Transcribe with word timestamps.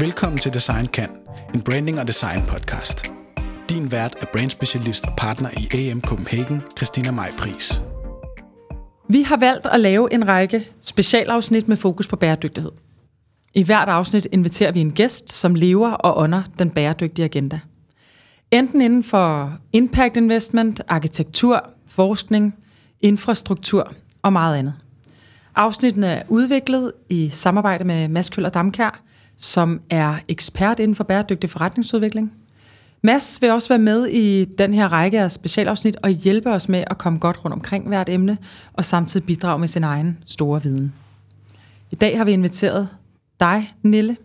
Velkommen 0.00 0.38
til 0.38 0.54
Design 0.54 0.86
Kan, 0.86 1.08
en 1.54 1.62
branding 1.62 2.00
og 2.00 2.06
design 2.06 2.40
podcast. 2.48 3.12
Din 3.68 3.92
vært 3.92 4.14
er 4.20 4.26
brandspecialist 4.32 5.06
og 5.06 5.12
partner 5.16 5.50
i 5.58 5.88
AM 5.88 6.00
Copenhagen, 6.00 6.62
Christina 6.76 7.10
Maj 7.10 7.30
Pris. 7.38 7.82
Vi 9.08 9.22
har 9.22 9.36
valgt 9.36 9.66
at 9.66 9.80
lave 9.80 10.14
en 10.14 10.28
række 10.28 10.68
specialafsnit 10.80 11.68
med 11.68 11.76
fokus 11.76 12.06
på 12.06 12.16
bæredygtighed. 12.16 12.70
I 13.54 13.62
hvert 13.62 13.88
afsnit 13.88 14.26
inviterer 14.32 14.72
vi 14.72 14.80
en 14.80 14.92
gæst, 14.92 15.32
som 15.32 15.54
lever 15.54 15.90
og 15.90 16.18
ånder 16.18 16.42
den 16.58 16.70
bæredygtige 16.70 17.24
agenda. 17.24 17.60
Enten 18.50 18.80
inden 18.80 19.04
for 19.04 19.58
impact 19.72 20.16
investment, 20.16 20.80
arkitektur, 20.88 21.70
forskning, 21.86 22.54
infrastruktur 23.00 23.92
og 24.22 24.32
meget 24.32 24.56
andet. 24.56 24.74
Afsnittene 25.54 26.06
er 26.06 26.22
udviklet 26.28 26.92
i 27.08 27.30
samarbejde 27.32 27.84
med 27.84 28.08
Mads 28.08 28.28
Køller 28.28 28.50
Damkær, 28.50 29.02
som 29.40 29.80
er 29.90 30.14
ekspert 30.28 30.80
inden 30.80 30.94
for 30.94 31.04
bæredygtig 31.04 31.50
forretningsudvikling. 31.50 32.32
Mads 33.02 33.42
vil 33.42 33.50
også 33.50 33.68
være 33.68 33.78
med 33.78 34.06
i 34.06 34.44
den 34.44 34.74
her 34.74 34.92
række 34.92 35.20
af 35.20 35.30
specialafsnit 35.30 35.96
og 36.02 36.10
hjælpe 36.10 36.50
os 36.50 36.68
med 36.68 36.84
at 36.86 36.98
komme 36.98 37.18
godt 37.18 37.44
rundt 37.44 37.54
omkring 37.54 37.88
hvert 37.88 38.08
emne, 38.08 38.38
og 38.72 38.84
samtidig 38.84 39.26
bidrage 39.26 39.58
med 39.58 39.68
sin 39.68 39.84
egen 39.84 40.18
store 40.26 40.62
viden. 40.62 40.92
I 41.90 41.94
dag 41.94 42.18
har 42.18 42.24
vi 42.24 42.32
inviteret 42.32 42.88
dig, 43.40 43.72
Nille. 43.82 44.16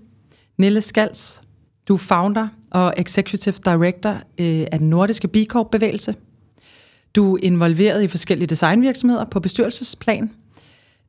Nille 0.57 0.81
Skals. 0.81 1.41
Du 1.87 1.93
er 1.93 1.97
founder 1.97 2.47
og 2.71 2.93
executive 2.97 3.55
director 3.65 4.11
øh, 4.37 4.67
af 4.71 4.79
den 4.79 4.89
nordiske 4.89 5.27
B 5.27 5.35
Corp-bevægelse. 5.47 6.15
Du 7.15 7.35
er 7.35 7.39
involveret 7.43 8.03
i 8.03 8.07
forskellige 8.07 8.47
designvirksomheder 8.47 9.25
på 9.25 9.39
bestyrelsesplan. 9.39 10.31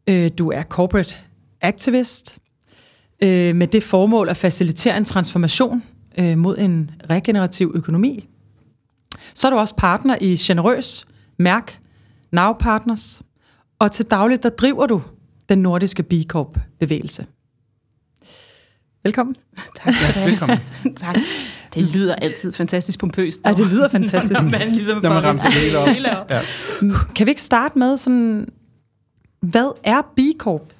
Øh, 0.06 0.30
du 0.38 0.50
er 0.50 0.62
corporate 0.62 1.14
activist 1.60 2.38
øh, 3.22 3.56
med 3.56 3.66
det 3.66 3.82
formål 3.82 4.28
at 4.28 4.36
facilitere 4.36 4.96
en 4.96 5.04
transformation 5.04 5.82
mod 6.36 6.58
en 6.58 6.90
regenerativ 7.10 7.72
økonomi. 7.74 8.28
Så 9.34 9.48
er 9.48 9.50
du 9.50 9.56
også 9.58 9.74
partner 9.76 10.16
i 10.20 10.36
Generøs, 10.36 11.06
Mærk, 11.38 11.78
Now 12.32 12.52
Partners, 12.52 13.22
og 13.78 13.92
til 13.92 14.04
dagligt 14.04 14.42
der 14.42 14.48
driver 14.48 14.86
du 14.86 15.02
den 15.48 15.58
nordiske 15.58 16.02
B 16.02 16.12
Corp-bevægelse. 16.28 17.26
Velkommen. 19.04 19.36
Tak 19.76 19.94
Ja, 20.16 20.26
velkommen. 20.26 20.58
tak. 20.96 21.16
Det 21.74 21.82
lyder 21.82 22.14
altid 22.14 22.52
fantastisk 22.52 23.00
pompøst. 23.00 23.40
Ja, 23.44 23.52
det 23.52 23.66
lyder 23.66 23.88
fantastisk. 23.88 24.40
når 24.42 24.50
man 24.50 24.68
ligesom 24.68 25.02
når 25.02 25.08
man 25.10 25.24
rammer 25.24 25.42
det 25.42 25.52
hele 25.52 25.78
op. 25.78 25.88
hele 25.88 26.20
op. 26.20 26.30
Ja. 26.30 26.40
Kan 27.14 27.26
vi 27.26 27.30
ikke 27.30 27.42
starte 27.42 27.78
med 27.78 27.96
sådan, 27.96 28.48
hvad 29.40 29.72
er 29.84 30.02
B 30.16 30.20
Corp? 30.38 30.72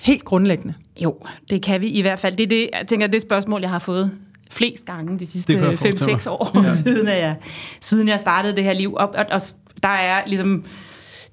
Helt 0.00 0.24
grundlæggende. 0.24 0.74
Jo, 1.02 1.16
det 1.50 1.62
kan 1.62 1.80
vi 1.80 1.88
i 1.88 2.00
hvert 2.00 2.18
fald. 2.18 2.36
Det 2.36 2.44
er 2.44 2.48
det, 2.48 2.70
jeg 2.72 2.86
tænker, 2.86 3.06
det 3.06 3.22
spørgsmål, 3.22 3.60
jeg 3.60 3.70
har 3.70 3.78
fået 3.78 4.10
flest 4.50 4.86
gange 4.86 5.18
de 5.18 5.26
sidste 5.26 5.70
5-6 5.70 6.30
år, 6.30 6.62
ja. 6.64 6.74
siden, 6.84 7.06
jeg, 7.06 7.36
siden 7.80 8.08
jeg 8.08 8.20
startede 8.20 8.56
det 8.56 8.64
her 8.64 8.72
liv. 8.72 8.94
Og, 8.94 9.08
og, 9.08 9.26
og 9.30 9.40
der 9.82 9.88
er 9.88 10.22
ligesom 10.26 10.64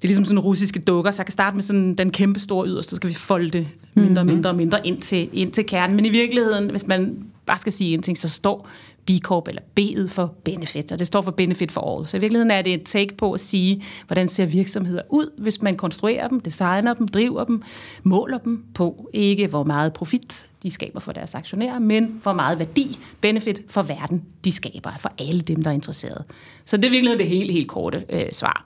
det 0.02 0.06
er 0.06 0.10
ligesom 0.10 0.26
sådan 0.26 0.40
russiske 0.40 0.80
dukker, 0.80 1.12
så 1.12 1.22
jeg 1.22 1.26
kan 1.26 1.32
starte 1.32 1.56
med 1.56 1.64
sådan 1.64 1.96
den 1.96 2.12
kæmpe 2.12 2.40
store 2.40 2.68
yderste, 2.68 2.90
så 2.90 2.96
skal 2.96 3.10
vi 3.10 3.14
folde 3.14 3.50
det 3.50 3.68
mindre 3.94 4.22
og 4.22 4.26
mindre 4.26 4.50
og 4.50 4.56
mindre 4.56 4.88
ind 4.88 5.02
til, 5.02 5.30
ind 5.34 5.52
til 5.52 5.66
kernen. 5.66 5.96
Men 5.96 6.06
i 6.06 6.10
virkeligheden, 6.10 6.70
hvis 6.70 6.88
man 6.88 7.18
bare 7.46 7.58
skal 7.58 7.72
sige 7.72 7.94
en 7.94 8.02
ting, 8.02 8.18
så 8.18 8.30
står 8.30 8.68
B 9.06 9.10
Corp 9.22 9.48
eller 9.48 9.62
B'et 9.80 10.08
for 10.08 10.34
benefit, 10.44 10.92
og 10.92 11.00
det 11.00 11.08
står 11.08 11.22
for 11.22 11.32
benefit 11.32 11.72
for 11.72 11.98
all. 11.98 12.08
Så 12.08 12.18
i 12.18 12.20
virkeligheden 12.20 12.52
er 12.52 12.62
det 12.62 12.74
et 12.74 12.84
take 12.86 13.18
på 13.18 13.34
at 13.34 13.40
sige, 13.40 13.84
hvordan 14.08 14.28
ser 14.28 14.46
virksomheder 14.46 15.02
ud, 15.10 15.32
hvis 15.38 15.62
man 15.62 15.78
konstruerer 15.78 16.28
dem, 16.28 16.40
designer 16.40 16.94
dem, 16.94 17.08
driver 17.08 17.44
dem, 17.44 17.64
måler 18.04 18.38
dem 18.38 18.66
på 18.74 19.10
ikke 19.14 19.48
hvor 19.48 19.64
meget 19.64 19.94
profit 19.94 20.48
de 20.64 20.72
skaber 20.72 21.00
for 21.00 21.12
deres 21.12 21.36
aktionærer, 21.36 21.80
men 21.80 22.20
hvor 22.24 22.34
meget 22.34 22.60
værdi, 22.60 23.00
benefit 23.22 23.62
for 23.70 23.82
verden 23.82 24.24
de 24.46 24.52
skaber, 24.52 24.92
for 25.00 25.12
alle 25.20 25.42
dem, 25.42 25.64
der 25.64 25.70
er 25.70 25.74
interesserede. 25.74 26.24
Så 26.66 26.78
det 26.78 26.86
er 26.86 26.90
virkelig 26.90 27.20
det 27.20 27.28
helt, 27.28 27.52
helt 27.52 27.68
korte 27.68 28.06
øh, 28.10 28.26
svar. 28.32 28.66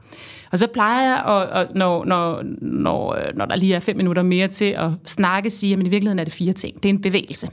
Og 0.51 0.59
så 0.59 0.67
plejer 0.67 1.07
jeg, 1.07 1.23
at, 1.25 1.61
at 1.61 1.75
når, 1.75 2.05
når, 2.05 2.43
når, 2.61 3.15
øh, 3.15 3.37
når 3.37 3.45
der 3.45 3.55
lige 3.55 3.75
er 3.75 3.79
fem 3.79 3.97
minutter 3.97 4.23
mere 4.23 4.47
til 4.47 4.65
at 4.65 4.89
snakke, 5.05 5.49
sige, 5.49 5.73
at 5.73 5.79
i 5.79 5.89
virkeligheden 5.89 6.19
er 6.19 6.23
det 6.23 6.33
fire 6.33 6.53
ting. 6.53 6.83
Det 6.83 6.89
er 6.89 6.93
en 6.93 7.01
bevægelse. 7.01 7.49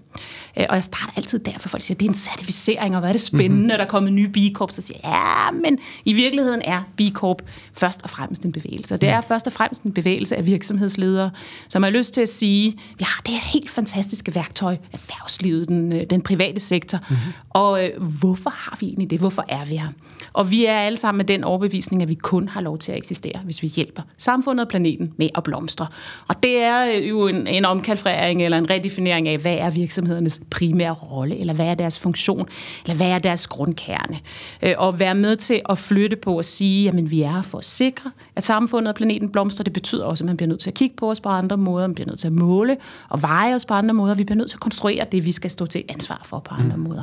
Øh, 0.59 0.67
og 0.69 0.75
jeg 0.75 0.85
starter 0.85 1.13
altid 1.17 1.39
derfor, 1.39 1.69
folk 1.69 1.83
siger, 1.83 1.95
at 1.97 2.01
det 2.01 2.07
er 2.07 2.11
en 2.11 2.15
certificering, 2.15 2.72
og 2.81 3.01
hvad 3.01 3.09
er 3.09 3.13
det 3.13 3.21
spændende, 3.21 3.55
mm-hmm. 3.55 3.69
der 3.69 3.85
kommer 3.85 4.11
nye 4.11 4.29
B 4.29 4.37
Corp, 4.55 4.71
så 4.71 4.83
siger 4.83 4.99
ja, 5.05 5.51
men 5.51 5.79
i 6.05 6.13
virkeligheden 6.13 6.63
er 6.65 6.83
B 6.97 7.01
Corp 7.13 7.43
først 7.75 8.03
og 8.03 8.11
fremmest 8.11 8.45
en 8.45 8.53
bevægelse. 8.53 8.95
Og 8.95 9.01
det 9.01 9.09
er 9.09 9.21
først 9.21 9.47
og 9.47 9.53
fremmest 9.53 9.83
en 9.83 9.93
bevægelse 9.93 10.37
af 10.37 10.47
virksomhedsledere, 10.47 11.31
som 11.69 11.83
har 11.83 11.91
lyst 11.91 12.15
til 12.15 12.21
at 12.21 12.29
sige, 12.29 12.71
vi 12.99 13.05
har 13.05 13.23
det 13.27 13.35
her 13.35 13.41
helt 13.53 13.71
fantastiske 13.71 14.35
værktøj, 14.35 14.77
erhvervslivet, 14.93 15.69
den, 15.69 15.93
øh, 15.93 16.03
den 16.11 16.23
private 16.23 16.61
sektor, 16.61 16.99
mm-hmm. 16.99 17.33
og 17.51 17.85
øh, 17.85 18.03
hvorfor 18.03 18.51
har 18.51 18.77
vi 18.81 18.87
egentlig 18.87 19.11
det? 19.11 19.19
Hvorfor 19.19 19.45
er 19.49 19.65
vi 19.65 19.77
her? 19.77 19.89
Og 20.33 20.51
vi 20.51 20.65
er 20.65 20.75
alle 20.75 20.99
sammen 20.99 21.17
med 21.17 21.25
den 21.25 21.45
overbevisning, 21.45 22.03
at 22.03 22.09
vi 22.09 22.15
kun 22.15 22.49
har 22.49 22.61
lov 22.61 22.79
til 22.79 22.93
at 22.93 22.99
eksistere, 22.99 23.41
hvis 23.45 23.63
vi 23.63 23.69
hjælper 23.69 24.03
samfundet 24.19 24.65
og 24.65 24.69
planeten 24.69 25.13
med 25.17 25.29
at 25.35 25.43
blomstre. 25.43 25.87
Og 26.29 26.43
det 26.43 26.59
er 26.59 26.97
øh, 26.97 27.09
jo 27.09 27.27
en, 27.29 27.47
en 27.47 27.65
omkalfrering 27.65 28.43
eller 28.43 28.59
en 28.59 28.71
redefinering 28.71 29.29
af, 29.29 29.39
hvad 29.39 29.57
er 29.57 29.71
virksomhedernes 29.71 30.41
primære 30.51 30.93
rolle, 30.93 31.39
eller 31.39 31.55
hvad 31.55 31.67
er 31.67 31.75
deres 31.75 31.99
funktion, 31.99 32.49
eller 32.85 32.95
hvad 32.95 33.07
er 33.07 33.19
deres 33.19 33.47
grundkerne. 33.47 34.19
Øh, 34.63 34.75
og 34.79 34.99
være 34.99 35.15
med 35.15 35.37
til 35.37 35.61
at 35.69 35.79
flytte 35.79 36.17
på 36.17 36.39
at 36.39 36.45
sige, 36.45 36.89
at 36.89 37.11
vi 37.11 37.23
er 37.23 37.43
for 37.43 37.59
at 37.59 37.65
sikre, 37.65 38.11
at 38.37 38.45
samfundet 38.45 38.89
og 38.89 38.95
planeten 38.95 39.29
blomstrer. 39.29 39.65
Det 39.65 39.73
betyder 39.73 40.05
også, 40.05 40.25
at 40.25 40.27
man 40.27 40.37
bliver 40.37 40.49
nødt 40.49 40.61
til 40.61 40.71
at 40.71 40.75
kigge 40.75 40.97
på 40.97 41.11
os 41.11 41.21
på 41.21 41.29
andre 41.29 41.57
måder, 41.57 41.87
man 41.87 41.95
bliver 41.95 42.09
nødt 42.09 42.19
til 42.19 42.27
at 42.27 42.33
måle 42.33 42.77
og 43.09 43.23
veje 43.23 43.55
os 43.55 43.65
på 43.65 43.75
andre 43.75 43.95
måder. 43.95 44.15
Vi 44.15 44.25
bliver 44.25 44.37
nødt 44.37 44.51
til 44.51 44.57
at 44.57 44.61
konstruere 44.61 45.07
det, 45.13 45.25
vi 45.25 45.33
skal 45.33 45.51
stå 45.51 45.67
til 45.67 45.85
ansvar 45.89 46.23
for 46.25 46.39
på 46.39 46.55
andre 46.55 46.77
mm. 46.77 46.83
måder. 46.83 47.03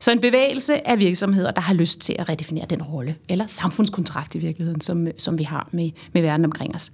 Så 0.00 0.12
en 0.12 0.20
bevægelse 0.20 0.88
af 0.88 0.98
virksomheder, 0.98 1.50
der 1.50 1.60
har 1.60 1.74
lyst 1.74 2.00
til 2.00 2.16
at 2.18 2.28
redefinere 2.28 2.66
den 2.70 2.82
rolle, 2.82 3.16
eller 3.28 3.46
samfundskontrakt 3.46 4.34
i 4.34 4.38
virkeligheden, 4.38 4.80
som, 4.80 5.08
som 5.18 5.38
vi 5.38 5.44
har 5.44 5.68
med, 5.72 5.90
med 6.12 6.22
verden 6.22 6.44
omkring 6.44 6.74
os. 6.74 6.92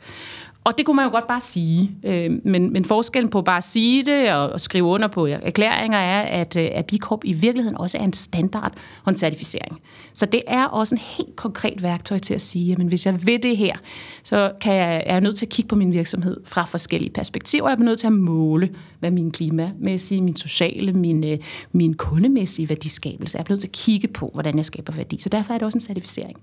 Og 0.65 0.79
det 0.79 0.87
kunne 0.87 0.97
man 0.97 1.05
jo 1.05 1.11
godt 1.11 1.27
bare 1.27 1.41
sige, 1.41 1.91
øh, 2.05 2.31
men, 2.45 2.73
men 2.73 2.85
forskellen 2.85 3.31
på 3.31 3.43
bare 3.43 3.57
at 3.57 3.65
sige 3.65 4.07
det 4.07 4.33
og, 4.33 4.51
og 4.51 4.61
skrive 4.61 4.85
under 4.85 5.09
på 5.09 5.27
erklæringer 5.27 5.99
er, 5.99 6.23
at, 6.23 6.57
øh, 6.57 6.71
at 6.75 6.87
Bicorp 6.87 7.21
i 7.25 7.33
virkeligheden 7.33 7.79
også 7.79 7.99
er 7.99 8.03
en 8.03 8.13
standard 8.13 8.73
og 9.05 9.11
en 9.11 9.17
certificering. 9.17 9.81
Så 10.13 10.27
det 10.27 10.43
er 10.47 10.65
også 10.65 10.95
en 10.95 10.99
helt 10.99 11.37
konkret 11.37 11.83
værktøj 11.83 12.19
til 12.19 12.35
at 12.35 12.41
sige, 12.41 12.73
at 12.73 12.79
hvis 12.79 13.07
jeg 13.07 13.27
vil 13.27 13.43
det 13.43 13.57
her, 13.57 13.77
så 14.23 14.53
kan 14.61 14.75
jeg, 14.75 15.03
er 15.07 15.13
jeg 15.13 15.21
nødt 15.21 15.37
til 15.37 15.47
at 15.47 15.51
kigge 15.51 15.69
på 15.69 15.75
min 15.75 15.93
virksomhed 15.93 16.37
fra 16.45 16.65
forskellige 16.65 17.13
perspektiver. 17.13 17.69
Jeg 17.69 17.79
er 17.79 17.85
nødt 17.85 18.01
til 18.01 18.07
at 18.07 18.13
måle, 18.13 18.75
hvad 19.01 19.11
min 19.11 19.31
klimamæssige, 19.31 20.23
min 20.23 20.37
sociale, 20.37 20.93
min, 20.93 21.25
øh, 21.25 21.39
min 21.73 21.95
kundemæssige 21.95 22.69
værdiskabelse 22.69 23.39
er. 23.39 23.41
Jeg 23.41 23.47
er 23.47 23.53
nødt 23.53 23.61
til 23.61 23.69
at 23.69 23.73
kigge 23.73 24.09
på, 24.09 24.31
hvordan 24.33 24.57
jeg 24.57 24.67
skaber 24.67 24.93
værdi. 24.93 25.19
Så 25.21 25.29
derfor 25.29 25.55
er 25.55 25.59
det 25.59 25.67
også 25.67 25.77
en 25.77 25.81
certificering. 25.81 26.37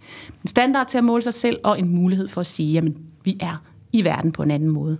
En 0.43 0.47
standard 0.47 0.87
til 0.87 0.97
at 0.97 1.03
måle 1.03 1.23
sig 1.23 1.33
selv 1.33 1.59
og 1.63 1.79
en 1.79 1.95
mulighed 1.95 2.27
for 2.27 2.41
at 2.41 2.47
sige, 2.47 2.77
at 2.77 2.83
vi 3.23 3.37
er 3.39 3.70
i 3.93 4.03
verden 4.03 4.31
på 4.31 4.43
en 4.43 4.51
anden 4.51 4.69
måde. 4.69 4.97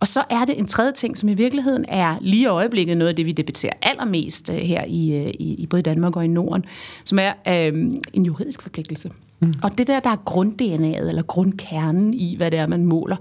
Og 0.00 0.08
så 0.08 0.24
er 0.30 0.44
det 0.44 0.58
en 0.58 0.66
tredje 0.66 0.92
ting, 0.92 1.18
som 1.18 1.28
i 1.28 1.34
virkeligheden 1.34 1.84
er 1.88 2.16
lige 2.20 2.42
i 2.42 2.46
øjeblikket 2.46 2.96
noget 2.96 3.08
af 3.08 3.16
det, 3.16 3.26
vi 3.26 3.32
debatterer 3.32 3.72
allermest 3.82 4.50
øh, 4.50 4.56
her 4.56 4.84
i, 4.84 5.14
øh, 5.16 5.26
i, 5.38 5.54
i 5.54 5.66
både 5.66 5.82
Danmark 5.82 6.16
og 6.16 6.24
i 6.24 6.28
Norden, 6.28 6.64
som 7.04 7.18
er 7.18 7.32
øhm, 7.48 8.02
en 8.12 8.26
juridisk 8.26 8.62
forpligtelse. 8.62 9.10
Mm. 9.40 9.54
Og 9.62 9.78
det 9.78 9.86
der, 9.86 10.00
der 10.00 10.10
er 10.10 10.16
grund-DNA'et, 10.16 11.08
eller 11.08 11.22
grundkernen 11.22 12.14
i, 12.14 12.36
hvad 12.36 12.50
det 12.50 12.58
er, 12.58 12.66
man 12.66 12.84
måler 12.84 13.16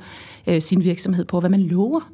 øh, 0.48 0.62
sin 0.62 0.84
virksomhed 0.84 1.26
på, 1.26 1.40
hvad 1.40 1.50
man 1.50 1.62
lover. 1.62 2.12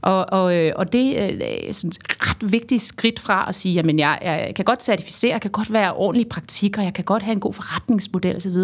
Og, 0.00 0.32
og, 0.32 0.56
øh, 0.56 0.72
og 0.76 0.92
det 0.92 1.20
er 1.20 1.72
sådan 1.72 1.88
et 1.88 1.98
ret 2.28 2.52
vigtigt 2.52 2.82
skridt 2.82 3.20
fra 3.20 3.44
at 3.48 3.54
sige, 3.54 3.78
at 3.78 3.86
jeg, 3.86 4.18
jeg 4.22 4.52
kan 4.56 4.64
godt 4.64 4.82
certificere, 4.82 5.32
jeg 5.32 5.40
kan 5.40 5.50
godt 5.50 5.72
være 5.72 5.94
ordentlig 5.94 6.28
praktik, 6.28 6.78
og 6.78 6.84
jeg 6.84 6.94
kan 6.94 7.04
godt 7.04 7.22
have 7.22 7.32
en 7.32 7.40
god 7.40 7.52
forretningsmodel 7.52 8.36
osv., 8.36 8.56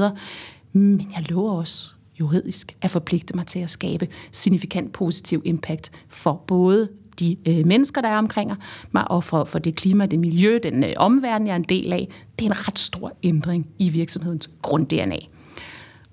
men 0.72 1.12
jeg 1.16 1.30
lover 1.30 1.52
også 1.52 1.90
juridisk 2.20 2.76
at 2.82 2.90
forpligte 2.90 3.36
mig 3.36 3.46
til 3.46 3.58
at 3.58 3.70
skabe 3.70 4.08
signifikant 4.32 4.92
positiv 4.92 5.42
impact 5.44 5.90
for 6.08 6.44
både 6.46 6.88
de 7.20 7.36
øh, 7.46 7.66
mennesker, 7.66 8.00
der 8.00 8.08
er 8.08 8.18
omkring 8.18 8.52
mig, 8.92 9.10
og 9.10 9.24
for, 9.24 9.44
for 9.44 9.58
det 9.58 9.74
klima, 9.74 10.06
det 10.06 10.18
miljø, 10.18 10.58
den 10.62 10.84
øh, 10.84 10.92
omverden, 10.96 11.46
jeg 11.46 11.52
er 11.52 11.56
en 11.56 11.62
del 11.62 11.92
af. 11.92 12.08
Det 12.38 12.46
er 12.46 12.50
en 12.50 12.68
ret 12.68 12.78
stor 12.78 13.12
ændring 13.22 13.66
i 13.78 13.88
virksomhedens 13.88 14.50
grund-DNA. 14.62 15.18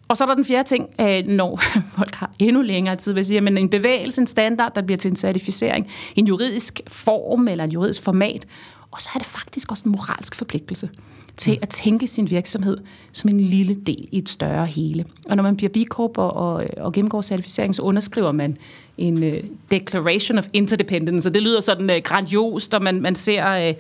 Og 0.07 0.18
så 0.18 0.24
er 0.24 0.27
der 0.27 0.36
den 0.36 0.45
fjerde 0.45 0.69
ting, 0.69 0.89
øh, 1.01 1.27
når 1.27 1.57
folk 1.98 2.15
har 2.15 2.31
endnu 2.39 2.62
længere 2.62 2.95
tid, 2.95 3.13
vil 3.13 3.25
sige, 3.25 3.42
men 3.42 3.57
en 3.57 3.69
bevægelse, 3.69 4.21
en 4.21 4.27
standard, 4.27 4.75
der 4.75 4.81
bliver 4.81 4.98
til 4.98 5.10
en 5.10 5.15
certificering, 5.15 5.88
en 6.15 6.27
juridisk 6.27 6.81
form 6.88 7.48
eller 7.48 7.63
en 7.63 7.71
juridisk 7.71 8.03
format, 8.03 8.48
og 8.98 9.02
så 9.02 9.10
er 9.16 9.18
det 9.20 9.28
faktisk 9.28 9.72
også 9.72 9.84
en 9.86 9.92
moralsk 9.92 10.36
forpligtelse 10.36 10.90
til 11.38 11.60
at 11.62 11.70
tænke 11.70 12.08
sin 12.08 12.30
virksomhed 12.30 12.78
som 13.12 13.30
en 13.30 13.40
lille 13.40 13.76
del 13.76 14.08
i 14.12 14.18
et 14.18 14.30
større 14.30 14.66
hele. 14.66 15.06
Og 15.30 15.36
når 15.36 15.44
man 15.44 15.58
bliver 15.58 15.70
B 15.70 15.78
Corp 15.90 16.18
og, 16.18 16.34
og, 16.34 16.66
og 16.78 16.94
gennemgår 16.94 17.22
certificering, 17.22 17.76
så 17.76 17.82
underskriver 17.82 18.32
man 18.32 18.58
en 18.98 19.24
uh, 19.24 19.34
Declaration 19.72 20.38
of 20.38 20.48
Interdependence, 20.54 21.30
og 21.30 21.34
det 21.34 21.44
lyder 21.44 21.60
sådan 21.60 21.90
øh, 21.90 21.96
uh, 21.96 22.02
grandiost, 22.04 22.74
og 22.74 22.84
man, 22.84 23.02
man 23.02 23.16
ser 23.16 23.70
uh, 23.70 23.76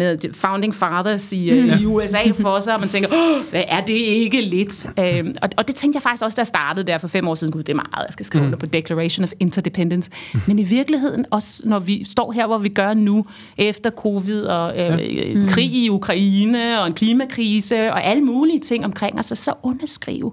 sådan 0.00 0.34
Founding 0.34 0.74
Fathers 0.74 1.32
i, 1.32 1.44
ja. 1.44 1.78
i 1.78 1.86
USA 1.86 2.30
for 2.40 2.60
sig, 2.60 2.74
og 2.74 2.80
man 2.80 2.88
tænker, 2.88 3.08
hvad 3.50 3.62
er 3.68 3.80
det 3.80 3.94
ikke 3.94 4.40
lidt? 4.40 4.86
Uh, 4.98 5.30
og, 5.42 5.48
og 5.56 5.68
det 5.68 5.76
tænkte 5.76 5.96
jeg 5.96 6.02
faktisk 6.02 6.24
også, 6.24 6.36
da 6.36 6.40
jeg 6.40 6.46
startede 6.46 6.86
der 6.86 6.98
for 6.98 7.08
fem 7.08 7.28
år 7.28 7.34
siden, 7.34 7.52
gud, 7.52 7.62
det 7.62 7.72
er 7.72 7.76
meget, 7.76 8.06
jeg 8.06 8.12
skal 8.12 8.26
skrive 8.26 8.42
mm. 8.42 8.46
under 8.46 8.58
på 8.58 8.66
Declaration 8.66 9.24
of 9.24 9.32
Interdependence. 9.40 10.10
Mm. 10.34 10.40
Men 10.46 10.58
i 10.58 10.62
virkeligheden, 10.62 11.26
også 11.30 11.62
når 11.64 11.78
vi 11.78 12.04
står 12.04 12.32
her, 12.32 12.46
hvor 12.46 12.58
vi 12.58 12.68
gør 12.68 12.94
nu, 12.94 13.24
efter 13.56 13.90
covid 13.90 14.42
og 14.42 14.72
uh, 14.72 14.78
ja. 14.78 15.34
mm. 15.34 15.48
krig 15.48 15.74
i 15.74 15.88
Ukraine, 15.88 16.80
og 16.80 16.86
en 16.86 16.94
klimakrise, 16.94 17.92
og 17.92 18.04
alle 18.04 18.22
mulige 18.22 18.60
ting 18.60 18.84
omkring 18.84 19.18
os, 19.18 19.26
så 19.26 19.52
underskrive 19.62 20.32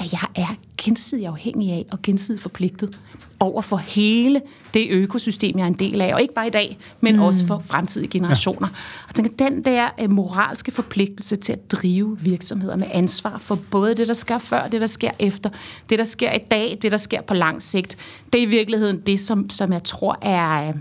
at 0.00 0.12
jeg 0.12 0.20
er 0.34 0.54
gensidigt 0.76 1.28
afhængig 1.28 1.72
af 1.72 1.86
og 1.90 2.02
gensidigt 2.02 2.42
forpligtet 2.42 2.98
over 3.40 3.62
for 3.62 3.76
hele 3.76 4.42
det 4.74 4.86
økosystem, 4.90 5.58
jeg 5.58 5.62
er 5.62 5.68
en 5.68 5.74
del 5.74 6.00
af. 6.00 6.14
Og 6.14 6.22
ikke 6.22 6.34
bare 6.34 6.46
i 6.46 6.50
dag, 6.50 6.78
men 7.00 7.16
mm. 7.16 7.22
også 7.22 7.46
for 7.46 7.62
fremtidige 7.66 8.08
generationer. 8.08 8.68
Ja. 8.68 9.06
Og 9.08 9.14
tænker, 9.14 9.32
den 9.38 9.64
der 9.64 9.88
uh, 10.04 10.10
moralske 10.10 10.72
forpligtelse 10.72 11.36
til 11.36 11.52
at 11.52 11.70
drive 11.72 12.18
virksomheder 12.20 12.76
med 12.76 12.86
ansvar 12.90 13.38
for 13.38 13.58
både 13.70 13.94
det, 13.94 14.08
der 14.08 14.14
sker 14.14 14.38
før, 14.38 14.68
det, 14.68 14.80
der 14.80 14.86
sker 14.86 15.10
efter, 15.18 15.50
det, 15.90 15.98
der 15.98 16.04
sker 16.04 16.32
i 16.32 16.38
dag, 16.50 16.78
det, 16.82 16.92
der 16.92 16.98
sker 16.98 17.22
på 17.22 17.34
lang 17.34 17.62
sigt, 17.62 17.96
det 18.32 18.38
er 18.38 18.42
i 18.42 18.50
virkeligheden 18.50 19.00
det, 19.00 19.20
som, 19.20 19.50
som 19.50 19.72
jeg 19.72 19.84
tror 19.84 20.18
er, 20.22 20.68
øh, 20.68 20.74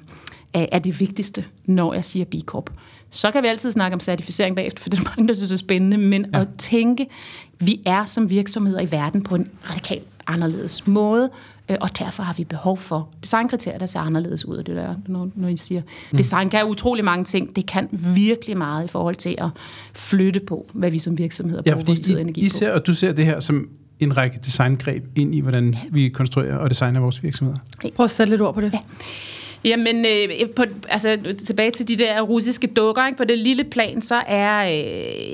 er 0.72 0.80
det 0.80 1.00
vigtigste, 1.00 1.46
når 1.66 1.94
jeg 1.94 2.06
siger 2.06 2.26
B 2.26 2.34
Corp. 2.46 2.70
Så 3.12 3.32
kan 3.32 3.44
vi 3.44 3.48
altid 3.48 3.72
snakke 3.72 3.94
om 3.94 4.00
certificering 4.00 4.56
bagefter, 4.56 4.82
for 4.82 4.90
det 4.90 5.00
er 5.00 5.04
mange, 5.04 5.28
der 5.28 5.34
synes 5.34 5.50
det 5.50 5.56
er 5.56 5.60
spændende, 5.60 5.98
men 5.98 6.26
ja. 6.34 6.42
at 6.42 6.48
tænke, 6.58 7.08
vi 7.60 7.82
er 7.86 8.06
som 8.06 8.30
virksomheder 8.30 8.82
i 8.82 8.92
verden 8.92 9.24
på 9.24 9.36
en 9.36 9.48
radikalt 9.70 10.08
anderledes 10.28 10.88
måde, 10.88 11.30
øh, 11.70 11.78
og 11.82 12.00
derfor 12.00 12.24
har 12.24 12.34
vi 12.34 12.44
behov 12.44 12.78
for 12.78 13.10
designkriterier, 13.24 13.78
der 13.78 13.86
ser 13.86 14.00
anderledes 14.00 14.46
ud 14.46 14.58
af 14.58 14.66
det 14.66 14.76
der, 14.76 14.96
når, 15.08 15.30
når 15.36 15.48
I 15.48 15.58
siger. 15.58 15.82
Mm. 16.12 16.18
Design 16.18 16.50
kan 16.50 16.66
utrolig 16.66 17.06
mange 17.06 17.26
ting. 17.26 17.56
Det 17.56 17.66
kan 17.66 17.90
virkelig 17.92 18.58
meget 18.58 18.86
i 18.86 18.88
forhold 18.88 19.16
til 19.16 19.36
at 19.38 19.50
flytte 19.94 20.40
på, 20.40 20.70
hvad 20.74 20.92
vi 20.92 21.00
som 21.00 21.18
virksomheder 21.18 21.62
bruger 21.62 21.78
ja, 21.78 21.84
vores 21.86 22.00
tid 22.00 22.16
og 22.16 22.22
energi 22.22 22.42
I, 22.42 22.46
I 22.46 22.50
ser, 22.50 22.70
på. 22.72 22.80
Og 22.80 22.88
du 22.88 22.94
ser 22.94 23.12
det 23.12 23.26
her 23.26 23.40
som 23.40 23.70
en 24.00 24.18
række 24.18 24.40
designgreb 24.46 25.04
ind 25.16 25.36
i, 25.36 25.40
hvordan 25.40 25.74
ja. 25.74 25.80
vi 25.92 26.10
konstruerer 26.10 26.56
og 26.56 26.70
designer 26.70 27.00
vores 27.00 27.24
virksomheder. 27.24 27.60
Prøv 27.96 28.04
at 28.04 28.12
sætte 28.12 28.32
lidt 28.32 28.42
ord 28.42 28.54
på 28.54 28.62
det. 28.62 28.74
Ja. 28.74 28.80
Jamen, 29.64 30.06
øh, 30.06 30.50
på, 30.56 30.64
altså, 30.90 31.18
tilbage 31.46 31.72
til 31.72 31.88
de 31.88 31.96
der 31.96 32.22
russiske 32.22 32.68
dukker, 32.68 33.06
ikke? 33.06 33.18
på 33.18 33.24
det 33.24 33.38
lille 33.38 33.64
plan, 33.64 34.02
så 34.02 34.16
er 34.28 34.82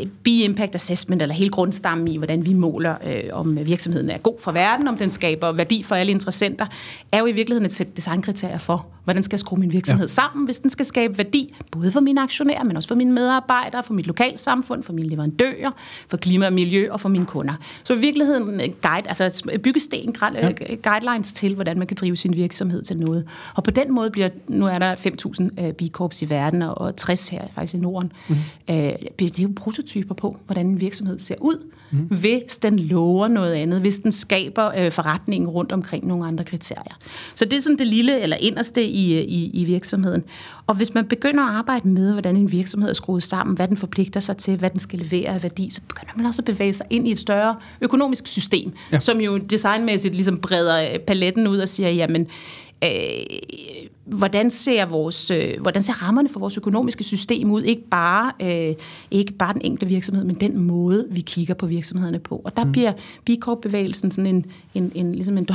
øh, 0.01 0.07
B-Impact 0.24 0.75
Assessment, 0.75 1.22
eller 1.22 1.36
hele 1.36 1.50
grundstammen 1.50 2.07
i, 2.07 2.18
hvordan 2.18 2.45
vi 2.45 2.54
måler, 2.54 2.95
øh, 3.07 3.24
om 3.31 3.66
virksomheden 3.66 4.10
er 4.10 4.18
god 4.18 4.36
for 4.39 4.51
verden, 4.51 4.88
om 4.88 4.98
den 4.98 5.10
skaber 5.10 5.51
værdi 5.51 5.83
for 5.83 5.95
alle 5.95 6.12
interessenter, 6.12 6.66
er 7.12 7.19
jo 7.19 7.25
i 7.25 7.31
virkeligheden 7.31 7.66
et 7.66 7.74
sæt 7.74 7.98
designkriterier 7.98 8.57
for, 8.57 8.88
hvordan 9.06 9.24
skal 9.24 9.36
jeg 9.36 9.40
skrue 9.40 9.60
min 9.60 9.74
virksomhed 9.74 10.06
ja. 10.06 10.07
sammen, 10.07 10.46
hvis 10.46 10.60
den 10.60 10.69
skal 10.69 10.86
skabe 10.86 11.18
værdi, 11.18 11.56
både 11.72 11.92
for 11.92 12.00
mine 12.00 12.22
aktionærer, 12.22 12.63
men 12.63 12.78
også 12.78 12.88
for 12.88 12.96
mine 12.96 13.12
medarbejdere, 13.12 13.84
for 13.84 13.94
mit 13.94 14.07
lokalsamfund, 14.07 14.84
for 14.84 14.94
mine 14.94 15.10
leverandører, 15.10 15.72
for 16.07 16.18
klima 16.18 16.46
og 16.46 16.54
miljø 16.54 16.92
og 16.92 17.02
for 17.02 17.10
mine 17.10 17.25
kunder. 17.25 17.54
Så 17.84 17.94
i 17.94 18.00
virkeligheden 18.00 18.62
guide, 18.81 19.07
altså 19.07 19.52
byggesten, 19.63 20.16
ja. 20.22 20.52
guidelines 20.84 21.34
til, 21.34 21.56
hvordan 21.56 21.78
man 21.78 21.88
kan 21.88 21.98
drive 22.00 22.18
sin 22.18 22.36
virksomhed 22.36 22.81
til 22.81 22.98
noget. 22.98 23.28
Og 23.56 23.63
på 23.63 23.72
den 23.72 23.94
måde 23.94 24.12
bliver, 24.12 24.30
nu 24.48 24.68
er 24.68 24.80
der 24.80 24.96
5.000 24.96 25.66
uh, 25.66 25.72
B-korps 25.72 26.22
i 26.22 26.30
verden, 26.30 26.62
og 26.62 26.96
60 26.96 27.30
her 27.30 27.42
faktisk 27.56 27.74
i 27.74 27.78
Norden. 27.78 28.12
Mm. 28.28 28.36
Uh, 28.69 28.75
det 29.19 29.40
er 29.40 29.44
jo 29.44 29.51
prototyper 29.56 30.16
på, 30.16 30.38
hvordan 30.46 30.66
en 30.66 30.81
virksomhed 30.81 31.19
ser 31.19 31.36
ud, 31.42 31.72
mm. 31.92 32.00
hvis 32.00 32.58
den 32.58 32.80
lover 32.80 33.28
noget 33.28 33.54
andet, 33.54 33.82
hvis 33.82 34.00
den 34.00 34.12
skaber 34.12 34.86
uh, 34.86 34.92
forretningen 34.92 35.50
rundt 35.50 35.72
omkring 35.72 36.08
nogle 36.08 36.26
andre 36.26 36.44
kriterier. 36.44 36.96
Så 37.36 37.46
det 37.46 37.54
er 37.54 37.62
sådan 37.62 37.78
det 37.78 37.88
lille, 37.88 38.20
eller 38.20 38.38
inderste 38.38 38.84
i, 38.84 39.20
i, 39.20 39.50
i 39.54 39.64
virksomheden. 39.64 40.24
Og 40.68 40.76
hvis 40.76 40.94
man 40.94 41.06
begynder 41.06 41.44
at 41.44 41.56
arbejde 41.56 41.88
med, 41.88 42.12
hvordan 42.12 42.36
en 42.36 42.52
virksomhed 42.52 42.90
er 42.90 42.94
skruet 42.94 43.24
sammen, 43.24 43.56
hvad 43.56 43.68
den 43.68 43.78
forpligter 43.78 44.20
sig 44.20 44.38
til, 44.38 44.58
hvad 44.58 44.70
den 44.70 44.80
skal 44.80 45.00
levere 45.00 45.30
af 45.30 45.44
værdi, 45.44 45.70
så 45.70 45.82
begynder 45.88 46.14
man 46.16 46.26
også 46.26 46.42
at 46.42 46.46
bevæge 46.46 46.74
sig 46.74 46.86
ind 46.90 47.08
i 47.08 47.12
et 47.12 47.20
større 47.20 47.56
økonomisk 47.82 48.28
system, 48.28 48.72
ja. 48.92 49.00
som 49.00 49.22
jo 49.22 49.38
designmæssigt 49.38 50.16
ligesom 50.16 50.38
breder 50.38 50.98
paletten 51.08 51.48
ud 51.48 51.58
og 51.58 51.70
siger, 51.70 51.90
jamen, 51.90 52.28
øh, 52.84 52.90
hvordan 54.06 54.52
ser 54.52 54.86
vores, 54.86 55.31
øh, 55.31 55.62
hvordan 55.62 55.84
ser 55.84 55.94
rammerne 55.94 56.30
for 56.30 56.40
vores 56.40 56.57
økonomiske 56.57 57.04
system 57.04 57.52
ud? 57.52 57.63
Ikke 57.63 57.90
bare, 57.90 58.31
øh, 58.42 58.75
ikke 59.12 59.34
bare 59.34 59.54
den 59.54 59.62
enkelte 59.62 59.86
virksomhed, 59.86 60.24
men 60.24 60.36
den 60.36 60.57
måde, 60.57 61.07
vi 61.12 61.22
kigger 61.22 61.54
på 61.54 61.66
virksomhederne 61.66 62.19
på. 62.19 62.42
Og 62.44 62.57
der 62.57 62.63
mm. 62.63 62.72
bliver 62.72 62.94
B 63.25 63.30
Corp-bevægelsen 63.40 64.12
sådan 64.12 64.36
en, 64.36 64.46
en, 64.74 64.92
en, 64.96 65.16
ligesom 65.16 65.38
en, 65.42 65.48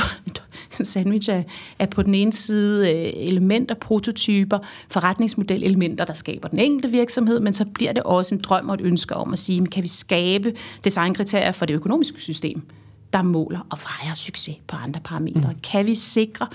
en 0.79 0.85
sandwich 0.85 1.31
af, 1.31 1.45
af 1.79 1.91
på 1.91 2.03
den 2.03 2.15
ene 2.15 2.33
side 2.33 2.91
øh, 2.91 3.13
elementer, 3.17 3.75
prototyper, 3.75 4.59
forretningsmodel-elementer, 4.89 6.05
der 6.05 6.15
skaber 6.15 6.49
den 6.49 6.59
enkelte 6.59 6.89
virksomhed, 6.89 7.41
men 7.41 7.53
så 7.53 7.65
bliver 7.75 7.93
det 7.93 8.03
også 8.03 8.35
en 8.35 8.41
drøm 8.41 8.69
og 8.69 8.75
et 8.75 8.81
ønske 8.81 9.17
om 9.17 9.33
at 9.33 9.39
sige, 9.39 9.67
kan 9.67 9.83
vi 9.83 9.89
skabe 9.89 10.55
designkriterier 10.85 11.53
for 11.53 11.67
det 11.67 11.75
økonomiske 11.75 12.21
system, 12.21 12.63
der 13.13 13.23
måler 13.23 13.67
og 13.71 13.79
vejer 13.79 14.15
succes 14.15 14.57
på 14.67 14.77
andre 14.77 15.01
parametre? 15.05 15.51
Mm. 15.51 15.61
Kan 15.63 15.87
vi 15.87 15.95
sikre 15.95 16.47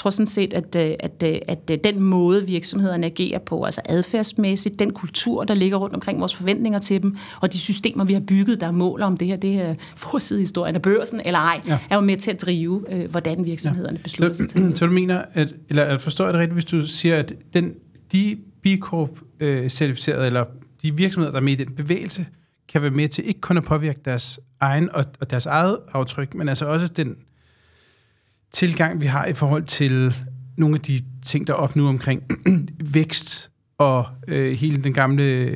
tror 0.00 0.10
sådan 0.10 0.26
set, 0.26 0.54
at, 0.54 0.76
øh, 0.76 0.94
at, 1.00 1.22
øh, 1.24 1.38
at, 1.48 1.70
at 1.70 1.84
den 1.84 2.00
måde, 2.00 2.46
virksomhederne 2.46 3.06
agerer 3.06 3.38
på, 3.38 3.64
altså 3.64 3.80
adfærdsmæssigt, 3.84 4.78
den 4.78 4.92
kultur, 4.92 5.44
der 5.44 5.54
ligger 5.54 5.78
rundt 5.78 5.94
omkring 5.94 6.20
vores 6.20 6.34
forventninger 6.34 6.78
til 6.78 7.02
dem, 7.02 7.16
og 7.40 7.52
de 7.52 7.58
systemer, 7.58 8.04
vi 8.04 8.12
har 8.12 8.20
bygget, 8.20 8.60
der 8.60 8.70
måler 8.70 9.06
om 9.06 9.16
det 9.16 9.28
her, 9.28 9.36
det 9.36 9.54
er 9.54 9.74
forsidehistorien 9.96 10.74
af 10.74 10.82
børsen 10.82 11.20
eller 11.24 11.38
ej, 11.38 11.60
ja. 11.66 11.78
er 11.90 11.94
jo 11.94 12.00
med 12.00 12.16
til 12.16 12.30
at 12.30 12.42
drive, 12.42 12.84
øh, 12.90 13.10
hvordan 13.10 13.44
virksomhederne 13.44 13.96
ja. 13.96 14.02
beslutter 14.02 14.36
sig 14.36 14.48
til 14.48 14.76
Så 14.76 14.86
du 14.86 14.92
mener, 14.92 15.22
at, 15.34 15.54
eller 15.68 15.98
forstår 15.98 16.24
jeg 16.24 16.34
det 16.34 16.40
rigtigt, 16.40 16.54
hvis 16.54 16.64
du 16.64 16.86
siger, 16.86 17.18
at 17.18 17.32
den, 17.54 17.74
de 18.12 18.36
B 18.62 18.66
Corp-certificerede, 18.80 20.26
eller 20.26 20.44
de 20.82 20.96
virksomheder, 20.96 21.32
der 21.32 21.38
er 21.38 21.44
med 21.44 21.52
i 21.52 21.64
den 21.64 21.74
bevægelse, 21.74 22.26
kan 22.68 22.82
være 22.82 22.90
med 22.90 23.08
til 23.08 23.28
ikke 23.28 23.40
kun 23.40 23.56
at 23.56 23.64
påvirke 23.64 24.00
deres 24.04 24.40
egen 24.60 24.92
og, 24.94 25.04
og 25.20 25.30
deres 25.30 25.46
eget 25.46 25.78
aftryk, 25.92 26.34
men 26.34 26.48
altså 26.48 26.66
også 26.66 26.86
den 26.86 27.16
tilgang, 28.50 29.00
vi 29.00 29.06
har 29.06 29.26
i 29.26 29.32
forhold 29.32 29.64
til 29.64 30.14
nogle 30.56 30.74
af 30.74 30.80
de 30.80 31.00
ting, 31.22 31.46
der 31.46 31.52
er 31.52 31.56
op 31.56 31.76
nu 31.76 31.88
omkring 31.88 32.22
vækst 32.94 33.50
og 33.78 34.06
øh, 34.28 34.52
hele 34.52 34.82
den 34.82 34.92
gamle 34.92 35.54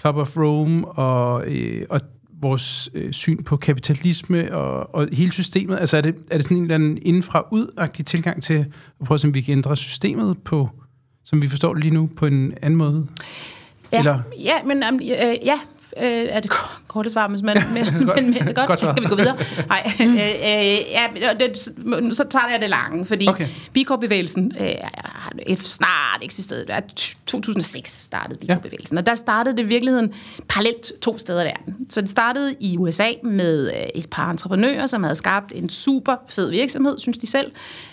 Club 0.00 0.16
of 0.16 0.36
Rome 0.36 0.88
og, 0.88 1.44
øh, 1.46 1.86
og 1.90 2.00
vores 2.40 2.90
øh, 2.94 3.12
syn 3.12 3.44
på 3.44 3.56
kapitalisme 3.56 4.54
og, 4.54 4.94
og 4.94 5.08
hele 5.12 5.32
systemet? 5.32 5.78
Altså 5.80 5.96
er 5.96 6.00
det, 6.00 6.14
er 6.30 6.36
det 6.36 6.44
sådan 6.44 6.56
en 6.56 6.62
eller 6.62 6.74
anden 6.74 6.98
indenfra 7.02 7.46
ud 7.50 7.88
tilgang 8.04 8.42
til 8.42 8.54
at 9.00 9.06
prøve, 9.06 9.20
om 9.24 9.34
vi 9.34 9.40
kan 9.40 9.52
ændre 9.52 9.76
systemet 9.76 10.38
på, 10.44 10.70
som 11.24 11.42
vi 11.42 11.48
forstår 11.48 11.74
det 11.74 11.82
lige 11.82 11.94
nu, 11.94 12.10
på 12.16 12.26
en 12.26 12.54
anden 12.62 12.76
måde? 12.76 13.06
Ja, 13.92 13.98
Eller? 13.98 14.20
ja 14.38 14.62
men 14.62 14.82
um, 14.82 14.94
øh, 14.94 15.36
ja, 15.44 15.58
øh, 15.96 16.28
er 16.30 16.40
det 16.40 16.50
korte 16.94 17.10
svar, 17.10 17.28
men, 17.28 17.40
men, 17.42 17.56
men, 17.74 17.84
men, 18.16 18.44
men 18.44 18.54
godt, 18.54 18.66
godt 18.66 18.80
kan 18.80 19.02
vi 19.02 19.08
gå 19.08 19.14
videre? 19.14 19.36
Nej, 19.68 19.92
øh, 20.00 20.08
øh, 20.08 20.16
ja, 20.90 21.06
det, 21.40 21.56
så 22.16 22.24
tager 22.30 22.48
jeg 22.50 22.60
det 22.60 22.70
lange, 22.70 23.04
fordi 23.04 23.28
okay. 23.28 23.46
B-Corp-bevægelsen 23.72 24.52
øh, 24.60 25.56
snart 25.56 26.20
eksisteret. 26.22 26.68
Der 26.68 26.80
2006 27.26 28.02
startede 28.02 28.38
B-Corp-bevægelsen, 28.38 28.96
ja. 28.96 29.00
og 29.00 29.06
der 29.06 29.14
startede 29.14 29.56
det 29.56 29.62
i 29.62 29.66
virkeligheden 29.66 30.12
parallelt 30.48 30.92
to 31.02 31.18
steder 31.18 31.42
i 31.42 31.44
verden. 31.44 31.86
Så 31.90 32.00
det 32.00 32.08
startede 32.08 32.54
i 32.60 32.78
USA 32.78 33.08
med 33.22 33.66
øh, 33.66 33.82
et 33.94 34.10
par 34.10 34.30
entreprenører, 34.30 34.86
som 34.86 35.02
havde 35.02 35.16
skabt 35.16 35.52
en 35.54 35.68
super 35.68 36.16
fed 36.28 36.50
virksomhed, 36.50 36.98
synes 36.98 37.18
de 37.18 37.26
selv, 37.26 37.52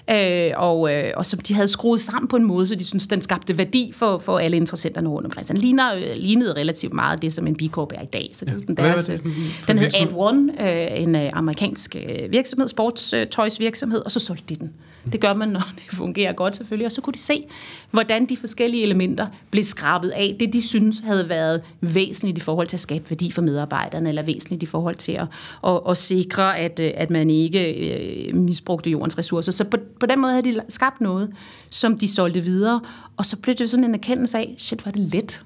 øh, 0.09 0.51
og, 0.55 0.93
øh, 0.93 1.13
og 1.17 1.25
som 1.25 1.39
de 1.39 1.53
havde 1.53 1.67
skruet 1.67 2.01
sammen 2.01 2.27
på 2.27 2.35
en 2.35 2.43
måde, 2.43 2.67
så 2.67 2.75
de 2.75 2.85
synes 2.85 3.07
den 3.07 3.21
skabte 3.21 3.57
værdi 3.57 3.91
for, 3.95 4.17
for 4.17 4.39
alle 4.39 4.57
interessenterne 4.57 5.09
rundt 5.09 5.25
omkring. 5.25 5.47
Så 5.47 5.53
den 5.53 5.61
ligner, 5.61 5.95
øh, 5.95 6.01
lignede 6.15 6.53
relativt 6.53 6.93
meget 6.93 7.21
det, 7.21 7.33
som 7.33 7.47
en 7.47 7.55
B-Corp 7.55 7.91
er 7.95 8.01
i 8.01 8.05
dag. 8.05 8.29
Så 8.33 8.45
det 8.45 8.51
ja. 8.51 8.57
den 8.57 8.75
deres, 8.93 9.05
det? 9.05 9.21
Den 9.67 9.79
hed 9.79 9.89
Ad 9.99 10.07
One, 10.15 10.71
øh, 10.71 11.01
en 11.01 11.15
øh, 11.15 11.29
amerikansk 11.33 11.95
øh, 11.95 12.31
virksomhed, 12.31 12.67
sportstøjsvirksomhed, 12.67 14.01
og 14.05 14.11
så 14.11 14.19
solgte 14.19 14.55
de 14.55 14.59
den. 14.59 14.73
Det 15.11 15.21
gør 15.21 15.33
man, 15.33 15.49
når 15.49 15.59
det 15.75 15.97
fungerer 15.97 16.33
godt 16.33 16.55
selvfølgelig. 16.55 16.85
Og 16.85 16.91
så 16.91 17.01
kunne 17.01 17.13
de 17.13 17.19
se, 17.19 17.43
hvordan 17.91 18.25
de 18.25 18.37
forskellige 18.37 18.83
elementer 18.83 19.27
blev 19.51 19.63
skrabet 19.63 20.09
af. 20.09 20.35
Det, 20.39 20.53
de 20.53 20.67
synes 20.67 20.99
havde 20.99 21.29
været 21.29 21.61
væsentligt 21.81 22.37
i 22.37 22.41
forhold 22.41 22.67
til 22.67 22.75
at 22.75 22.79
skabe 22.79 23.09
værdi 23.09 23.31
for 23.31 23.41
medarbejderne, 23.41 24.09
eller 24.09 24.23
væsentligt 24.23 24.63
i 24.63 24.65
forhold 24.65 24.95
til 24.95 25.11
at, 25.11 25.27
at, 25.67 25.81
at 25.89 25.97
sikre, 25.97 26.57
at, 26.57 26.79
at 26.79 27.09
man 27.09 27.29
ikke 27.29 28.31
misbrugte 28.33 28.89
jordens 28.89 29.17
ressourcer. 29.17 29.51
Så 29.51 29.63
på, 29.63 29.77
på 29.99 30.05
den 30.05 30.19
måde 30.19 30.33
havde 30.33 30.53
de 30.53 30.61
skabt 30.69 31.01
noget, 31.01 31.31
som 31.69 31.97
de 31.97 32.07
solgte 32.07 32.41
videre. 32.41 32.81
Og 33.17 33.25
så 33.25 33.37
blev 33.37 33.55
det 33.55 33.69
sådan 33.69 33.83
en 33.83 33.93
erkendelse 33.93 34.37
af, 34.37 34.55
shit, 34.57 34.85
var 34.85 34.91
det 34.91 35.01
let 35.13 35.45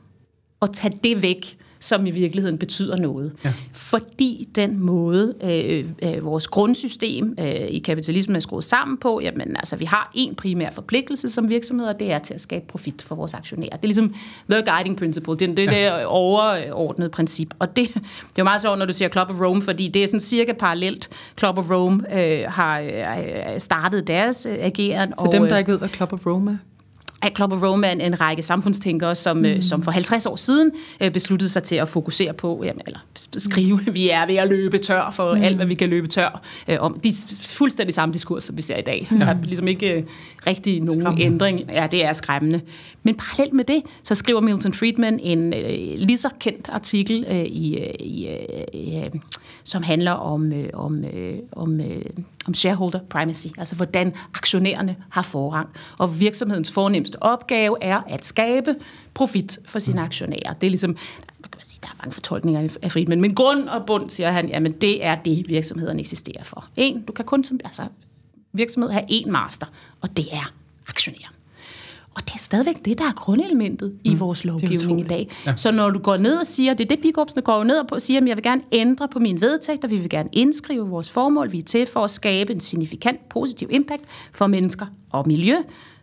at 0.61 0.69
tage 0.73 0.99
det 1.03 1.21
væk 1.21 1.57
som 1.85 2.05
i 2.05 2.11
virkeligheden 2.11 2.57
betyder 2.57 2.97
noget. 2.97 3.31
Ja. 3.45 3.53
Fordi 3.73 4.47
den 4.55 4.79
måde, 4.79 5.33
øh, 5.43 5.85
øh, 6.03 6.25
vores 6.25 6.47
grundsystem 6.47 7.35
øh, 7.39 7.45
i 7.45 7.79
kapitalismen 7.79 8.35
er 8.35 8.39
skruet 8.39 8.63
sammen 8.63 8.97
på, 8.97 9.19
jamen 9.19 9.55
altså, 9.55 9.75
vi 9.75 9.85
har 9.85 10.11
en 10.13 10.35
primær 10.35 10.71
forpligtelse 10.71 11.29
som 11.29 11.49
virksomheder, 11.49 11.93
det 11.93 12.11
er 12.11 12.19
til 12.19 12.33
at 12.33 12.41
skabe 12.41 12.65
profit 12.67 13.01
for 13.01 13.15
vores 13.15 13.33
aktionærer. 13.33 13.75
Det 13.75 13.83
er 13.83 13.87
ligesom 13.87 14.13
the 14.51 14.63
guiding 14.71 14.97
principle, 14.97 15.37
det 15.37 15.49
er 15.49 15.55
det 15.55 15.65
ja. 15.65 15.71
der 15.71 16.05
overordnede 16.05 17.09
princip. 17.09 17.53
Og 17.59 17.75
det, 17.75 17.87
det 17.93 17.95
er 17.95 18.01
jo 18.37 18.43
meget 18.43 18.61
sjovt, 18.61 18.79
når 18.79 18.85
du 18.85 18.93
siger 18.93 19.09
Club 19.09 19.29
of 19.29 19.41
Rome, 19.41 19.61
fordi 19.61 19.87
det 19.87 20.03
er 20.03 20.07
sådan 20.07 20.19
cirka 20.19 20.53
parallelt. 20.53 21.09
Club 21.39 21.57
of 21.57 21.71
Rome 21.71 22.19
øh, 22.21 22.43
har 22.47 22.79
øh, 22.79 22.89
startet 23.59 24.07
deres 24.07 24.47
øh, 24.49 24.55
ageren. 24.59 25.09
Så 25.09 25.25
og, 25.25 25.31
dem, 25.31 25.47
der 25.47 25.57
ikke 25.57 25.71
ved, 25.71 25.79
hvad 25.79 25.89
Club 25.89 26.13
of 26.13 26.27
Rome 26.27 26.51
er? 26.51 26.74
At 27.25 27.35
Club 27.35 27.51
of 27.51 27.63
Rome 27.63 27.87
er 27.87 27.91
en, 27.91 28.21
række 28.21 28.43
samfundstænkere, 28.43 29.15
som, 29.15 29.45
øh, 29.45 29.55
mm. 29.55 29.61
som 29.61 29.83
for 29.83 29.91
50 29.91 30.25
år 30.25 30.35
siden 30.35 30.71
øh, 31.01 31.11
besluttede 31.11 31.49
sig 31.49 31.63
til 31.63 31.75
at 31.75 31.89
fokusere 31.89 32.33
på, 32.33 32.61
jamen, 32.65 32.81
eller 32.85 32.99
skrive, 33.37 33.79
mm. 33.87 33.93
vi 33.99 34.09
er 34.09 34.25
ved 34.25 34.35
at 34.35 34.47
løbe 34.47 34.77
tør 34.77 35.11
for 35.11 35.35
mm. 35.35 35.41
alt, 35.41 35.55
hvad 35.55 35.65
vi 35.65 35.75
kan 35.75 35.89
løbe 35.89 36.07
tør 36.07 36.41
øh, 36.67 36.77
om. 36.79 36.99
De 36.99 37.11
fuldstændig 37.41 37.93
samme 37.93 38.13
diskurs, 38.13 38.43
som 38.43 38.57
vi 38.57 38.61
ser 38.61 38.77
i 38.77 38.81
dag. 38.81 39.07
Ja. 39.11 39.15
Der 39.15 39.25
er 39.25 39.35
ligesom 39.43 39.67
ikke 39.67 39.93
øh, 39.93 40.03
rigtig 40.47 40.81
nogen 40.81 41.01
skræmmende. 41.01 41.25
ændring. 41.25 41.61
Ja, 41.71 41.87
det 41.91 42.05
er 42.05 42.13
skræmmende. 42.13 42.61
Men 43.03 43.15
parallelt 43.15 43.53
med 43.53 43.63
det, 43.63 43.83
så 44.03 44.15
skriver 44.15 44.41
Milton 44.41 44.73
Friedman 44.73 45.19
en 45.19 45.53
øh, 45.53 45.97
lige 45.97 46.17
så 46.17 46.29
kendt 46.39 46.69
artikel, 46.69 47.25
øh, 47.29 47.45
i, 47.45 47.77
øh, 47.77 47.93
i, 47.99 48.27
øh, 48.97 49.11
som 49.63 49.83
handler 49.83 50.11
om, 50.11 50.53
øh, 50.53 50.69
om, 50.73 51.05
øh, 51.05 51.37
om, 51.51 51.79
øh, 51.79 52.01
om 52.47 52.53
shareholder 52.53 52.99
primacy, 53.09 53.47
altså 53.57 53.75
hvordan 53.75 54.13
aktionærerne 54.33 54.95
har 55.09 55.21
forrang. 55.21 55.69
Og 55.99 56.19
virksomhedens 56.19 56.71
fornemmeste 56.71 57.14
opgave 57.21 57.77
er 57.81 58.01
at 58.07 58.25
skabe 58.25 58.75
profit 59.13 59.59
for 59.65 59.79
sine 59.79 60.01
aktionærer. 60.01 60.53
Det 60.53 60.67
er 60.67 60.71
ligesom, 60.71 60.97
der 61.81 61.87
er 61.87 61.95
mange 61.99 62.13
fortolkninger 62.13 62.77
af 62.81 62.91
Friedman, 62.91 63.21
men 63.21 63.35
grund 63.35 63.69
og 63.69 63.85
bund, 63.85 64.09
siger 64.09 64.31
han, 64.31 64.49
jamen 64.49 64.71
det 64.71 65.05
er 65.05 65.15
det, 65.15 65.49
virksomhederne 65.49 65.99
eksisterer 65.99 66.43
for. 66.43 66.67
En, 66.75 67.01
du 67.01 67.13
kan 67.13 67.25
kun 67.25 67.43
som 67.43 67.59
altså, 67.63 67.83
virksomhed 68.53 68.91
have 68.91 69.11
én 69.11 69.29
master, 69.29 69.67
og 70.01 70.17
det 70.17 70.25
er 70.33 70.53
aktionæren. 70.87 71.35
Og 72.15 72.25
det 72.25 72.33
er 72.33 72.39
stadigvæk 72.39 72.85
det, 72.85 72.97
der 72.97 73.05
er 73.05 73.13
grundelementet 73.15 73.91
mm, 73.91 73.99
i 74.11 74.15
vores 74.15 74.45
lovgivning 74.45 74.99
i 74.99 75.03
dag. 75.03 75.29
Ja. 75.45 75.55
Så 75.55 75.71
når 75.71 75.89
du 75.89 75.99
går 75.99 76.17
ned 76.17 76.37
og 76.37 76.47
siger, 76.47 76.73
det 76.73 76.83
er 76.83 76.87
det, 76.87 76.99
bigopsene 77.01 77.41
går 77.41 77.63
ned 77.63 77.91
og 77.91 78.01
siger, 78.01 78.21
at 78.21 78.27
jeg 78.27 78.37
vil 78.37 78.43
gerne 78.43 78.61
ændre 78.71 79.07
på 79.07 79.19
mine 79.19 79.41
vedtægter, 79.41 79.87
vi 79.87 79.97
vil 79.97 80.09
gerne 80.09 80.29
indskrive 80.31 80.87
vores 80.87 81.09
formål, 81.09 81.51
vi 81.51 81.59
er 81.59 81.63
til 81.63 81.85
for 81.85 82.03
at 82.03 82.11
skabe 82.11 82.53
en 82.53 82.59
signifikant 82.59 83.29
positiv 83.29 83.67
impact 83.71 84.03
for 84.31 84.47
mennesker 84.47 84.85
og 85.09 85.27
miljø, 85.27 85.55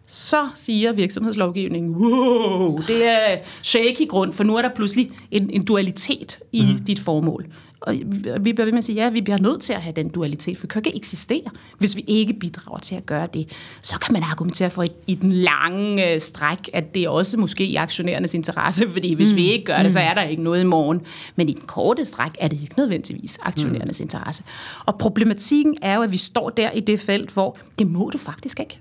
så 0.06 0.48
siger 0.54 0.92
virksomhedslovgivningen, 0.92 1.90
wow, 1.90 2.78
det 2.86 3.04
er 3.04 3.38
shaky 3.62 4.08
grund, 4.08 4.32
for 4.32 4.44
nu 4.44 4.56
er 4.56 4.62
der 4.62 4.68
pludselig 4.68 5.10
en, 5.30 5.50
en 5.50 5.64
dualitet 5.64 6.38
i 6.52 6.62
mm. 6.62 6.84
dit 6.84 7.00
formål. 7.00 7.46
Og 7.80 7.94
vi 8.40 8.52
bliver 8.52 8.64
ved 8.64 8.72
med 8.72 8.78
at 8.78 8.84
sige, 8.84 8.96
ja, 8.96 9.10
vi 9.10 9.20
bliver 9.20 9.38
nødt 9.38 9.60
til 9.60 9.72
at 9.72 9.82
have 9.82 9.92
den 9.92 10.08
dualitet, 10.08 10.58
for 10.58 10.66
vi 10.66 10.68
kan 10.68 10.82
ikke 10.86 10.96
eksistere, 10.96 11.50
hvis 11.78 11.96
vi 11.96 12.04
ikke 12.06 12.32
bidrager 12.32 12.78
til 12.78 12.94
at 12.94 13.06
gøre 13.06 13.28
det. 13.34 13.48
Så 13.80 13.98
kan 13.98 14.12
man 14.12 14.22
argumentere 14.22 14.70
for 14.70 14.82
i, 14.82 14.90
i 15.06 15.14
den 15.14 15.32
lange 15.32 16.12
øh, 16.12 16.20
stræk, 16.20 16.58
at 16.72 16.94
det 16.94 17.04
er 17.04 17.08
også 17.08 17.36
måske 17.36 17.64
i 17.64 17.76
aktionærernes 17.76 18.34
interesse, 18.34 18.88
fordi 18.88 19.14
hvis 19.14 19.30
mm. 19.30 19.36
vi 19.36 19.46
ikke 19.52 19.64
gør 19.64 19.82
det, 19.82 19.92
så 19.92 20.00
er 20.00 20.14
der 20.14 20.22
ikke 20.22 20.42
noget 20.42 20.60
i 20.60 20.66
morgen. 20.66 21.00
Men 21.36 21.48
i 21.48 21.52
den 21.52 21.62
korte 21.66 22.04
stræk 22.04 22.32
er 22.38 22.48
det 22.48 22.58
ikke 22.62 22.74
nødvendigvis 22.78 23.38
aktionærernes 23.42 24.00
mm. 24.00 24.04
interesse. 24.04 24.42
Og 24.86 24.98
problematikken 24.98 25.76
er 25.82 25.96
jo, 25.96 26.02
at 26.02 26.12
vi 26.12 26.16
står 26.16 26.50
der 26.50 26.70
i 26.70 26.80
det 26.80 27.00
felt, 27.00 27.30
hvor 27.30 27.58
det 27.78 27.86
må 27.86 28.10
du 28.12 28.18
faktisk 28.18 28.60
ikke. 28.60 28.80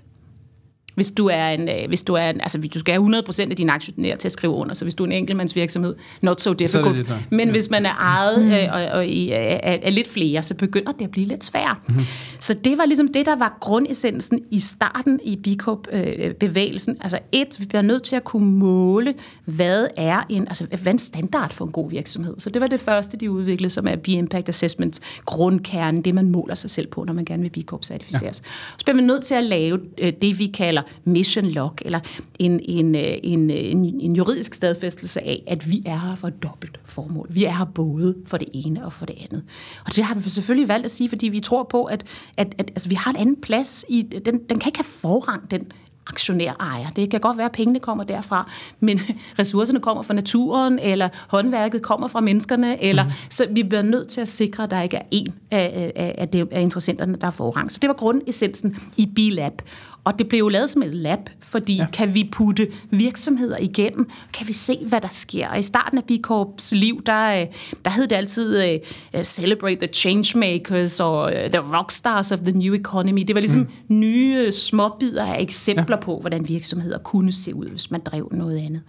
Hvis 0.94 1.10
du 1.10 1.26
er 1.26 1.48
en, 1.48 1.68
øh, 1.68 1.88
hvis 1.88 2.02
du 2.02 2.14
er 2.14 2.30
en, 2.30 2.40
altså 2.40 2.58
du 2.74 2.78
skal 2.78 2.94
have 2.94 3.22
100% 3.28 3.50
af 3.50 3.56
dine 3.56 3.72
aktionærer 3.72 4.16
til 4.16 4.28
at 4.28 4.32
skrive 4.32 4.52
under, 4.52 4.74
så 4.74 4.84
hvis 4.84 4.94
du 4.94 5.02
er 5.02 5.06
en 5.06 5.12
enkeltmandsvirksomhed, 5.12 5.94
not 6.20 6.40
so 6.40 6.52
difficult. 6.52 6.96
Det 6.96 7.08
det, 7.08 7.16
Men 7.30 7.48
ja. 7.48 7.52
hvis 7.52 7.70
man 7.70 7.86
er 7.86 7.94
ejet 7.94 8.44
mm. 8.44 8.50
øh, 8.50 8.68
og, 8.72 8.98
og 8.98 9.06
i, 9.06 9.30
er, 9.30 9.58
er 9.62 9.90
lidt 9.90 10.08
flere, 10.08 10.42
så 10.42 10.54
begynder 10.54 10.92
det 10.92 11.04
at 11.04 11.10
blive 11.10 11.26
lidt 11.26 11.44
svært. 11.44 11.78
Mm. 11.88 11.94
Så 12.38 12.54
det 12.54 12.78
var 12.78 12.86
ligesom 12.86 13.12
det, 13.12 13.26
der 13.26 13.36
var 13.36 13.56
grundessensen 13.60 14.40
i 14.50 14.58
starten 14.58 15.20
i 15.24 15.36
Bicop-bevægelsen. 15.36 16.96
Altså 17.00 17.18
et, 17.32 17.56
vi 17.60 17.64
bliver 17.66 17.82
nødt 17.82 18.02
til 18.02 18.16
at 18.16 18.24
kunne 18.24 18.46
måle, 18.46 19.14
hvad 19.44 19.86
er 19.96 20.22
en, 20.28 20.48
altså, 20.48 20.66
hvad 20.66 20.86
er 20.86 20.90
en 20.90 20.98
standard 20.98 21.52
for 21.52 21.64
en 21.64 21.72
god 21.72 21.90
virksomhed. 21.90 22.34
Så 22.38 22.50
det 22.50 22.62
var 22.62 22.66
det 22.66 22.80
første, 22.80 23.16
de 23.16 23.30
udviklede, 23.30 23.70
som 23.70 23.86
er 23.86 23.96
B-Impact 23.96 24.48
Assessment, 24.48 25.00
grundkernen, 25.24 26.02
det 26.02 26.14
man 26.14 26.30
måler 26.30 26.54
sig 26.54 26.70
selv 26.70 26.86
på, 26.86 27.04
når 27.04 27.12
man 27.12 27.24
gerne 27.24 27.42
vil 27.42 27.50
Bicop-certificeres. 27.50 28.42
Ja. 28.44 28.50
Så 28.78 28.84
bliver 28.84 28.96
man 28.96 29.04
nødt 29.04 29.24
til 29.24 29.34
at 29.34 29.44
lave 29.44 29.80
øh, 29.98 30.12
det, 30.22 30.38
vi 30.38 30.46
kalder 30.46 30.81
mission 31.04 31.44
log, 31.44 31.74
eller 31.82 32.00
en, 32.38 32.60
en, 32.64 32.94
øh, 32.94 33.18
en, 33.22 33.50
en, 33.50 34.00
en 34.00 34.16
juridisk 34.16 34.54
stadfæstelse 34.54 35.20
af, 35.20 35.42
at 35.46 35.70
vi 35.70 35.82
er 35.86 35.98
her 35.98 36.14
for 36.14 36.28
et 36.28 36.42
dobbelt 36.42 36.80
formål. 36.84 37.26
Vi 37.30 37.44
er 37.44 37.52
her 37.52 37.64
både 37.64 38.16
for 38.26 38.36
det 38.36 38.48
ene 38.52 38.84
og 38.84 38.92
for 38.92 39.06
det 39.06 39.16
andet. 39.20 39.42
Og 39.86 39.96
det 39.96 40.04
har 40.04 40.14
vi 40.14 40.30
selvfølgelig 40.30 40.68
valgt 40.68 40.84
at 40.84 40.90
sige, 40.90 41.08
fordi 41.08 41.28
vi 41.28 41.40
tror 41.40 41.62
på, 41.62 41.84
at, 41.84 42.04
at, 42.36 42.54
at 42.58 42.70
altså, 42.70 42.88
vi 42.88 42.94
har 42.94 43.10
en 43.10 43.16
anden 43.16 43.40
plads. 43.40 43.84
I, 43.88 44.02
den, 44.02 44.40
den 44.48 44.58
kan 44.58 44.68
ikke 44.68 44.78
have 44.78 44.84
forrang, 44.84 45.50
den 45.50 45.72
aktionær 46.06 46.52
ejer. 46.60 46.90
Det 46.90 47.10
kan 47.10 47.20
godt 47.20 47.36
være, 47.36 47.46
at 47.46 47.52
pengene 47.52 47.80
kommer 47.80 48.04
derfra, 48.04 48.50
men 48.80 49.00
ressourcerne 49.38 49.80
kommer 49.80 50.02
fra 50.02 50.14
naturen, 50.14 50.78
eller 50.78 51.08
håndværket 51.28 51.82
kommer 51.82 52.08
fra 52.08 52.20
menneskerne, 52.20 52.82
eller, 52.82 53.04
mm. 53.04 53.10
så 53.30 53.46
vi 53.50 53.62
bliver 53.62 53.82
nødt 53.82 54.08
til 54.08 54.20
at 54.20 54.28
sikre, 54.28 54.62
at 54.62 54.70
der 54.70 54.82
ikke 54.82 54.96
er 54.96 55.02
en 55.10 55.34
af, 55.50 55.92
af, 55.96 56.28
af, 56.32 56.46
af 56.50 56.60
interessenterne, 56.60 57.16
der 57.20 57.26
er 57.26 57.30
forrang. 57.30 57.72
Så 57.72 57.78
det 57.82 57.88
var 57.88 57.94
grundessensen 57.94 58.76
i 58.96 59.06
B-Lab. 59.06 59.62
Og 60.04 60.18
det 60.18 60.28
blev 60.28 60.38
jo 60.38 60.48
lavet 60.48 60.70
som 60.70 60.82
et 60.82 60.94
lab, 60.94 61.18
fordi 61.40 61.76
ja. 61.76 61.86
kan 61.92 62.14
vi 62.14 62.28
putte 62.32 62.68
virksomheder 62.90 63.58
igennem, 63.58 64.10
kan 64.32 64.48
vi 64.48 64.52
se, 64.52 64.78
hvad 64.86 65.00
der 65.00 65.08
sker. 65.08 65.48
Og 65.48 65.58
i 65.58 65.62
starten 65.62 65.98
af 65.98 66.04
B-Corps 66.04 66.74
liv, 66.76 67.02
der, 67.06 67.40
øh, 67.40 67.46
der 67.84 67.90
hed 67.90 68.06
det 68.06 68.16
altid 68.16 68.80
uh, 69.14 69.22
Celebrate 69.22 69.76
the 69.76 69.86
Changemakers 69.86 71.00
og 71.00 71.22
uh, 71.22 71.50
The 71.50 71.76
Rockstars 71.76 72.32
of 72.32 72.38
the 72.38 72.52
New 72.52 72.74
Economy. 72.74 73.22
Det 73.22 73.34
var 73.34 73.40
ligesom 73.40 73.60
mm. 73.60 73.96
nye 73.96 74.52
småbider 74.52 75.24
af 75.24 75.42
eksempler 75.42 75.96
ja. 75.96 76.02
på, 76.02 76.18
hvordan 76.20 76.48
virksomheder 76.48 76.98
kunne 76.98 77.32
se 77.32 77.54
ud, 77.54 77.66
hvis 77.66 77.90
man 77.90 78.00
drev 78.00 78.28
noget 78.32 78.58
andet. 78.58 78.82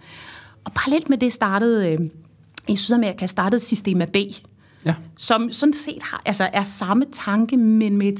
Og 0.64 0.72
parallelt 0.72 1.10
med 1.10 1.18
det 1.18 1.32
startede 1.32 1.98
uh, 1.98 2.06
i 2.68 2.76
Sydamerika 2.76 3.26
startede 3.26 3.60
Systema 3.60 4.04
B, 4.04 4.16
ja. 4.84 4.94
som 5.16 5.52
sådan 5.52 5.72
set 5.72 6.02
har, 6.02 6.22
altså 6.26 6.48
er 6.52 6.62
samme 6.62 7.04
tanke, 7.12 7.56
men 7.56 7.96
med 7.96 8.06
et 8.06 8.18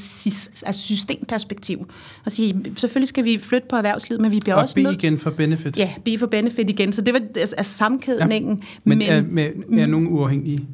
altså 0.66 0.82
systemperspektiv. 0.82 1.88
Og 2.24 2.32
sige, 2.32 2.64
selvfølgelig 2.76 3.08
skal 3.08 3.24
vi 3.24 3.38
flytte 3.42 3.68
på 3.70 3.76
erhvervslivet, 3.76 4.20
men 4.20 4.30
vi 4.30 4.40
bliver 4.40 4.54
og 4.54 4.62
også 4.62 4.74
B 4.74 4.78
nødt... 4.78 5.02
igen 5.02 5.18
for 5.18 5.30
benefit. 5.30 5.76
Ja, 5.76 5.90
B 6.04 6.08
for 6.18 6.26
benefit 6.26 6.70
igen. 6.70 6.92
Så 6.92 7.02
det 7.02 7.14
var 7.14 7.20
altså, 7.36 7.56
altså 7.56 7.72
sammenkædningen. 7.72 8.56
Ja. 8.56 8.66
Men, 8.84 8.98
men 8.98 9.08
er, 9.08 9.22
med, 9.22 9.78
er 9.78 9.86
nogen 9.86 10.08
uafhængige 10.08 10.66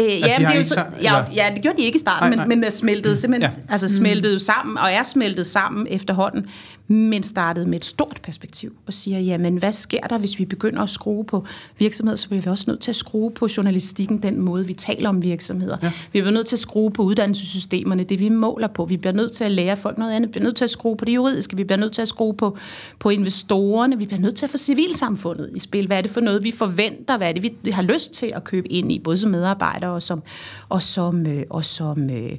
Øh, 0.00 0.06
altså, 0.06 0.40
ja, 0.40 0.46
det 0.46 0.54
er 0.54 0.58
jo 0.58 0.64
så, 0.64 0.84
ja, 1.02 1.24
ja, 1.34 1.54
det 1.54 1.62
gjorde 1.62 1.78
de 1.78 1.82
ikke 1.82 1.96
i 1.96 1.98
starten, 1.98 2.28
nej, 2.28 2.36
nej. 2.36 2.46
men, 2.46 2.60
men 2.60 2.70
smeltede 2.70 3.16
simpelthen, 3.16 3.52
ja. 3.52 3.72
altså 3.72 3.88
smeltede 3.88 4.34
mm. 4.34 4.38
sammen, 4.38 4.78
og 4.78 4.92
er 4.92 5.02
smeltet 5.02 5.46
sammen 5.46 5.86
efterhånden 5.90 6.46
men 6.90 7.22
startede 7.22 7.66
med 7.66 7.78
et 7.78 7.84
stort 7.84 8.20
perspektiv 8.22 8.76
og 8.86 8.94
siger, 8.94 9.18
jamen 9.18 9.56
hvad 9.56 9.72
sker 9.72 10.00
der, 10.00 10.18
hvis 10.18 10.38
vi 10.38 10.44
begynder 10.44 10.82
at 10.82 10.90
skrue 10.90 11.24
på 11.24 11.44
virksomheder, 11.78 12.16
så 12.16 12.28
bliver 12.28 12.42
vi 12.42 12.50
også 12.50 12.64
nødt 12.68 12.80
til 12.80 12.90
at 12.90 12.96
skrue 12.96 13.30
på 13.30 13.48
journalistikken, 13.56 14.22
den 14.22 14.40
måde, 14.40 14.66
vi 14.66 14.74
taler 14.74 15.08
om 15.08 15.22
virksomheder. 15.22 15.76
Ja. 15.82 15.92
Vi 16.12 16.20
bliver 16.20 16.30
nødt 16.30 16.46
til 16.46 16.56
at 16.56 16.60
skrue 16.60 16.90
på 16.90 17.02
uddannelsessystemerne, 17.02 18.04
det 18.04 18.20
vi 18.20 18.28
måler 18.28 18.68
på. 18.68 18.84
Vi 18.84 18.96
bliver 18.96 19.12
nødt 19.12 19.32
til 19.32 19.44
at 19.44 19.50
lære 19.50 19.76
folk 19.76 19.98
noget 19.98 20.12
andet. 20.12 20.28
Vi 20.28 20.32
bliver 20.32 20.44
nødt 20.44 20.56
til 20.56 20.64
at 20.64 20.70
skrue 20.70 20.96
på 20.96 21.04
det 21.04 21.14
juridiske. 21.14 21.56
Vi 21.56 21.64
bliver 21.64 21.78
nødt 21.78 21.92
til 21.92 22.02
at 22.02 22.08
skrue 22.08 22.34
på, 22.34 22.56
på 22.98 23.10
investorerne. 23.10 23.98
Vi 23.98 24.06
bliver 24.06 24.20
nødt 24.20 24.36
til 24.36 24.46
at 24.46 24.50
få 24.50 24.58
civilsamfundet 24.58 25.50
i 25.54 25.58
spil. 25.58 25.86
Hvad 25.86 25.98
er 25.98 26.02
det 26.02 26.10
for 26.10 26.20
noget, 26.20 26.44
vi 26.44 26.50
forventer? 26.50 27.16
Hvad 27.16 27.28
er 27.28 27.32
det, 27.32 27.52
vi 27.62 27.70
har 27.70 27.82
lyst 27.82 28.12
til 28.12 28.32
at 28.36 28.44
købe 28.44 28.72
ind 28.72 28.92
i, 28.92 28.98
både 28.98 29.16
som 29.16 29.30
medarbejdere 29.30 29.90
og 29.90 30.02
som, 30.02 30.22
og 30.68 30.82
som, 30.82 31.26
øh, 31.26 31.42
og 31.50 31.64
som, 31.64 32.10
øh, 32.10 32.32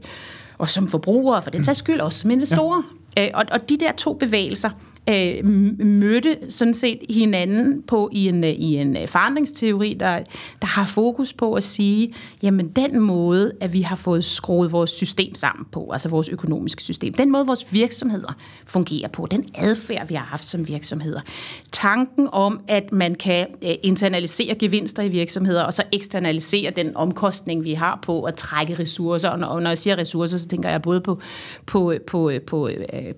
og 0.57 0.67
som 0.67 0.87
forbrugere, 0.87 1.41
for 1.41 1.49
den 1.49 1.63
sags 1.63 1.79
skyld 1.79 1.99
også 1.99 2.19
som 2.19 2.31
investorer. 2.31 2.81
Ja. 2.91 3.00
Øh, 3.19 3.27
og, 3.33 3.45
og 3.51 3.69
de 3.69 3.77
der 3.77 3.91
to 3.91 4.13
bevægelser 4.13 4.69
øh, 5.09 5.45
mødte 5.85 6.37
sådan 6.49 6.73
set 6.73 6.99
hinanden 7.09 7.81
på 7.81 8.09
i 8.11 8.27
en, 8.27 8.43
i 8.43 8.75
en 8.75 8.97
øh, 8.97 9.07
forandringsteori, 9.07 9.93
der, 9.93 10.23
der 10.61 10.67
har 10.67 10.85
fokus 10.85 11.33
på 11.33 11.53
at 11.53 11.63
sige, 11.63 12.13
jamen 12.41 12.67
den 12.67 12.99
måde, 12.99 13.51
at 13.61 13.73
vi 13.73 13.81
har 13.81 13.95
fået 13.95 14.25
skruet 14.25 14.71
vores 14.71 14.89
system 14.89 15.35
sammen 15.35 15.65
på, 15.71 15.89
altså 15.93 16.09
vores 16.09 16.29
økonomiske 16.29 16.83
system, 16.83 17.13
den 17.13 17.31
måde, 17.31 17.45
vores 17.45 17.73
virksomheder 17.73 18.37
fungerer 18.65 19.07
på, 19.07 19.27
den 19.31 19.45
adfærd, 19.55 20.07
vi 20.07 20.15
har 20.15 20.25
haft 20.25 20.45
som 20.45 20.67
virksomheder, 20.67 21.21
tanken 21.71 22.29
om, 22.31 22.59
at 22.67 22.91
man 22.91 23.15
kan 23.15 23.47
øh, 23.61 23.75
internalisere 23.83 24.55
gevinster 24.55 25.03
i 25.03 25.09
virksomheder, 25.09 25.63
og 25.63 25.73
så 25.73 25.83
eksternalisere 25.91 26.71
den 26.71 26.97
omkostning, 26.97 27.63
vi 27.63 27.73
har 27.73 27.99
på 28.01 28.23
at 28.23 28.35
trække 28.35 28.79
ressourcer, 28.79 29.29
og 29.29 29.39
når, 29.39 29.47
og 29.47 29.61
når 29.61 29.69
jeg 29.69 29.77
siger 29.77 29.97
ressourcer, 29.97 30.37
så 30.37 30.47
tænker 30.47 30.69
jeg 30.69 30.81
både 30.81 31.01
på, 31.01 31.19
på, 31.65 31.93
på, 32.07 32.31
på, 32.47 32.47
på, 32.47 32.69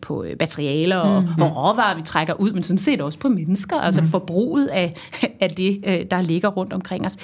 på 0.01 0.25
materialer 0.39 0.97
og, 0.97 1.21
mm-hmm. 1.21 1.41
og 1.41 1.72
råvarer, 1.73 1.95
vi 1.95 2.01
trækker 2.01 2.33
ud, 2.33 2.51
men 2.51 2.63
sådan 2.63 2.77
set 2.77 3.01
også 3.01 3.19
på 3.19 3.29
mennesker, 3.29 3.75
altså 3.75 4.01
mm. 4.01 4.07
forbruget 4.07 4.67
af, 4.67 4.93
af 5.39 5.49
det, 5.49 5.83
øh, 5.87 5.99
der 6.11 6.21
ligger 6.21 6.49
rundt 6.49 6.73
omkring 6.73 7.05
os. 7.05 7.17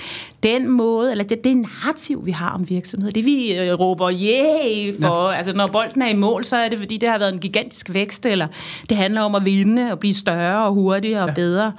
Den 0.43 0.69
måde, 0.69 1.11
eller 1.11 1.23
det, 1.23 1.43
det 1.43 1.57
narrativ, 1.57 2.25
vi 2.25 2.31
har 2.31 2.49
om 2.49 2.69
virksomheder, 2.69 3.13
det 3.13 3.25
vi 3.25 3.57
øh, 3.57 3.79
råber 3.79 4.11
yeah 4.11 4.93
for, 5.01 5.29
ja. 5.29 5.37
altså 5.37 5.53
når 5.53 5.67
bolden 5.67 6.01
er 6.01 6.09
i 6.09 6.15
mål, 6.15 6.45
så 6.45 6.57
er 6.57 6.69
det 6.69 6.77
fordi, 6.79 6.97
det 6.97 7.09
har 7.09 7.17
været 7.17 7.33
en 7.33 7.39
gigantisk 7.39 7.93
vækst, 7.93 8.25
eller 8.25 8.47
det 8.89 8.97
handler 8.97 9.21
om 9.21 9.35
at 9.35 9.45
vinde 9.45 9.91
og 9.91 9.99
blive 9.99 10.13
større 10.13 10.65
og 10.65 10.73
hurtigere 10.73 11.21
og 11.21 11.27
ja. 11.27 11.33
bedre. 11.33 11.71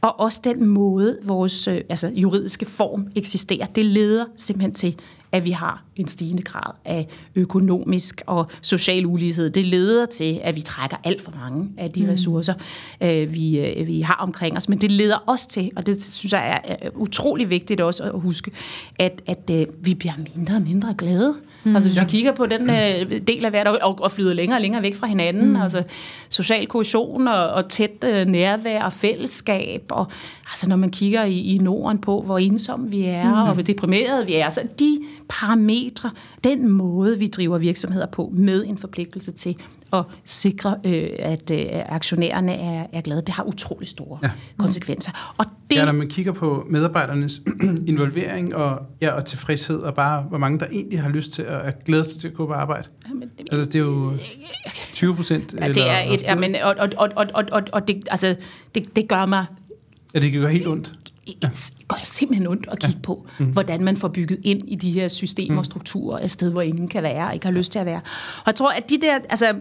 og 0.00 0.20
også 0.20 0.40
den 0.44 0.66
måde, 0.66 1.18
vores 1.24 1.68
øh, 1.68 1.80
altså, 1.88 2.10
juridiske 2.14 2.66
form 2.66 3.06
eksisterer. 3.14 3.66
Det 3.66 3.84
leder 3.84 4.24
simpelthen 4.36 4.74
til, 4.74 4.96
at 5.34 5.44
vi 5.44 5.50
har 5.50 5.82
en 5.96 6.08
stigende 6.08 6.42
grad 6.42 6.72
af 6.84 7.08
økonomisk 7.34 8.22
og 8.26 8.50
social 8.62 9.06
ulighed. 9.06 9.50
Det 9.50 9.64
leder 9.64 10.06
til, 10.06 10.40
at 10.42 10.54
vi 10.54 10.60
trækker 10.60 10.96
alt 11.04 11.22
for 11.22 11.32
mange 11.36 11.70
af 11.76 11.90
de 11.90 12.02
mm. 12.02 12.08
ressourcer, 12.08 12.54
øh, 13.00 13.32
vi, 13.32 13.58
øh, 13.58 13.86
vi 13.86 14.00
har 14.00 14.14
omkring 14.14 14.56
os. 14.56 14.68
Men 14.68 14.80
det 14.80 14.90
leder 14.90 15.16
også 15.26 15.48
til, 15.48 15.70
og 15.76 15.86
det 15.86 16.02
synes 16.02 16.32
jeg 16.32 16.60
er 16.64 16.88
utrolig 16.94 17.50
vigtigt 17.50 17.80
også 17.80 18.04
at 18.04 18.20
huske, 18.20 18.50
at, 18.98 19.22
at 19.26 19.50
øh, 19.50 19.66
vi 19.80 19.94
bliver 19.94 20.14
mindre 20.36 20.54
og 20.54 20.62
mindre 20.62 20.94
glade. 20.98 21.32
Mm. 21.32 21.53
Altså 21.66 21.88
hvis 21.88 21.96
ja. 21.96 22.04
vi 22.04 22.10
kigger 22.10 22.32
på 22.32 22.46
den 22.46 22.70
øh, 22.70 23.20
del 23.26 23.44
af 23.44 23.52
verden, 23.52 23.76
og, 23.82 24.00
og 24.00 24.12
flyder 24.12 24.32
længere 24.32 24.58
og 24.58 24.62
længere 24.62 24.82
væk 24.82 24.94
fra 24.94 25.06
hinanden, 25.06 25.48
mm. 25.48 25.56
altså 25.56 25.82
social 26.28 26.66
kohesion 26.66 27.28
og, 27.28 27.48
og 27.48 27.68
tæt 27.68 28.04
øh, 28.04 28.26
nærvær 28.26 28.82
og 28.82 28.92
fællesskab, 28.92 29.82
og 29.90 30.06
altså 30.46 30.68
når 30.68 30.76
man 30.76 30.90
kigger 30.90 31.24
i, 31.24 31.54
i 31.54 31.58
Norden 31.58 31.98
på, 31.98 32.22
hvor 32.22 32.38
ensomme 32.38 32.90
vi 32.90 33.04
er, 33.04 33.28
mm. 33.28 33.48
og 33.48 33.54
hvor 33.54 33.62
deprimerede 33.62 34.26
vi 34.26 34.34
er, 34.34 34.44
altså 34.44 34.60
de 34.78 34.98
parametre, 35.28 36.10
den 36.44 36.68
måde 36.68 37.18
vi 37.18 37.26
driver 37.26 37.58
virksomheder 37.58 38.06
på, 38.06 38.32
med 38.36 38.64
en 38.66 38.78
forpligtelse 38.78 39.32
til 39.32 39.56
at 39.98 40.04
sikre, 40.24 40.76
øh, 40.84 41.08
at 41.18 41.50
øh, 41.50 41.66
aktionærerne 41.70 42.54
er, 42.54 42.86
er 42.92 43.00
glade. 43.00 43.22
Det 43.22 43.28
har 43.28 43.42
utrolig 43.42 43.88
store 43.88 44.18
ja. 44.22 44.30
konsekvenser. 44.58 45.34
Og 45.38 45.46
det, 45.70 45.76
ja, 45.76 45.84
når 45.84 45.92
man 45.92 46.08
kigger 46.08 46.32
på 46.32 46.66
medarbejdernes 46.70 47.40
involvering 47.86 48.54
og, 48.54 48.82
ja, 49.00 49.10
og 49.10 49.24
tilfredshed, 49.24 49.78
og 49.78 49.94
bare 49.94 50.22
hvor 50.22 50.38
mange 50.38 50.58
der 50.58 50.66
egentlig 50.66 51.02
har 51.02 51.08
lyst 51.10 51.32
til 51.32 51.42
at 51.42 51.84
glæde 51.84 52.04
sig 52.04 52.20
til 52.20 52.28
at 52.28 52.34
gå 52.34 52.46
på 52.46 52.52
arbejde. 52.52 52.88
Jamen, 53.08 53.30
det, 53.38 53.48
altså, 53.52 53.70
det 53.70 53.74
er 53.74 53.84
jo 53.84 54.12
20 54.92 55.16
procent. 55.16 55.54
Ja, 55.60 55.68
det 55.68 55.90
er 55.90 56.12
et, 56.12 56.22
ja, 56.22 56.34
men, 56.34 56.54
og, 56.54 56.74
og, 56.78 56.88
og, 56.96 57.26
og, 57.34 57.44
og, 57.52 57.62
og 57.72 57.88
det, 57.88 58.08
altså, 58.10 58.36
det, 58.74 58.96
det 58.96 59.08
gør 59.08 59.26
mig... 59.26 59.46
Ja, 60.14 60.18
det 60.18 60.32
gør 60.32 60.48
helt 60.48 60.66
ondt. 60.66 60.92
Ja. 61.26 61.48
Det 61.48 61.88
gør 61.88 62.00
simpelthen 62.02 62.46
ondt 62.46 62.68
at 62.72 62.78
kigge 62.78 62.96
ja. 62.96 63.02
på, 63.02 63.26
mm. 63.38 63.46
hvordan 63.46 63.84
man 63.84 63.96
får 63.96 64.08
bygget 64.08 64.38
ind 64.42 64.60
i 64.68 64.74
de 64.74 64.92
her 64.92 65.08
systemer 65.08 65.58
og 65.58 65.64
strukturer 65.64 66.24
et 66.24 66.30
sted, 66.30 66.50
hvor 66.50 66.62
ingen 66.62 66.88
kan 66.88 67.02
være 67.02 67.26
og 67.26 67.34
ikke 67.34 67.46
har 67.46 67.52
lyst 67.52 67.72
til 67.72 67.78
at 67.78 67.86
være. 67.86 68.00
Og 68.36 68.46
jeg 68.46 68.54
tror, 68.54 68.70
at 68.70 68.90
de 68.90 69.00
der... 69.00 69.18
Altså, 69.28 69.54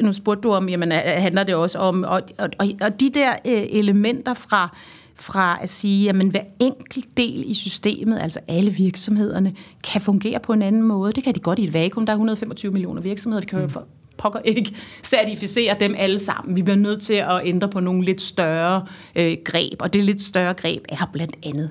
nu 0.00 0.12
spurgte 0.12 0.42
du 0.42 0.52
om, 0.52 0.68
jamen 0.68 0.92
handler 0.92 1.44
det 1.44 1.54
også 1.54 1.78
om, 1.78 2.04
og, 2.04 2.22
og, 2.38 2.48
og 2.80 3.00
de 3.00 3.10
der 3.10 3.30
øh, 3.44 3.62
elementer 3.70 4.34
fra, 4.34 4.76
fra 5.14 5.58
at 5.62 5.70
sige, 5.70 6.08
at 6.08 6.16
hver 6.16 6.44
enkelt 6.60 7.16
del 7.16 7.44
i 7.46 7.54
systemet, 7.54 8.18
altså 8.20 8.40
alle 8.48 8.70
virksomhederne, 8.70 9.54
kan 9.84 10.00
fungere 10.00 10.40
på 10.40 10.52
en 10.52 10.62
anden 10.62 10.82
måde. 10.82 11.12
Det 11.12 11.24
kan 11.24 11.34
de 11.34 11.40
godt 11.40 11.58
i 11.58 11.64
et 11.64 11.74
vakuum. 11.74 12.06
Der 12.06 12.12
er 12.12 12.16
125 12.16 12.72
millioner 12.72 13.02
virksomheder. 13.02 13.40
Vi 13.40 13.46
kan 13.46 13.58
jo 13.58 13.66
mm. 13.66 13.72
for 13.72 13.86
pokker 14.16 14.40
ikke 14.44 14.76
certificere 15.02 15.76
dem 15.80 15.94
alle 15.98 16.18
sammen. 16.18 16.56
Vi 16.56 16.62
bliver 16.62 16.76
nødt 16.76 17.02
til 17.02 17.14
at 17.14 17.40
ændre 17.44 17.68
på 17.68 17.80
nogle 17.80 18.04
lidt 18.04 18.22
større 18.22 18.86
øh, 19.16 19.36
greb, 19.44 19.82
og 19.82 19.92
det 19.92 20.04
lidt 20.04 20.22
større 20.22 20.54
greb 20.54 20.84
er 20.88 21.10
blandt 21.12 21.36
andet 21.42 21.70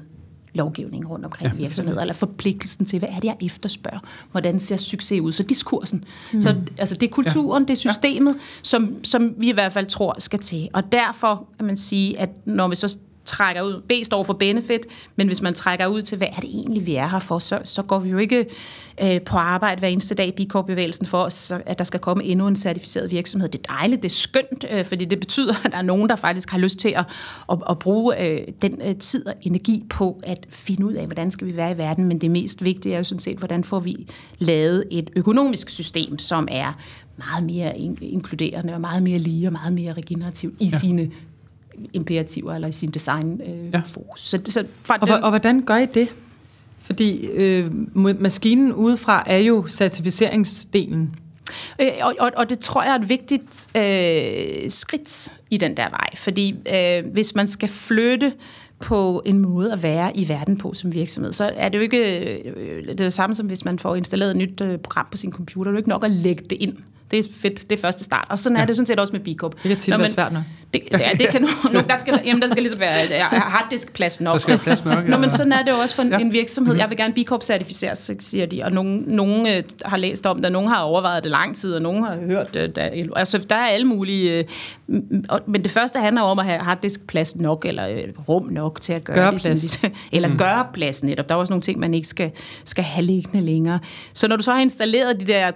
lovgivning 0.53 1.10
rundt 1.10 1.25
omkring 1.25 1.53
ja, 1.53 1.58
virksomheder, 1.58 2.01
eller 2.01 2.13
forpligtelsen 2.13 2.86
til, 2.86 3.00
hvad 3.00 3.10
er 3.10 3.15
det, 3.15 3.24
jeg 3.24 3.38
efterspørger? 3.41 4.00
Hvordan 4.31 4.60
ser 4.60 4.77
succes 4.77 5.22
ud? 5.22 5.31
Så 5.31 5.43
diskursen. 5.43 6.03
Mm. 6.34 6.41
Så 6.41 6.55
altså, 6.77 6.96
det 6.96 7.08
er 7.08 7.12
kulturen, 7.12 7.63
ja. 7.63 7.67
det 7.67 7.74
er 7.74 7.91
systemet, 7.91 8.34
ja. 8.34 8.39
som, 8.63 9.03
som 9.03 9.34
vi 9.38 9.50
i 9.50 9.51
hvert 9.51 9.74
fald 9.74 9.86
tror 9.86 10.15
skal 10.20 10.39
til. 10.39 10.70
Og 10.74 10.91
derfor 10.91 11.48
kan 11.58 11.65
man 11.65 11.77
sige, 11.77 12.20
at 12.20 12.29
når 12.46 12.67
vi 12.67 12.75
så 12.75 12.98
trækker 13.32 13.62
ud, 13.62 13.82
B 13.82 13.92
står 14.06 14.24
for 14.24 14.34
benefit, 14.34 14.86
men 15.16 15.28
hvis 15.28 15.42
man 15.42 15.54
trækker 15.54 15.88
ud 15.88 16.02
til, 16.02 16.18
hvad 16.18 16.28
er 16.28 16.42
det 16.42 16.50
egentlig, 16.50 16.86
vi 16.86 16.96
er 16.96 17.08
her 17.08 17.20
for, 17.20 17.40
så, 17.40 17.60
så 17.64 17.84
går 17.84 18.00
vi 18.00 18.10
jo 18.10 18.18
ikke 18.18 18.46
øh, 19.04 19.22
på 19.22 19.38
arbejde 19.38 19.80
hver 19.80 19.88
eneste 19.88 20.16
dag 20.16 20.28
i 20.28 20.46
B-Corp-bevægelsen 20.46 21.06
for, 21.06 21.30
så, 21.30 21.62
at 21.66 21.80
der 21.80 21.84
skal 21.84 22.00
komme 22.00 22.24
endnu 22.24 22.48
en 22.48 22.56
certificeret 22.56 23.12
virksomhed. 23.12 23.50
Det 23.50 23.60
er 23.60 23.74
dejligt, 23.74 24.04
det 24.04 24.10
er 24.10 24.16
skønt, 24.16 24.66
øh, 24.72 24.86
fordi 24.86 25.06
det 25.06 25.20
betyder, 25.20 25.54
at 25.66 25.72
der 25.72 25.78
er 25.78 25.82
nogen, 25.82 26.10
der 26.10 26.16
faktisk 26.16 26.50
har 26.50 26.58
lyst 26.58 26.78
til 26.78 26.90
at, 26.90 27.06
at, 27.52 27.58
at 27.70 27.80
bruge 27.80 28.22
øh, 28.22 28.48
den 28.62 28.82
øh, 28.86 28.96
tid 28.96 29.28
og 29.28 29.34
energi 29.42 29.84
på 29.90 30.20
at 30.24 30.48
finde 30.50 30.86
ud 30.86 30.94
af, 30.94 31.06
hvordan 31.06 31.32
skal 31.32 31.48
vi 31.48 31.56
være 31.56 31.72
i 31.72 31.78
verden, 31.78 32.06
men 32.06 32.22
det 32.22 32.32
mest 32.32 32.64
vigtige 32.64 32.94
er 32.94 32.98
jo 32.98 33.04
sådan 33.04 33.20
set, 33.20 33.38
hvordan 33.38 33.64
får 33.64 33.80
vi 33.80 34.08
lavet 34.40 34.86
et 34.92 35.10
økonomisk 35.16 35.70
system, 35.70 36.20
som 36.20 36.48
er 36.52 36.74
meget 37.18 37.44
mere 37.44 37.78
inkluderende 38.02 38.74
og 38.74 38.82
meget 38.82 39.04
mere 39.04 39.20
lige 39.20 39.48
og 39.48 39.52
meget 39.52 39.74
mere 39.74 39.94
regenerativt 39.94 40.62
i 40.62 40.66
ja. 40.66 40.78
sine 40.78 41.12
imperativer 41.94 42.54
eller 42.54 42.68
i 42.68 42.72
sin 42.72 42.92
design 42.92 43.42
øh, 43.46 43.74
ja. 43.74 43.82
fokus. 43.86 44.22
Så, 44.22 44.40
så 44.46 44.66
fra 44.84 44.98
og, 45.01 45.08
den, 45.08 45.24
og 45.24 45.30
hvordan 45.30 45.62
gør 45.62 45.78
I 45.78 45.86
det? 45.86 46.08
Fordi 46.80 47.25
øh, 47.25 47.72
maskinen 48.22 48.74
udefra 48.74 49.24
er 49.25 49.38
jo 49.38 49.68
certificeringsdelen. 49.70 51.16
Øh, 51.82 51.92
og, 52.01 52.16
og, 52.20 52.32
og 52.38 52.50
det 52.50 52.60
tror 52.60 52.84
jeg 52.84 52.92
er 52.92 53.00
et 53.00 53.10
vigtigt 53.10 53.68
øh, 53.78 54.70
skridt 54.70 55.34
i 55.50 55.58
den 55.58 55.78
der 55.78 55.90
vej. 55.90 56.16
Fordi 56.16 56.56
øh, 56.74 57.12
hvis 57.12 57.36
man 57.36 57.48
skal 57.48 57.70
flytte 57.70 58.34
på 58.80 59.22
en 59.25 59.40
måde 59.40 59.74
at 59.74 59.84
være 59.84 60.18
i 60.18 60.30
verden 60.30 60.58
på 60.58 60.74
som 60.74 60.94
virksomhed, 60.94 61.34
så 61.34 61.51
er 61.56 61.70
det 61.70 61.78
jo 61.78 61.84
ikke 61.84 62.20
øh, 62.56 62.84
det, 62.84 62.90
er 62.90 62.96
det 62.96 63.13
samme 63.13 63.34
som 63.34 63.48
hvis 63.48 63.66
man 63.66 63.80
får 63.80 63.96
installeret 63.96 64.32
et 64.32 64.38
nyt 64.38 64.62
øh, 64.62 64.80
program 64.80 65.08
på 65.12 65.18
sin 65.18 65.32
computer. 65.32 65.72
Det 65.72 65.75
er 65.75 65.78
jo 65.78 65.78
ikke 65.78 65.90
nok 65.90 66.04
at 66.04 66.12
lægge 66.12 66.44
det 66.50 66.58
ind. 66.62 66.78
Det 67.12 67.20
er 67.20 67.24
fedt, 67.41 67.70
det 67.70 67.77
er 67.77 67.82
første 67.82 68.03
start. 68.03 68.27
Og 68.30 68.39
sådan 68.39 68.56
ja. 68.56 68.62
er 68.62 68.65
det 68.65 68.75
sådan 68.75 68.86
set 68.86 69.00
også 69.00 69.13
med 69.13 69.20
B 69.20 69.39
Corp. 69.39 69.53
Det 69.53 69.62
kan 69.62 69.77
tit 69.77 70.00
være 70.00 70.10
svært 70.10 70.34
nok. 70.34 70.44
Det, 70.74 70.82
ja, 70.91 71.10
det 71.20 71.27
kan 71.27 71.41
nu, 71.74 71.80
der 71.89 71.96
skal, 71.98 72.20
jamen, 72.25 72.41
der 72.41 72.50
skal 72.50 72.63
ligesom 72.63 72.80
være 72.80 73.20
harddisk-plads 73.32 74.22
nok. 74.22 74.34
Der 74.34 74.39
skal 74.39 74.58
plads 74.58 74.86
nok, 74.86 74.98
ja. 75.05 75.09
Nå, 75.09 75.18
men 75.18 75.31
sådan 75.31 75.51
er 75.51 75.64
det 75.64 75.74
også 75.81 75.96
for 75.96 76.01
en, 76.01 76.12
ja. 76.12 76.20
en 76.20 76.33
virksomhed. 76.33 76.75
Jeg 76.75 76.90
vil 76.90 76.98
gerne 76.98 77.14
B 77.14 77.18
Corp 77.25 77.44
certificeres, 77.44 78.12
siger 78.20 78.46
de. 78.46 78.64
Og 78.64 78.72
nogen, 78.72 79.03
nogen 79.07 79.48
øh, 79.48 79.64
har 79.86 79.98
læst 79.98 80.25
om 80.25 80.42
det, 80.42 80.51
nogen 80.51 80.70
har 80.70 80.81
overvejet 80.81 81.24
det 81.24 81.31
lang 81.31 81.55
tid, 81.55 81.74
og 81.74 81.81
nogen 81.81 82.03
har 82.03 82.16
hørt 82.16 82.53
det. 82.53 82.75
Der, 82.75 82.90
altså, 83.16 83.38
der 83.38 83.55
er 83.55 83.68
alle 83.68 83.88
mulige... 83.88 84.31
Øh, 84.38 84.44
men 85.46 85.64
det 85.64 85.72
første 85.72 86.00
handler 86.00 86.22
om 86.22 86.40
at 86.40 86.46
have 86.46 86.59
harddisk-plads 86.59 87.36
nok, 87.36 87.66
eller 87.66 87.88
øh, 87.88 88.03
rum 88.29 88.44
nok 88.44 88.81
til 88.81 88.94
at 88.94 89.03
gøre, 89.03 89.16
gøre 89.16 89.31
det. 89.31 89.42
Plads. 89.42 89.79
eller 90.12 90.29
mm. 90.29 90.38
gøre 90.38 90.68
plads 90.74 91.03
netop. 91.03 91.29
Der 91.29 91.36
er 91.36 91.40
også 91.40 91.53
nogle 91.53 91.62
ting, 91.62 91.79
man 91.79 91.94
ikke 91.94 92.07
skal, 92.07 92.31
skal 92.64 92.83
have 92.83 93.05
liggende 93.05 93.46
længere. 93.46 93.79
Så 94.14 94.27
når 94.27 94.36
du 94.36 94.44
så 94.44 94.53
har 94.53 94.62
installeret 94.62 95.20
de 95.20 95.25
der 95.25 95.51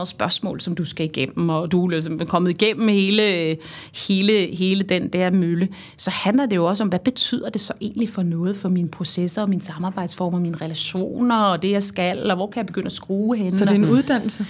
250-300 0.00 0.04
spørgsmål, 0.04 0.53
som 0.60 0.74
du 0.74 0.84
skal 0.84 1.06
igennem, 1.06 1.48
og 1.48 1.72
du 1.72 1.84
er 1.84 1.90
ligesom 1.90 2.18
kommet 2.18 2.50
igennem 2.50 2.88
hele, 2.88 3.56
hele, 3.94 4.32
hele 4.46 4.82
den 4.82 5.08
der 5.08 5.30
mølle, 5.30 5.68
så 5.96 6.10
handler 6.10 6.46
det 6.46 6.56
jo 6.56 6.64
også 6.64 6.82
om, 6.82 6.88
hvad 6.88 6.98
betyder 6.98 7.50
det 7.50 7.60
så 7.60 7.72
egentlig 7.80 8.08
for 8.08 8.22
noget 8.22 8.56
for 8.56 8.68
mine 8.68 8.88
processer, 8.88 9.42
og 9.42 9.48
mine 9.48 9.62
samarbejdsformer, 9.62 10.38
mine 10.38 10.56
relationer, 10.60 11.36
og 11.36 11.62
det 11.62 11.70
jeg 11.70 11.82
skal, 11.82 12.30
og 12.30 12.36
hvor 12.36 12.46
kan 12.46 12.58
jeg 12.58 12.66
begynde 12.66 12.86
at 12.86 12.92
skrue 12.92 13.36
hen? 13.36 13.50
Så 13.50 13.64
det 13.64 13.70
er 13.70 13.74
en 13.74 13.90
uddannelse? 13.90 14.46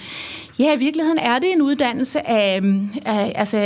Ja, 0.58 0.74
i 0.74 0.78
virkeligheden 0.78 1.18
er 1.18 1.38
det 1.38 1.52
en 1.52 1.62
uddannelse 1.62 2.28
af, 2.28 2.62
af 3.04 3.32
altså, 3.34 3.58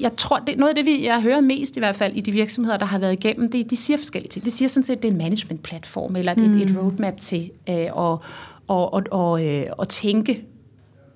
jeg 0.00 0.10
tror, 0.16 0.38
det, 0.38 0.58
noget 0.58 0.68
af 0.68 0.74
det, 0.74 0.86
vi, 0.86 1.06
jeg 1.06 1.22
hører 1.22 1.40
mest 1.40 1.76
i 1.76 1.80
hvert 1.80 1.96
fald 1.96 2.16
i 2.16 2.20
de 2.20 2.32
virksomheder, 2.32 2.76
der 2.76 2.86
har 2.86 2.98
været 2.98 3.12
igennem, 3.12 3.50
det, 3.50 3.70
de 3.70 3.76
siger 3.76 3.96
forskellige 3.96 4.30
ting. 4.30 4.44
De 4.44 4.50
siger 4.50 4.68
sådan 4.68 4.84
set, 4.84 4.96
at 4.96 5.02
det 5.02 5.08
er 5.08 5.12
en 5.12 5.18
management-platform, 5.18 6.16
eller 6.16 6.34
mm. 6.34 6.56
et, 6.56 6.70
et 6.70 6.76
roadmap 6.76 7.20
til 7.20 7.50
øh, 7.68 7.74
at, 7.74 7.90
og, 7.96 8.22
og, 8.68 9.02
og, 9.10 9.46
øh, 9.46 9.66
at 9.80 9.88
tænke 9.88 10.44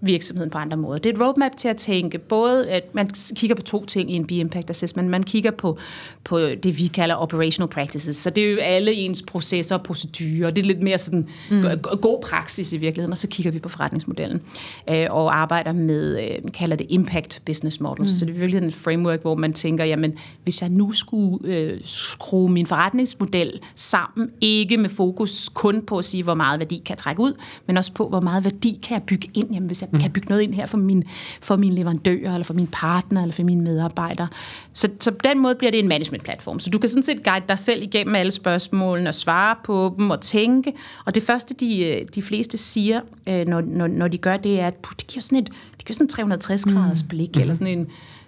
virksomheden 0.04 0.50
på 0.50 0.58
andre 0.58 0.76
måder. 0.76 0.98
Det 0.98 1.10
er 1.10 1.14
et 1.14 1.20
roadmap 1.20 1.56
til 1.56 1.68
at 1.68 1.76
tænke 1.76 2.18
både, 2.18 2.70
at 2.70 2.94
man 2.94 3.10
kigger 3.36 3.56
på 3.56 3.62
to 3.62 3.84
ting 3.84 4.10
i 4.10 4.14
en 4.14 4.26
B-impact 4.26 4.70
assessment. 4.70 5.08
Man 5.08 5.22
kigger 5.22 5.50
på, 5.50 5.78
på 6.24 6.38
det, 6.38 6.78
vi 6.78 6.86
kalder 6.86 7.14
operational 7.14 7.68
practices. 7.68 8.16
Så 8.16 8.30
det 8.30 8.44
er 8.44 8.50
jo 8.50 8.58
alle 8.58 8.92
ens 8.92 9.22
processer 9.22 9.74
og 9.74 9.82
procedurer. 9.82 10.50
Det 10.50 10.62
er 10.62 10.66
lidt 10.66 10.82
mere 10.82 10.98
sådan 10.98 11.28
mm. 11.50 11.64
god 12.02 12.22
praksis 12.22 12.72
i 12.72 12.76
virkeligheden. 12.76 13.12
Og 13.12 13.18
så 13.18 13.28
kigger 13.28 13.52
vi 13.52 13.58
på 13.58 13.68
forretningsmodellen 13.68 14.42
øh, 14.90 15.06
og 15.10 15.36
arbejder 15.36 15.72
med, 15.72 16.20
øh, 16.20 16.52
kalder 16.52 16.76
det 16.76 16.86
impact 16.90 17.42
business 17.46 17.80
models. 17.80 18.00
Mm. 18.00 18.18
Så 18.18 18.24
det 18.24 18.34
er 18.34 18.38
virkelig 18.38 18.68
et 18.68 18.74
framework, 18.74 19.20
hvor 19.22 19.34
man 19.34 19.52
tænker, 19.52 19.84
jamen, 19.84 20.12
hvis 20.42 20.62
jeg 20.62 20.70
nu 20.70 20.92
skulle 20.92 21.48
øh, 21.48 21.80
skrue 21.84 22.48
min 22.48 22.66
forretningsmodel 22.66 23.60
sammen, 23.74 24.30
ikke 24.40 24.76
med 24.76 24.90
fokus 24.90 25.50
kun 25.54 25.82
på 25.82 25.98
at 25.98 26.04
sige, 26.04 26.22
hvor 26.22 26.34
meget 26.34 26.60
værdi 26.60 26.76
kan 26.76 26.92
jeg 26.92 26.98
trække 26.98 27.22
ud, 27.22 27.32
men 27.66 27.76
også 27.76 27.92
på, 27.92 28.08
hvor 28.08 28.20
meget 28.20 28.44
værdi 28.44 28.80
kan 28.82 28.94
jeg 28.94 29.02
bygge 29.02 29.30
ind, 29.34 29.52
jamen, 29.52 29.66
hvis 29.66 29.82
jeg 29.82 29.90
mm. 29.94 30.00
kan 30.00 30.10
bygge 30.10 30.28
noget 30.28 30.42
ind 30.42 30.54
her 30.54 30.66
for 30.66 30.76
min, 30.76 31.04
for 31.40 31.56
min 31.56 31.72
leverandører, 31.72 32.32
eller 32.32 32.44
for 32.44 32.54
min 32.54 32.66
partner, 32.66 33.22
eller 33.22 33.32
for 33.32 33.42
mine 33.42 33.64
medarbejdere. 33.64 34.28
Så, 34.72 34.88
så 35.00 35.10
på 35.10 35.20
den 35.24 35.38
måde 35.38 35.54
bliver 35.54 35.70
det 35.70 35.80
en 35.80 35.88
management-platform. 35.88 36.60
Så 36.60 36.70
du 36.70 36.78
kan 36.78 36.88
sådan 36.88 37.02
set 37.02 37.24
guide 37.24 37.44
dig 37.48 37.58
selv 37.58 37.82
igennem 37.82 38.14
alle 38.14 38.32
spørgsmålene, 38.32 39.08
og 39.10 39.14
svare 39.14 39.56
på 39.64 39.94
dem, 39.98 40.10
og 40.10 40.20
tænke. 40.20 40.72
Og 41.04 41.14
det 41.14 41.22
første, 41.22 41.54
de, 41.54 41.78
øh, 41.78 42.06
de 42.14 42.22
fleste 42.22 42.56
siger, 42.56 43.00
øh, 43.28 43.48
når, 43.48 43.60
når, 43.60 43.86
når 43.86 44.08
de 44.08 44.18
gør 44.18 44.36
det, 44.36 44.60
er, 44.60 44.66
at 44.66 44.74
det 44.98 45.06
giver 45.06 45.22
sådan 45.22 45.38
et 45.38 45.50
det 45.76 45.84
giver 45.84 46.06
sådan 46.08 46.32
360-graders 46.32 47.02
mm. 47.02 47.08
blik, 47.08 47.36
mm. 47.36 47.40
eller 47.40 47.54
sådan 47.54 47.78
en 47.78 47.86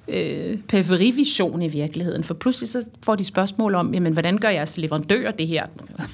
øh, 0.09 0.59
periferivision 0.69 1.63
i 1.63 1.69
virkeligheden. 1.69 2.25
For 2.25 2.35
pludselig 2.35 2.69
så 2.69 2.85
får 3.05 3.15
de 3.15 3.25
spørgsmål 3.25 3.75
om, 3.75 3.95
jamen, 3.95 4.13
hvordan 4.13 4.39
gør 4.39 4.49
jeres 4.49 4.77
leverandør 4.77 5.31
det 5.31 5.47
her? 5.47 5.67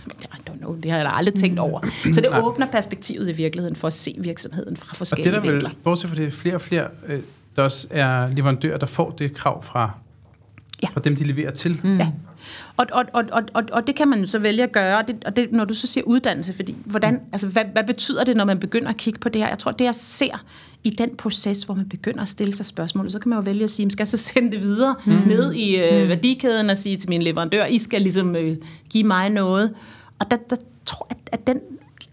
know, 0.63 0.77
det 0.83 0.91
har 0.91 0.99
jeg 0.99 1.11
aldrig 1.15 1.35
tænkt 1.35 1.59
over. 1.59 1.81
Så 2.13 2.21
det 2.21 2.43
åbner 2.43 2.67
perspektivet 2.67 3.29
i 3.29 3.33
virkeligheden 3.33 3.77
for 3.77 3.87
at 3.87 3.93
se 3.93 4.15
virksomheden 4.19 4.77
fra 4.77 4.97
forskellige 4.97 5.37
og 5.37 5.45
det 5.45 5.53
der 5.53 5.69
vel, 5.69 5.77
Bortset 5.85 6.11
fra 6.11 6.17
det, 6.17 6.33
flere 6.33 6.55
og 6.55 6.61
flere, 6.61 6.89
øh, 7.09 7.21
der 7.57 7.63
også 7.63 7.87
er 7.91 8.29
leverandører, 8.35 8.79
der 8.79 8.87
får 8.87 9.11
det 9.11 9.35
krav 9.35 9.65
fra 9.65 9.91
ja. 10.83 10.89
fra 10.89 11.01
dem, 11.01 11.17
de 11.17 11.25
leverer 11.25 11.51
til. 11.51 11.81
Mm. 11.83 11.99
Ja. 11.99 12.09
Og, 12.83 12.87
og, 12.93 13.05
og, 13.13 13.25
og, 13.33 13.43
og, 13.55 13.65
og 13.73 13.87
det 13.87 13.95
kan 13.95 14.09
man 14.09 14.21
jo 14.21 14.27
så 14.27 14.39
vælge 14.39 14.63
at 14.63 14.73
gøre, 14.73 14.99
og 14.99 15.09
det, 15.09 15.25
og 15.25 15.37
det, 15.37 15.53
når 15.53 15.65
du 15.65 15.75
så 15.75 15.87
siger 15.87 16.05
uddannelse, 16.05 16.53
fordi 16.53 16.77
hvordan, 16.85 17.15
mm. 17.15 17.21
altså, 17.33 17.49
hvad, 17.49 17.65
hvad 17.73 17.85
betyder 17.85 18.25
det, 18.25 18.37
når 18.37 18.45
man 18.45 18.61
begynder 18.61 18.89
at 18.89 18.97
kigge 18.97 19.19
på 19.19 19.29
det 19.29 19.41
her? 19.41 19.49
Jeg 19.49 19.59
tror, 19.59 19.71
det 19.73 19.85
jeg 19.85 19.95
ser 19.95 20.45
i 20.85 20.91
den 20.91 21.17
proces, 21.17 21.63
hvor 21.63 21.75
man 21.75 21.89
begynder 21.89 22.23
at 22.23 22.29
stille 22.29 22.55
sig 22.55 22.67
spørgsmål, 22.67 23.11
så 23.11 23.19
kan 23.19 23.29
man 23.29 23.39
jo 23.39 23.43
vælge 23.43 23.65
at 23.65 23.71
sige, 23.71 23.91
skal 23.91 24.03
jeg 24.03 24.09
så 24.09 24.17
sende 24.17 24.51
det 24.51 24.61
videre 24.61 24.95
mm. 25.07 25.13
ned 25.13 25.53
i 25.53 25.77
øh, 25.77 26.03
mm. 26.03 26.09
værdikæden 26.09 26.71
og 26.71 26.79
sige 26.79 26.97
til 26.97 27.09
min 27.09 27.23
leverandør, 27.23 27.65
I 27.65 27.79
skal 27.79 28.03
ligesom 28.03 28.37
øh, 28.37 28.57
give 28.91 29.05
mig 29.05 29.31
noget. 29.31 29.75
Og 30.19 30.31
der, 30.31 30.37
der 30.51 30.57
tror 30.87 31.07
jeg, 31.11 31.19
at, 31.33 31.41
at 31.41 31.47
den 31.47 31.61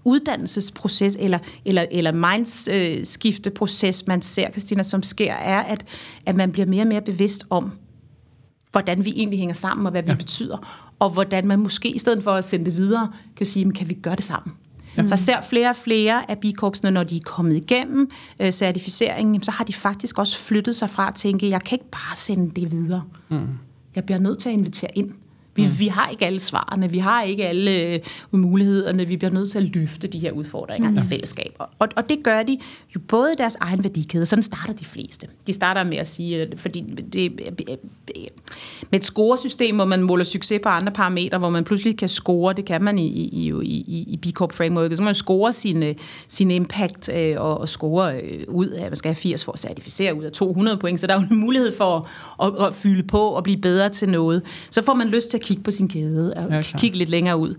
uddannelsesproces 0.03 1.17
eller, 1.19 1.39
eller, 1.65 1.86
eller 1.91 2.12
mindskifteproces, 2.12 4.08
man 4.08 4.21
ser, 4.21 4.51
Christina, 4.51 4.84
som 4.84 5.03
sker, 5.03 5.34
er, 5.34 5.60
at, 5.60 5.86
at 6.25 6.36
man 6.36 6.51
bliver 6.51 6.65
mere 6.65 6.84
og 6.84 6.88
mere 6.88 7.01
bevidst 7.01 7.45
om, 7.49 7.71
hvordan 8.71 9.05
vi 9.05 9.13
egentlig 9.15 9.39
hænger 9.39 9.55
sammen, 9.55 9.86
og 9.86 9.91
hvad 9.91 10.03
vi 10.03 10.12
ja. 10.12 10.15
betyder, 10.15 10.88
og 10.99 11.10
hvordan 11.10 11.47
man 11.47 11.60
måske, 11.60 11.89
i 11.89 11.97
stedet 11.97 12.23
for 12.23 12.32
at 12.32 12.43
sende 12.43 12.65
det 12.65 12.77
videre, 12.77 13.12
kan 13.36 13.45
sige, 13.45 13.71
kan 13.71 13.89
vi 13.89 13.93
gøre 13.93 14.15
det 14.15 14.23
sammen? 14.23 14.55
Ja. 14.97 15.08
Så 15.08 15.12
jeg 15.12 15.19
ser 15.19 15.41
flere 15.41 15.69
og 15.69 15.75
flere 15.75 16.32
af 16.32 16.38
bikorpsene, 16.38 16.91
når 16.91 17.03
de 17.03 17.17
er 17.17 17.21
kommet 17.25 17.55
igennem 17.55 18.12
øh, 18.39 18.51
certificeringen, 18.51 19.43
så 19.43 19.51
har 19.51 19.63
de 19.63 19.73
faktisk 19.73 20.19
også 20.19 20.38
flyttet 20.38 20.75
sig 20.75 20.89
fra 20.89 21.08
at 21.08 21.15
tænke, 21.15 21.49
jeg 21.49 21.62
kan 21.62 21.75
ikke 21.75 21.91
bare 21.91 22.15
sende 22.15 22.62
det 22.62 22.71
videre. 22.71 23.03
Mm. 23.29 23.47
Jeg 23.95 24.03
bliver 24.03 24.19
nødt 24.19 24.39
til 24.39 24.49
at 24.49 24.53
invitere 24.53 24.97
ind. 24.97 25.12
Vi, 25.60 25.67
mm. 25.67 25.80
vi 25.80 25.88
har 25.88 26.10
ikke 26.10 26.26
alle 26.26 26.39
svarene, 26.39 26.91
vi 26.91 26.98
har 26.98 27.24
ikke 27.24 27.48
alle 27.48 27.93
øh, 27.93 28.00
mulighederne, 28.32 29.08
vi 29.08 29.17
bliver 29.17 29.32
nødt 29.32 29.52
til 29.52 29.58
at 29.58 29.63
løfte 29.63 30.08
de 30.08 30.19
her 30.19 30.32
udfordringer 30.32 30.89
mm. 30.89 30.98
i 30.98 31.02
fællesskab. 31.02 31.56
Og, 31.60 31.88
og 31.95 32.10
det 32.10 32.24
gør 32.24 32.43
de 32.43 32.60
jo 32.95 33.00
både 33.08 33.34
i 33.34 33.36
deres 33.38 33.56
egen 33.56 33.84
værdikæde, 33.84 34.26
sådan 34.26 34.43
starter 34.43 34.74
de 34.74 34.86
fleste. 34.86 35.28
De 35.48 35.54
starter 35.54 35.84
med 35.84 35.98
at 35.98 36.08
sige, 36.08 36.48
fordi 36.58 36.82
det, 37.13 37.32
med 38.89 39.00
et 39.00 39.06
scoresystem, 39.06 39.76
hvor 39.76 39.86
man 39.86 40.04
måler 40.04 40.24
succes 40.24 40.60
på 40.63 40.69
andre 40.69 40.91
parametre, 40.91 41.38
hvor 41.38 41.50
man 41.50 41.63
pludselig 41.63 41.98
kan 41.98 42.10
score, 42.10 42.54
det 42.54 42.65
kan 42.65 42.84
man 42.84 43.00
i, 43.00 43.08
i, 43.08 43.54
i, 43.63 44.06
i 44.08 44.17
B 44.17 44.26
Corp 44.34 44.54
frameworket, 44.54 44.98
så 44.98 45.04
man 45.04 45.15
score 45.15 45.54
sin, 45.54 45.84
sin 46.28 46.52
impact 46.52 47.10
øh, 47.13 47.36
og, 47.38 47.58
og 47.58 47.69
score 47.69 48.22
øh, 48.22 48.43
ud 48.48 48.67
af, 48.67 48.84
man 48.84 48.95
skal 48.95 49.10
have 49.10 49.15
80 49.15 49.45
for 49.45 49.52
at 49.52 49.60
certificere 49.60 50.15
ud 50.15 50.24
af 50.24 50.32
200 50.32 50.78
point, 50.78 51.00
så 51.00 51.08
der 51.08 51.15
er 51.15 51.22
jo 51.22 51.28
en 51.32 51.38
mulighed 51.38 51.78
for 51.78 52.10
at, 52.43 52.48
at, 52.48 52.67
at 52.67 52.74
fylde 52.74 53.04
på 53.04 53.22
og 53.22 53.43
blive 53.43 53.58
bedre 53.58 53.89
til 53.89 54.10
noget. 54.10 54.41
Så 54.69 54.84
får 54.84 54.93
man 54.93 55.08
lyst 55.08 55.30
til 55.30 55.38
at 55.38 55.43
kigge 55.49 55.63
på 55.63 55.71
sin 55.71 55.88
kæde 55.88 56.33
og 56.33 56.51
ja, 56.51 56.62
kigge 56.62 56.97
lidt 56.97 57.09
længere 57.09 57.38
ud. 57.38 57.55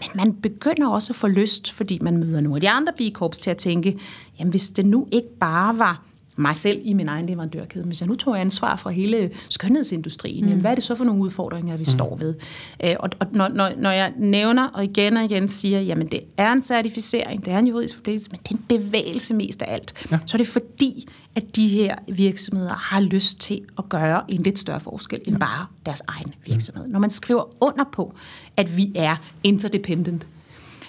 Men 0.00 0.10
man 0.14 0.32
begynder 0.32 0.88
også 0.88 1.12
at 1.12 1.16
få 1.16 1.26
lyst, 1.26 1.72
fordi 1.72 1.98
man 2.02 2.16
møder 2.16 2.40
nogle 2.40 2.56
af 2.56 2.60
de 2.60 2.68
andre 2.68 2.92
B-korps 2.98 3.38
til 3.38 3.50
at 3.50 3.56
tænke, 3.56 3.98
jamen 4.38 4.50
hvis 4.50 4.68
det 4.68 4.86
nu 4.86 5.08
ikke 5.12 5.38
bare 5.40 5.78
var 5.78 6.02
mig 6.36 6.56
selv 6.56 6.80
i 6.84 6.92
min 6.92 7.08
egen 7.08 7.26
leverandørkæde. 7.26 7.84
Hvis 7.84 8.00
jeg 8.00 8.08
nu 8.08 8.14
tog 8.14 8.40
ansvar 8.40 8.76
for 8.76 8.90
hele 8.90 9.30
skønhedsindustrien, 9.48 10.44
mm. 10.44 10.48
jamen, 10.48 10.60
hvad 10.60 10.70
er 10.70 10.74
det 10.74 10.84
så 10.84 10.94
for 10.94 11.04
nogle 11.04 11.22
udfordringer, 11.22 11.76
vi 11.76 11.82
mm. 11.82 11.84
står 11.84 12.16
ved? 12.16 12.34
Øh, 12.84 12.94
og 12.98 13.10
og 13.20 13.26
når, 13.32 13.48
når, 13.48 13.72
når 13.76 13.90
jeg 13.90 14.12
nævner 14.16 14.68
og 14.68 14.84
igen 14.84 15.16
og 15.16 15.24
igen 15.24 15.48
siger, 15.48 15.80
jamen 15.80 16.06
det 16.06 16.20
er 16.36 16.52
en 16.52 16.62
certificering, 16.62 17.44
det 17.44 17.52
er 17.52 17.58
en 17.58 17.66
juridisk 17.66 17.94
forpligtelse, 17.94 18.30
men 18.30 18.40
det 18.42 18.50
er 18.50 18.54
en 18.54 18.80
bevægelse 18.80 19.34
mest 19.34 19.62
af 19.62 19.74
alt. 19.74 19.94
Ja. 20.10 20.18
Så 20.26 20.36
er 20.36 20.38
det 20.38 20.48
fordi, 20.48 21.08
at 21.34 21.56
de 21.56 21.68
her 21.68 21.96
virksomheder 22.08 22.74
har 22.74 23.00
lyst 23.00 23.40
til 23.40 23.60
at 23.78 23.88
gøre 23.88 24.22
en 24.28 24.42
lidt 24.42 24.58
større 24.58 24.80
forskel 24.80 25.20
end 25.24 25.36
bare 25.36 25.66
deres 25.86 26.02
egen 26.08 26.34
virksomhed. 26.46 26.88
Når 26.88 26.98
man 26.98 27.10
skriver 27.10 27.44
under 27.60 27.84
på, 27.92 28.14
at 28.56 28.76
vi 28.76 28.92
er 28.94 29.16
interdependent, 29.44 30.26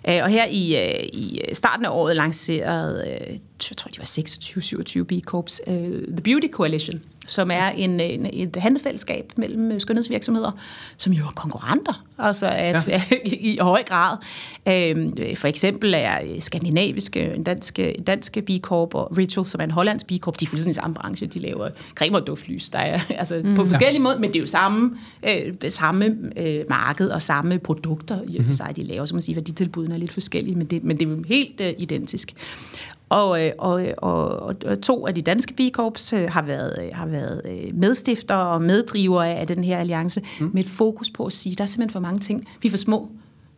Øh, 0.09 0.19
og 0.23 0.29
her 0.29 0.45
i, 0.45 0.75
øh, 0.75 1.03
i 1.13 1.41
starten 1.53 1.85
af 1.85 1.89
året 1.89 2.15
lancerede, 2.15 3.03
øh, 3.07 3.37
jeg 3.71 3.77
tror 3.77 3.89
de 3.89 3.99
var 3.99 4.05
26-27 4.05 5.03
B 5.03 5.11
Corps, 5.25 5.61
The 6.07 6.23
Beauty 6.23 6.47
Coalition, 6.51 7.01
som 7.27 7.51
er 7.51 7.69
en, 7.69 7.99
en, 7.99 8.27
et 8.33 8.55
handelsfællesskab 8.55 9.31
mellem 9.37 9.79
skønhedsvirksomheder, 9.79 10.51
som 10.97 11.13
jo 11.13 11.23
er 11.25 11.31
konkurrenter, 11.35 12.03
altså 12.17 12.47
ja. 12.47 12.83
i, 13.25 13.53
i 13.53 13.57
høj 13.61 13.83
grad. 13.83 14.17
Øhm, 14.67 15.17
for 15.35 15.47
eksempel 15.47 15.93
er 15.93 16.19
skandinaviske, 16.39 17.33
en 17.35 17.43
dansk, 17.43 17.79
danske 18.07 18.41
B 18.41 18.49
Corp 18.61 18.95
og 18.95 19.17
Ritual, 19.17 19.47
som 19.47 19.59
er 19.61 19.63
en 19.63 19.71
hollandsk 19.71 20.07
B 20.07 20.11
Corp, 20.19 20.39
de 20.39 20.45
er 20.45 20.49
fuldstændig 20.49 20.75
samme 20.75 20.93
branche, 20.93 21.27
de 21.27 21.39
laver 21.39 21.69
creme 21.95 22.17
og 22.17 22.27
duftlys, 22.27 22.69
der 22.69 22.79
er 22.79 22.99
altså 23.19 23.41
mm. 23.45 23.55
på 23.55 23.65
forskellige 23.65 23.99
ja. 23.99 24.03
måder, 24.03 24.19
men 24.19 24.29
det 24.29 24.35
er 24.35 24.41
jo 24.41 24.47
samme, 24.47 24.97
øh, 25.27 25.53
samme 25.69 26.15
øh, 26.37 26.65
marked 26.69 27.09
og 27.09 27.21
samme 27.21 27.59
produkter 27.59 28.19
i 28.27 28.37
og 28.37 28.43
for 28.43 28.49
mhm. 28.49 28.53
sig, 28.53 28.73
de 28.75 28.83
laver, 28.83 29.05
så 29.05 29.15
man 29.15 29.21
siger, 29.21 29.39
at 29.39 29.47
de 29.47 29.51
tilbudene 29.51 29.95
er 29.95 29.99
lidt 29.99 30.13
forskellige, 30.13 30.55
men 30.55 30.67
det, 30.67 30.83
men 30.83 30.97
det 30.97 31.07
er 31.07 31.09
jo 31.09 31.23
helt 31.27 31.61
øh, 31.61 31.73
identisk. 31.77 32.35
Og, 33.13 33.45
øh, 33.45 33.51
og, 33.57 33.85
og, 33.97 34.55
og 34.65 34.81
to 34.81 35.07
af 35.07 35.15
de 35.15 35.21
danske 35.21 35.53
B-korps 35.53 36.13
øh, 36.13 36.29
har 36.29 36.41
været, 36.41 36.75
øh, 36.81 36.89
har 36.93 37.05
været 37.05 37.41
medstifter 37.73 38.35
og 38.35 38.61
meddrivere 38.61 39.33
af 39.33 39.47
den 39.47 39.63
her 39.63 39.77
alliance, 39.77 40.21
mm. 40.39 40.51
med 40.53 40.63
et 40.63 40.69
fokus 40.69 41.09
på 41.09 41.25
at 41.25 41.33
sige, 41.33 41.51
at 41.51 41.57
der 41.57 41.63
er 41.63 41.67
simpelthen 41.67 41.91
for 41.93 41.99
mange 41.99 42.19
ting. 42.19 42.47
Vi 42.61 42.67
er 42.67 42.69
for 42.69 42.77
små 42.77 43.09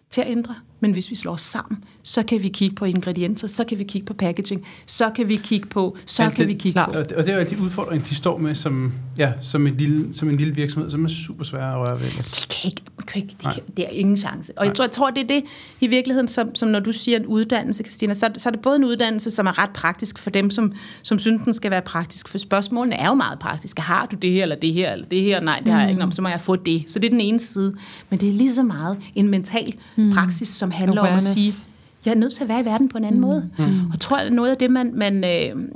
til 0.10 0.22
at 0.22 0.28
ændre. 0.28 0.56
Men 0.86 0.94
hvis 0.94 1.10
vi 1.10 1.16
slår 1.16 1.34
os 1.34 1.42
sammen, 1.42 1.84
så 2.04 2.24
kan 2.24 2.44
vi 2.44 2.50
kigge 2.50 2.76
på 2.76 2.86
ingredienser, 2.86 3.48
så 3.48 3.64
kan 3.64 3.80
vi 3.80 3.84
kigge 3.84 4.06
på 4.06 4.14
packaging, 4.14 4.66
så 4.86 5.10
kan 5.10 5.30
vi 5.30 5.36
kigge 5.36 5.68
på, 5.68 5.98
så 6.06 6.24
ja, 6.24 6.30
kan 6.30 6.38
det, 6.38 6.48
vi 6.48 6.54
kigge 6.54 6.72
klar. 6.72 6.86
på. 6.86 6.98
Og 6.98 7.10
det, 7.10 7.18
og 7.18 7.26
det 7.26 7.34
er 7.34 7.40
jo 7.40 7.46
de 7.50 7.62
udfordringer, 7.62 8.08
de 8.08 8.16
står 8.16 8.38
med 8.38 8.56
som, 8.56 8.94
ja, 9.18 9.32
som, 9.42 9.68
en 9.68 9.78
lille, 9.78 10.16
som 10.16 10.30
en 10.30 10.38
lille 10.38 10.56
virksomhed, 10.56 10.92
som 10.92 11.06
er 11.06 11.10
super 11.10 11.44
svære 11.44 11.72
at 11.72 11.78
røre 11.78 12.00
ved. 12.00 12.08
De 12.08 12.48
kan 12.50 12.70
ikke, 12.70 12.82
kan 13.08 13.22
ikke 13.22 13.36
de 13.42 13.44
kan, 13.44 13.64
det 13.78 13.86
er 13.86 13.90
ingen 13.90 14.18
chance. 14.18 14.54
Og 14.58 14.66
jeg 14.66 14.74
tror, 14.74 14.86
jeg 14.86 14.92
tror, 14.92 15.12
det 15.12 15.24
er 15.24 15.28
det 15.28 15.44
i 15.82 15.88
virkeligheden, 15.88 16.28
som, 16.28 16.56
som 16.56 16.70
når 16.70 16.80
du 16.80 16.92
siger 16.92 17.20
en 17.20 17.26
uddannelse, 17.26 17.84
Christina, 17.84 18.14
så, 18.14 18.30
så 18.38 18.50
er 18.50 18.52
det 18.52 18.62
både 18.62 18.76
en 18.76 18.84
uddannelse, 18.84 19.32
som 19.32 19.48
er 19.48 19.60
ret 19.60 19.70
praktisk 19.70 20.20
for 20.20 20.30
dem, 20.30 20.50
som, 20.50 20.74
som 21.02 21.20
synes, 21.20 21.42
den 21.46 21.54
skal 21.54 21.72
være 21.72 21.82
praktisk. 21.82 22.28
For 22.28 22.38
spørgsmålene 22.38 22.96
er 22.96 23.08
jo 23.08 23.14
meget 23.14 23.40
praktiske. 23.40 23.82
Har 23.82 24.06
du 24.06 24.16
det 24.16 24.32
her, 24.32 24.44
eller 24.44 24.56
det 24.56 24.74
her, 24.74 24.92
eller 24.92 25.06
det 25.06 25.22
her? 25.22 25.40
Nej, 25.40 25.62
det 25.66 25.74
har 25.74 25.82
jeg 25.82 25.90
ikke. 25.90 26.06
Mm. 26.06 26.12
Så 26.12 26.22
må 26.22 26.30
jeg 26.30 26.42
få 26.42 26.56
det. 26.56 26.84
Så 26.88 27.00
det 27.00 27.06
er 27.06 27.12
den 27.12 27.22
ene 27.22 27.40
side. 27.40 27.76
Men 28.10 28.20
det 28.20 28.30
er 28.30 28.34
lige 28.34 28.54
så 28.54 28.64
meget 28.64 28.98
en 29.16 29.28
mental 29.28 29.74
mm. 29.96 30.14
praksis, 30.14 30.50
som 30.50 30.72
handler 30.76 31.02
Awareness. 31.02 31.28
om 31.28 31.32
at 31.32 31.38
sige, 31.38 31.68
jeg 32.06 32.12
er 32.12 32.16
nødt 32.16 32.34
til 32.34 32.44
at 32.44 32.50
være 32.50 32.62
i 32.62 32.66
verden 32.66 32.90
på 32.90 32.98
en 32.98 33.04
anden 33.04 33.22
mm. 33.22 33.28
måde. 33.28 33.50
Mm. 33.58 33.64
Og 33.64 33.92
jeg 33.92 34.00
tror, 34.00 34.18
at 34.18 34.34
noget 34.34 34.52
af 34.52 34.58
det, 34.58 34.72
man, 34.72 34.92
man, 34.94 35.24
øh, 35.24 35.70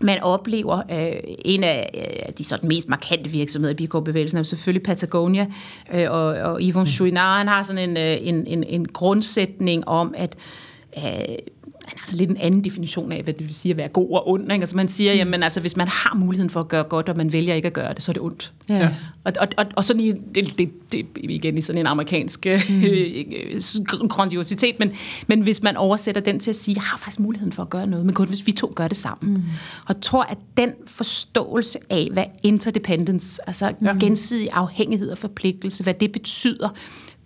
man 0.00 0.22
oplever, 0.22 0.82
øh, 0.90 1.34
en 1.44 1.64
af 1.64 1.90
øh, 1.94 2.32
de 2.38 2.44
sådan 2.44 2.68
mest 2.68 2.88
markante 2.88 3.30
virksomheder 3.30 3.74
i 3.74 3.76
Bicorp-bevægelsen 3.76 4.38
er 4.38 4.42
selvfølgelig 4.42 4.82
Patagonia, 4.82 5.46
øh, 5.94 6.10
og, 6.10 6.24
og 6.24 6.60
Yvon 6.62 6.82
mm. 6.82 6.86
Chouinard, 6.86 7.38
han 7.38 7.48
har 7.48 7.62
sådan 7.62 7.90
en, 7.90 7.96
øh, 7.96 8.28
en, 8.28 8.46
en, 8.46 8.64
en 8.64 8.88
grundsætning 8.88 9.88
om, 9.88 10.14
at 10.16 10.36
øh, 10.96 11.02
han 11.86 11.98
har 11.98 12.06
så 12.06 12.16
lidt 12.16 12.30
en 12.30 12.36
anden 12.36 12.64
definition 12.64 13.12
af, 13.12 13.22
hvad 13.22 13.34
det 13.34 13.46
vil 13.46 13.54
sige 13.54 13.70
at 13.70 13.76
være 13.76 13.88
god 13.88 14.10
og 14.10 14.28
ond. 14.28 14.42
Ikke? 14.52 14.62
Altså 14.62 14.76
man 14.76 14.88
siger, 14.88 15.12
mm. 15.12 15.18
jamen 15.18 15.42
altså, 15.42 15.60
hvis 15.60 15.76
man 15.76 15.88
har 15.88 16.14
muligheden 16.14 16.50
for 16.50 16.60
at 16.60 16.68
gøre 16.68 16.84
godt, 16.84 17.08
og 17.08 17.16
man 17.16 17.32
vælger 17.32 17.54
ikke 17.54 17.66
at 17.66 17.72
gøre 17.72 17.94
det, 17.94 18.02
så 18.02 18.10
er 18.10 18.12
det 18.12 18.22
ondt. 18.22 18.52
Ja. 18.68 18.88
Og, 19.24 19.32
og, 19.40 19.48
og, 19.56 19.66
og 19.76 19.84
sådan 19.84 20.02
i, 20.02 20.12
det, 20.12 20.58
det, 20.58 20.92
det, 20.92 21.06
igen 21.16 21.58
i 21.58 21.60
sådan 21.60 21.80
en 21.80 21.86
amerikansk 21.86 22.46
mm. 22.68 24.08
grandiositet, 24.16 24.78
men, 24.78 24.92
men 25.26 25.40
hvis 25.40 25.62
man 25.62 25.76
oversætter 25.76 26.20
den 26.20 26.40
til 26.40 26.50
at 26.50 26.56
sige, 26.56 26.74
jeg 26.74 26.82
har 26.82 26.98
faktisk 26.98 27.20
muligheden 27.20 27.52
for 27.52 27.62
at 27.62 27.70
gøre 27.70 27.86
noget, 27.86 28.06
men 28.06 28.14
kun 28.14 28.28
hvis 28.28 28.46
vi 28.46 28.52
to 28.52 28.72
gør 28.76 28.88
det 28.88 28.96
sammen. 28.96 29.34
Mm. 29.34 29.42
Og 29.86 30.00
tror, 30.00 30.22
at 30.22 30.38
den 30.56 30.70
forståelse 30.86 31.78
af, 31.90 32.08
hvad 32.12 32.24
interdependence, 32.42 33.40
altså 33.46 33.72
ja. 33.82 33.96
gensidig 34.00 34.48
afhængighed 34.52 35.10
og 35.10 35.18
forpligtelse, 35.18 35.82
hvad 35.82 35.94
det 35.94 36.12
betyder, 36.12 36.68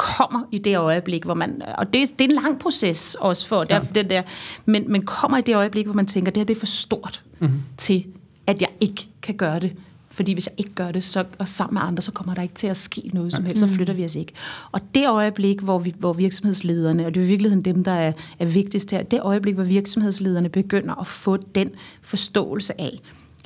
kommer 0.00 0.42
i 0.50 0.58
det 0.58 0.78
øjeblik, 0.78 1.24
hvor 1.24 1.34
man, 1.34 1.62
og 1.78 1.92
det, 1.92 2.18
det 2.18 2.24
er 2.24 2.28
en 2.28 2.34
lang 2.42 2.58
proces 2.58 3.16
også 3.20 3.46
for 3.46 3.66
ja. 3.70 3.78
det, 3.78 3.94
det 3.94 4.10
der, 4.10 4.22
men, 4.64 4.92
men 4.92 5.02
kommer 5.06 5.38
i 5.38 5.40
det 5.40 5.56
øjeblik, 5.56 5.86
hvor 5.86 5.94
man 5.94 6.06
tænker, 6.06 6.32
det 6.32 6.40
her 6.40 6.44
det 6.44 6.56
er 6.56 6.58
for 6.58 6.66
stort 6.66 7.22
mm-hmm. 7.38 7.62
til, 7.76 8.04
at 8.46 8.60
jeg 8.60 8.68
ikke 8.80 9.08
kan 9.22 9.34
gøre 9.34 9.60
det. 9.60 9.72
Fordi 10.10 10.32
hvis 10.32 10.46
jeg 10.46 10.54
ikke 10.58 10.74
gør 10.74 10.92
det, 10.92 11.04
så, 11.04 11.24
og 11.38 11.48
sammen 11.48 11.74
med 11.74 11.82
andre, 11.82 12.02
så 12.02 12.12
kommer 12.12 12.34
der 12.34 12.42
ikke 12.42 12.54
til 12.54 12.66
at 12.66 12.76
ske 12.76 13.10
noget 13.12 13.32
som 13.32 13.44
helst, 13.44 13.60
så 13.60 13.66
flytter 13.66 13.94
vi 13.94 14.04
os 14.04 14.16
ikke. 14.16 14.32
Og 14.72 14.80
det 14.94 15.08
øjeblik, 15.08 15.60
hvor, 15.60 15.78
vi, 15.78 15.94
hvor 15.98 16.12
virksomhedslederne, 16.12 17.06
og 17.06 17.14
det 17.14 17.20
er 17.20 17.24
i 17.24 17.28
virkeligheden 17.28 17.64
dem, 17.64 17.84
der 17.84 17.92
er, 17.92 18.12
er 18.38 18.46
vigtigst 18.46 18.90
her, 18.90 19.02
det 19.02 19.20
øjeblik, 19.22 19.54
hvor 19.54 19.64
virksomhedslederne 19.64 20.48
begynder 20.48 20.94
at 20.94 21.06
få 21.06 21.36
den 21.36 21.70
forståelse 22.02 22.80
af, 22.80 23.00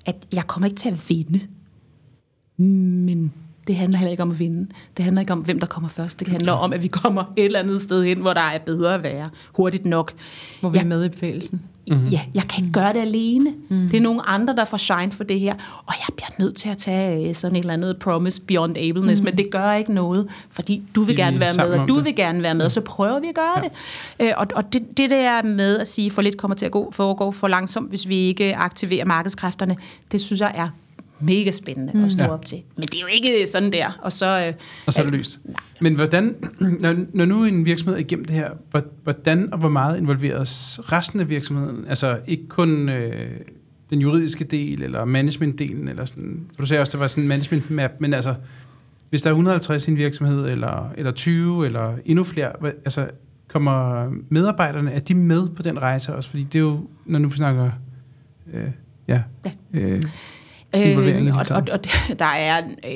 at 0.07 0.17
jeg 0.33 0.47
kommer 0.47 0.67
ikke 0.67 0.79
til 0.79 0.89
at 0.89 1.09
vinde, 1.09 1.41
men 2.57 3.33
det 3.67 3.77
handler 3.77 3.99
heller 3.99 4.11
ikke 4.11 4.23
om 4.23 4.31
at 4.31 4.39
vinde. 4.39 4.69
Det 4.97 5.05
handler 5.05 5.21
ikke 5.21 5.33
om, 5.33 5.39
hvem 5.39 5.61
der 5.61 5.67
kommer 5.67 5.89
først. 5.89 6.21
Det 6.21 6.29
handler 6.29 6.53
om, 6.53 6.73
at 6.73 6.83
vi 6.83 6.89
kommer 6.89 7.25
et 7.37 7.45
eller 7.45 7.59
andet 7.59 7.83
sted 7.83 8.05
hen, 8.05 8.19
hvor 8.19 8.33
der 8.33 8.41
er 8.41 8.59
bedre 8.59 8.95
at 8.95 9.03
være. 9.03 9.31
Hurtigt 9.53 9.85
nok. 9.85 10.13
Hvor 10.61 10.69
vi 10.69 10.79
jeg, 10.79 10.85
er 10.85 10.89
med 10.89 11.05
i 11.05 11.09
bevægelsen. 11.09 11.61
Mm-hmm. 11.89 12.07
Ja, 12.07 12.21
jeg 12.35 12.43
kan 12.43 12.65
ikke 12.65 12.73
gøre 12.73 12.93
det 12.93 13.01
alene. 13.01 13.53
Mm. 13.69 13.89
Det 13.89 13.97
er 13.97 14.01
nogle 14.01 14.29
andre, 14.29 14.57
der 14.57 14.65
får 14.65 14.77
shine 14.77 15.11
for 15.11 15.25
det 15.25 15.41
her. 15.41 15.55
Og 15.87 15.95
jeg 15.99 16.15
bliver 16.17 16.31
nødt 16.39 16.57
til 16.57 16.69
at 16.69 16.79
tage 16.79 17.29
øh, 17.29 17.35
sådan 17.35 17.57
et 17.57 17.61
eller 17.61 17.73
andet 17.73 17.97
promise 17.99 18.43
beyond 18.43 18.77
ableness, 18.77 19.21
mm. 19.21 19.25
men 19.25 19.39
det 19.39 19.51
gør 19.51 19.73
ikke 19.73 19.93
noget, 19.93 20.29
fordi 20.51 20.83
du 20.95 21.03
vil 21.03 21.17
gerne 21.17 21.41
være 21.41 21.67
med, 21.69 21.79
og 21.79 21.89
du 21.89 22.01
vil 22.01 22.17
gerne 22.17 22.43
være 22.43 22.55
med, 22.55 22.65
og 22.65 22.73
så 22.73 22.81
prøver 22.81 23.21
vi 23.21 23.29
at 23.29 23.35
gøre 23.35 23.59
ja. 23.63 23.63
det. 23.63 24.29
Øh, 24.29 24.33
og 24.37 24.47
og 24.55 24.73
det, 24.73 24.99
det 24.99 25.11
der 25.11 25.43
med 25.43 25.79
at 25.79 25.89
sige, 25.89 26.11
for 26.11 26.23
lidt 26.23 26.37
kommer 26.37 26.55
til 26.55 26.67
at 26.67 26.73
gå, 26.73 26.91
foregå 26.91 27.31
for 27.31 27.49
langsomt, 27.49 27.89
hvis 27.89 28.09
vi 28.09 28.17
ikke 28.17 28.57
aktiverer 28.57 29.05
markedskræfterne, 29.05 29.77
det 30.13 30.21
synes 30.21 30.41
jeg 30.41 30.53
er 30.55 30.69
mega 31.21 31.51
spændende 31.51 31.93
mm. 31.95 32.05
at 32.05 32.13
stå 32.13 32.23
ja. 32.23 32.29
op 32.29 32.45
til. 32.45 32.59
Men 32.77 32.87
det 32.87 32.95
er 32.95 33.01
jo 33.01 33.07
ikke 33.07 33.47
sådan 33.47 33.73
der. 33.73 33.99
Og 34.03 34.13
så, 34.13 34.47
øh, 34.47 34.55
og 34.87 34.93
så 34.93 35.01
er 35.01 35.05
det 35.05 35.15
løst. 35.15 35.41
Nej. 35.45 35.57
Men 35.81 35.95
hvordan, 35.95 36.37
når, 36.81 36.97
når 37.13 37.25
nu 37.25 37.45
en 37.45 37.65
virksomhed 37.65 37.97
er 37.97 38.01
igennem 38.01 38.25
det 38.25 38.37
her, 38.37 38.51
hvordan 39.03 39.53
og 39.53 39.59
hvor 39.59 39.69
meget 39.69 39.99
involveres 39.99 40.81
resten 40.93 41.21
af 41.21 41.29
virksomheden? 41.29 41.85
Altså 41.89 42.19
ikke 42.27 42.49
kun 42.49 42.89
øh, 42.89 43.31
den 43.91 44.01
juridiske 44.01 44.45
del, 44.45 44.83
eller 44.83 45.05
managementdelen, 45.05 45.89
eller 45.89 46.05
sådan. 46.05 46.41
For 46.55 46.63
du 46.63 46.67
sagde 46.67 46.81
også, 46.81 46.93
det 46.93 47.01
var 47.01 47.07
sådan 47.07 47.25
en 47.25 47.29
management 47.29 47.71
map, 47.71 47.91
men 47.99 48.15
altså 48.15 48.35
hvis 49.11 49.23
der 49.23 49.31
er 49.31 49.35
150 49.35 49.89
i 49.89 49.91
en 49.91 49.97
virksomhed, 49.97 50.49
eller, 50.49 50.93
eller 50.97 51.13
20, 51.13 51.67
eller 51.67 51.97
endnu 52.05 52.25
flere, 52.25 52.53
altså 52.63 53.09
kommer 53.49 54.09
medarbejderne, 54.29 54.93
er 54.93 55.01
de 55.01 55.15
med 55.15 55.49
på 55.49 55.63
den 55.63 55.83
rejse 55.83 56.15
også? 56.15 56.31
Fordi 56.31 56.43
det 56.43 56.55
er 56.55 56.63
jo, 56.63 56.89
når 57.07 57.19
nu 57.19 57.29
vi 57.29 57.37
snakker, 57.37 57.71
øh, 58.53 58.71
ja, 59.09 59.23
ja. 59.45 59.51
Øh, 59.73 60.03
involvering 60.83 61.29
øh, 61.29 61.37
og, 61.37 61.47
og, 61.51 61.63
og 61.73 61.81
der 62.19 62.25
er, 62.25 62.63
øh, 62.87 62.93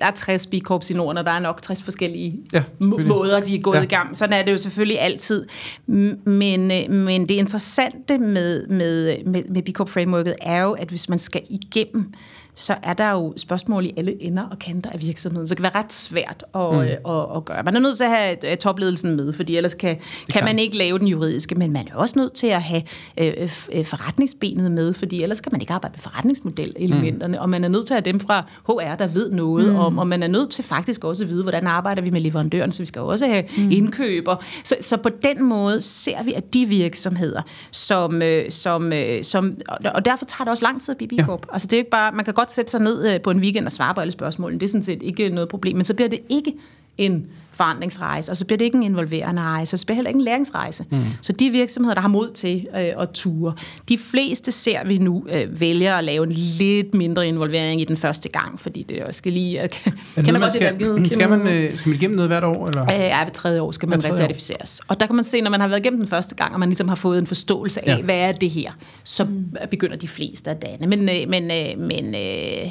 der 0.00 0.06
er 0.06 0.10
60 0.10 0.46
B 0.46 0.54
Corps 0.62 0.90
i 0.90 0.94
Norden, 0.94 1.18
og 1.18 1.24
der 1.24 1.30
er 1.30 1.38
nok 1.38 1.62
60 1.62 1.82
forskellige 1.82 2.40
ja, 2.52 2.62
måder, 2.78 3.40
de 3.40 3.56
er 3.56 3.60
gået 3.60 3.76
ja. 3.76 3.82
i 3.82 3.86
gang. 3.86 4.16
Sådan 4.16 4.32
er 4.32 4.42
det 4.42 4.52
jo 4.52 4.56
selvfølgelig 4.56 5.00
altid. 5.00 5.46
Men, 5.86 6.70
øh, 6.70 6.90
men 6.90 7.28
det 7.28 7.34
interessante 7.34 8.18
med, 8.18 8.66
med, 8.66 9.24
med, 9.24 9.42
med 9.44 9.62
B 9.62 9.68
Corp 9.72 9.88
frameworket 9.88 10.34
er 10.40 10.62
jo, 10.62 10.72
at 10.72 10.88
hvis 10.88 11.08
man 11.08 11.18
skal 11.18 11.42
igennem 11.50 12.12
så 12.58 12.74
er 12.82 12.94
der 12.94 13.10
jo 13.10 13.34
spørgsmål 13.36 13.84
i 13.84 13.94
alle 13.96 14.22
ender 14.22 14.44
og 14.50 14.58
kanter 14.58 14.90
af 14.90 15.00
virksomheden. 15.00 15.48
Så 15.48 15.54
det 15.54 15.62
kan 15.62 15.70
være 15.74 15.82
ret 15.82 15.92
svært 15.92 16.44
at, 16.54 16.72
mm. 16.72 16.78
at, 16.78 16.88
at, 16.88 17.36
at 17.36 17.44
gøre. 17.44 17.62
Man 17.62 17.76
er 17.76 17.80
nødt 17.80 17.96
til 17.96 18.04
at 18.04 18.10
have 18.10 18.56
topledelsen 18.56 19.16
med, 19.16 19.32
fordi 19.32 19.56
ellers 19.56 19.74
kan, 19.74 19.96
kan 20.30 20.44
man 20.44 20.58
ikke 20.58 20.76
lave 20.76 20.98
den 20.98 21.06
juridiske, 21.06 21.54
men 21.54 21.72
man 21.72 21.88
er 21.88 21.96
også 21.96 22.18
nødt 22.18 22.32
til 22.32 22.46
at 22.46 22.62
have 22.62 22.82
øh, 23.18 23.50
øh, 23.72 23.86
forretningsbenet 23.86 24.70
med, 24.70 24.92
fordi 24.92 25.22
ellers 25.22 25.40
kan 25.40 25.52
man 25.52 25.60
ikke 25.60 25.72
arbejde 25.72 25.92
med 25.92 26.00
forretningsmodelelementerne, 26.00 27.36
mm. 27.36 27.42
og 27.42 27.50
man 27.50 27.64
er 27.64 27.68
nødt 27.68 27.86
til 27.86 27.94
at 27.94 28.04
have 28.04 28.12
dem 28.12 28.20
fra 28.20 28.44
HR, 28.66 28.96
der 28.96 29.06
ved 29.06 29.30
noget 29.30 29.68
mm. 29.68 29.76
om, 29.76 29.98
og 29.98 30.06
man 30.06 30.22
er 30.22 30.28
nødt 30.28 30.50
til 30.50 30.64
faktisk 30.64 31.04
også 31.04 31.24
at 31.24 31.30
vide, 31.30 31.42
hvordan 31.42 31.66
arbejder 31.66 32.02
vi 32.02 32.10
med 32.10 32.20
leverandøren, 32.20 32.72
så 32.72 32.82
vi 32.82 32.86
skal 32.86 33.02
også 33.02 33.26
have 33.26 33.44
mm. 33.56 33.70
indkøber. 33.70 34.36
Så, 34.64 34.76
så 34.80 34.96
på 34.96 35.08
den 35.08 35.44
måde 35.44 35.80
ser 35.80 36.22
vi, 36.22 36.32
at 36.32 36.54
de 36.54 36.66
virksomheder, 36.66 37.42
som, 37.70 38.22
øh, 38.22 38.50
som, 38.50 38.92
som 39.22 39.58
og 39.84 40.04
derfor 40.04 40.24
tager 40.24 40.44
det 40.44 40.50
også 40.50 40.64
lang 40.64 40.82
tid 40.82 40.92
at 40.92 41.08
blive. 41.08 41.24
Ja. 41.28 41.36
Altså 41.52 41.68
det 41.68 41.72
er 41.72 41.78
ikke 41.78 41.90
bare, 41.90 42.12
man 42.12 42.24
kan 42.24 42.34
godt 42.34 42.47
godt 42.48 42.54
sætte 42.54 42.70
sig 42.70 42.80
ned 42.80 43.14
øh, 43.14 43.20
på 43.20 43.30
en 43.30 43.38
weekend 43.38 43.66
og 43.66 43.72
svare 43.72 43.94
på 43.94 44.00
alle 44.00 44.10
spørgsmålene. 44.10 44.60
Det 44.60 44.66
er 44.66 44.70
sådan 44.70 44.82
set 44.82 45.02
ikke 45.02 45.28
noget 45.28 45.48
problem. 45.48 45.76
Men 45.76 45.84
så 45.84 45.94
bliver 45.94 46.08
det 46.08 46.20
ikke 46.28 46.54
en 46.98 47.26
forandringsrejse, 47.58 48.32
og 48.32 48.36
så 48.36 48.46
bliver 48.46 48.58
det 48.58 48.64
ikke 48.64 48.76
en 48.76 48.82
involverende 48.82 49.42
rejse, 49.42 49.74
og 49.74 49.78
så 49.78 49.86
bliver 49.86 49.94
det 49.94 49.96
heller 49.96 50.08
ikke 50.08 50.18
en 50.18 50.24
læringsrejse. 50.24 50.84
Mm. 50.90 50.98
Så 51.22 51.32
de 51.32 51.50
virksomheder, 51.50 51.94
der 51.94 52.00
har 52.00 52.08
mod 52.08 52.30
til 52.30 52.66
øh, 52.74 53.02
at 53.02 53.08
ture, 53.14 53.54
de 53.88 53.98
fleste 53.98 54.52
ser 54.52 54.84
vi 54.84 54.98
nu 54.98 55.24
øh, 55.30 55.60
vælger 55.60 55.94
at 55.94 56.04
lave 56.04 56.26
en 56.26 56.32
lidt 56.32 56.94
mindre 56.94 57.28
involvering 57.28 57.80
i 57.80 57.84
den 57.84 57.96
første 57.96 58.28
gang, 58.28 58.60
fordi 58.60 58.82
det 58.82 59.02
også 59.02 59.18
skal 59.18 59.32
lige... 59.32 59.62
Øh, 59.62 59.68
kan, 60.14 60.24
kan 60.24 60.40
man, 60.40 60.52
skal, 60.52 60.74
skal, 60.74 61.10
skal, 61.10 61.28
man, 61.28 61.48
øh, 61.48 61.74
skal 61.74 61.88
man 61.88 61.96
igennem 61.96 62.16
noget 62.16 62.28
hvert 62.30 62.44
år? 62.44 62.68
Eller? 62.68 62.82
Øh, 62.82 63.00
ja, 63.00 63.24
ved 63.24 63.32
tredje 63.32 63.60
år 63.60 63.72
skal 63.72 63.88
man 63.88 64.04
recertificeres. 64.04 64.80
Og 64.88 65.00
der 65.00 65.06
kan 65.06 65.14
man 65.14 65.24
se, 65.24 65.40
når 65.40 65.50
man 65.50 65.60
har 65.60 65.68
været 65.68 65.80
igennem 65.80 66.00
den 66.00 66.08
første 66.08 66.34
gang, 66.34 66.54
og 66.54 66.60
man 66.60 66.68
ligesom 66.68 66.88
har 66.88 66.94
fået 66.94 67.18
en 67.18 67.26
forståelse 67.26 67.88
af, 67.88 67.96
ja. 67.98 68.02
hvad 68.02 68.18
er 68.18 68.32
det 68.32 68.50
her, 68.50 68.72
så 69.04 69.24
mm. 69.24 69.56
begynder 69.70 69.96
de 69.96 70.08
fleste 70.08 70.50
at 70.50 70.62
danne. 70.62 70.86
Men, 70.86 71.08
øh, 71.08 71.28
men, 71.28 71.50
øh, 71.50 71.78
men, 71.78 72.14
øh, 72.14 72.70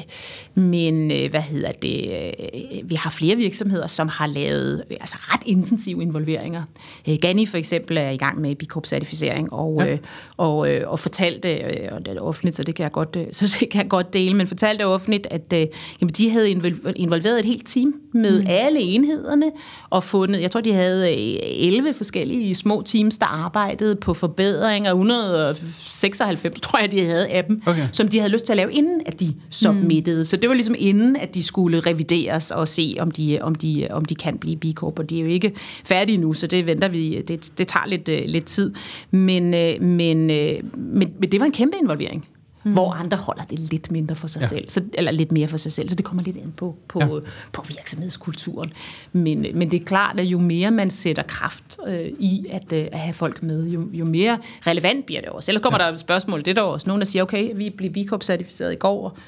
men 0.54 1.10
øh, 1.10 1.30
hvad 1.30 1.40
hedder 1.40 1.72
det? 1.72 2.10
Øh, 2.12 2.90
vi 2.90 2.94
har 2.94 3.10
flere 3.10 3.36
virksomheder, 3.36 3.86
som 3.86 4.08
har 4.08 4.26
lavet 4.26 4.77
altså 4.90 5.16
ret 5.18 5.40
intensive 5.46 6.02
involveringer. 6.02 6.62
Øh, 7.08 7.18
Gani 7.22 7.46
for 7.46 7.56
eksempel 7.56 7.96
er 7.96 8.10
i 8.10 8.16
gang 8.16 8.40
med 8.40 8.54
B 8.54 8.62
Corp-certificering, 8.62 9.52
og, 9.52 9.76
ja. 9.80 9.92
øh, 9.92 9.98
og, 10.36 10.70
øh, 10.70 10.90
og 10.90 11.00
fortalte, 11.00 11.54
øh, 11.54 11.88
og 11.92 12.06
det 12.06 12.16
er 12.16 12.20
offentligt, 12.20 12.56
så 12.56 12.62
det 12.62 12.74
kan 12.74 12.82
jeg 12.82 12.92
godt, 12.92 13.16
øh, 13.16 13.26
så 13.32 13.56
det 13.60 13.68
kan 13.70 13.82
jeg 13.82 13.88
godt 13.88 14.12
dele, 14.12 14.34
men 14.34 14.46
fortalte 14.46 14.86
offentligt, 14.86 15.26
at 15.30 15.52
øh, 15.54 15.66
jamen, 16.00 16.12
de 16.12 16.30
havde 16.30 16.50
involveret 16.96 17.38
et 17.38 17.44
helt 17.44 17.66
team 17.66 17.94
med 18.12 18.40
mm. 18.40 18.46
alle 18.48 18.80
enhederne, 18.80 19.50
og 19.90 20.04
fundet, 20.04 20.40
jeg 20.40 20.50
tror, 20.50 20.60
de 20.60 20.72
havde 20.72 21.12
11 21.12 21.88
øh, 21.88 21.94
forskellige 21.94 22.54
små 22.54 22.82
teams, 22.86 23.18
der 23.18 23.26
arbejdede 23.26 23.96
på 23.96 24.14
forbedringer, 24.14 24.90
196, 24.90 26.60
tror 26.60 26.78
jeg, 26.78 26.92
de 26.92 27.04
havde 27.04 27.28
af 27.28 27.44
dem, 27.44 27.62
okay. 27.66 27.88
som 27.92 28.08
de 28.08 28.18
havde 28.18 28.32
lyst 28.32 28.44
til 28.44 28.52
at 28.52 28.56
lave, 28.56 28.72
inden 28.72 29.00
at 29.06 29.20
de 29.20 29.34
submittede. 29.50 30.18
Mm. 30.18 30.24
Så 30.24 30.36
det 30.36 30.48
var 30.48 30.54
ligesom 30.54 30.74
inden, 30.78 31.16
at 31.16 31.34
de 31.34 31.42
skulle 31.42 31.80
revideres 31.80 32.50
og 32.50 32.68
se, 32.68 32.96
om 33.00 33.10
de, 33.10 33.38
om 33.42 33.54
de, 33.54 33.86
om 33.90 34.04
de 34.04 34.14
kan 34.14 34.38
blive 34.38 34.56
B 34.72 34.74
Corp, 34.74 34.98
og 34.98 35.10
de 35.10 35.18
er 35.18 35.22
jo 35.22 35.28
ikke 35.28 35.52
færdige 35.84 36.18
nu, 36.18 36.32
så 36.32 36.46
det 36.46 36.66
venter 36.66 36.88
vi, 36.88 37.22
det, 37.22 37.52
det 37.58 37.68
tager 37.68 37.86
lidt, 37.86 38.08
uh, 38.08 38.14
lidt 38.26 38.44
tid. 38.44 38.74
Men, 39.10 39.44
uh, 39.44 39.82
men, 39.82 40.30
uh, 40.30 40.78
men, 40.78 41.12
men 41.18 41.32
det 41.32 41.40
var 41.40 41.46
en 41.46 41.52
kæmpe 41.52 41.76
involvering. 41.82 42.28
Mm. 42.64 42.72
Hvor 42.72 42.92
andre 42.92 43.16
holder 43.16 43.44
det 43.44 43.58
lidt 43.58 43.90
mindre 43.90 44.14
for 44.14 44.28
sig 44.28 44.40
ja. 44.40 44.46
selv, 44.46 44.70
så, 44.70 44.82
eller 44.94 45.10
lidt 45.10 45.32
mere 45.32 45.48
for 45.48 45.56
sig 45.56 45.72
selv, 45.72 45.88
så 45.88 45.94
det 45.94 46.04
kommer 46.04 46.22
lidt 46.22 46.36
ind 46.36 46.52
på, 46.52 46.76
på, 46.88 47.00
ja. 47.00 47.30
på 47.52 47.64
virksomhedskulturen. 47.68 48.72
Men, 49.12 49.46
men 49.54 49.70
det 49.70 49.80
er 49.80 49.84
klart, 49.84 50.20
at 50.20 50.26
jo 50.26 50.38
mere 50.38 50.70
man 50.70 50.90
sætter 50.90 51.22
kraft 51.22 51.78
øh, 51.86 52.06
i 52.18 52.46
at, 52.50 52.72
øh, 52.72 52.86
at 52.92 52.98
have 52.98 53.14
folk 53.14 53.42
med, 53.42 53.66
jo, 53.68 53.88
jo 53.92 54.04
mere 54.04 54.38
relevant 54.66 55.06
bliver 55.06 55.20
det 55.20 55.30
også. 55.30 55.50
Ellers 55.50 55.62
kommer 55.62 55.80
ja. 55.80 55.86
der 55.86 55.92
et 55.92 55.98
spørgsmål, 55.98 56.38
det 56.38 56.48
er 56.48 56.54
der 56.54 56.62
også 56.62 56.88
nogen, 56.88 57.00
der 57.00 57.06
siger, 57.06 57.22
okay, 57.22 57.50
vi 57.54 57.70
blev 57.70 57.92
B 57.92 57.96
Corp-certificeret 57.96 58.72
i 58.72 58.76
går, 58.76 59.18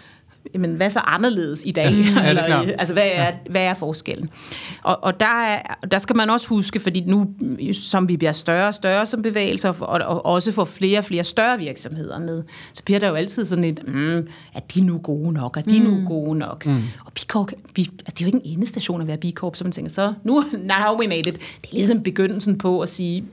jamen, 0.54 0.74
hvad 0.74 0.90
så 0.90 1.00
anderledes 1.00 1.62
i 1.66 1.70
dag? 1.70 1.90
Ja, 1.92 2.28
Eller, 2.28 2.44
altså, 2.78 2.94
hvad 2.94 3.06
er, 3.12 3.24
ja. 3.24 3.32
hvad 3.50 3.62
er 3.62 3.74
forskellen? 3.74 4.30
Og, 4.82 5.04
og 5.04 5.20
der, 5.20 5.42
er, 5.44 5.62
der 5.90 5.98
skal 5.98 6.16
man 6.16 6.30
også 6.30 6.48
huske, 6.48 6.80
fordi 6.80 7.00
nu, 7.00 7.30
som 7.72 8.08
vi 8.08 8.16
bliver 8.16 8.32
større 8.32 8.68
og 8.68 8.74
større 8.74 9.06
som 9.06 9.22
bevægelser, 9.22 9.68
og, 9.80 10.00
og 10.00 10.26
også 10.26 10.52
får 10.52 10.64
flere 10.64 10.98
og 10.98 11.04
flere 11.04 11.24
større 11.24 11.58
virksomheder 11.58 12.18
ned, 12.18 12.42
så 12.72 12.84
bliver 12.84 13.00
der 13.00 13.08
jo 13.08 13.14
altid 13.14 13.44
sådan 13.44 13.64
et, 13.64 13.80
mm, 13.86 14.28
er 14.54 14.60
de 14.74 14.80
nu 14.80 14.98
gode 14.98 15.32
nok? 15.32 15.56
Er 15.56 15.62
de 15.62 15.80
mm. 15.80 15.86
nu 15.86 16.08
gode 16.08 16.38
nok? 16.38 16.66
Mm. 16.66 16.82
Og 17.04 17.12
B 17.12 17.18
Corp, 17.18 17.52
altså, 17.78 17.92
det 18.06 18.20
er 18.20 18.24
jo 18.24 18.26
ikke 18.26 18.40
en 18.44 18.52
endestation 18.52 19.00
at 19.00 19.06
være 19.06 19.16
B 19.16 19.24
Corp, 19.34 19.56
så 19.56 19.64
man 19.64 19.72
tænker, 19.72 19.90
så 19.90 20.12
nu, 20.24 20.44
now 20.52 21.00
we 21.00 21.08
made 21.08 21.18
it. 21.18 21.34
Det 21.62 21.70
er 21.70 21.74
ligesom 21.74 22.02
begyndelsen 22.02 22.58
på 22.58 22.80
at 22.80 22.88
sige, 22.88 23.24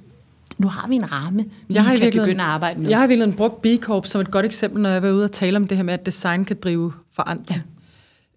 nu 0.58 0.68
har 0.68 0.88
vi 0.88 0.96
en 0.96 1.12
ramme, 1.12 1.46
vi 1.68 1.74
jeg 1.74 1.84
har 1.84 1.96
kan 1.96 2.12
begynde 2.12 2.32
at 2.32 2.40
arbejde 2.40 2.80
med. 2.80 2.90
Jeg 2.90 3.00
har 3.00 3.08
virkelig 3.08 3.36
brugt 3.36 3.62
B 3.62 3.66
Corp 3.80 4.06
som 4.06 4.22
et 4.22 4.32
godt 4.32 4.46
eksempel, 4.46 4.82
når 4.82 4.90
jeg 4.90 5.02
var 5.02 5.12
ude 5.12 5.24
og 5.24 5.32
tale 5.32 5.58
om 5.58 5.68
det 5.68 5.78
her 5.78 5.84
med, 5.84 5.94
at 5.94 6.06
design 6.06 6.46
kan 6.46 6.58
drive 6.64 6.94
forandring. 7.14 7.62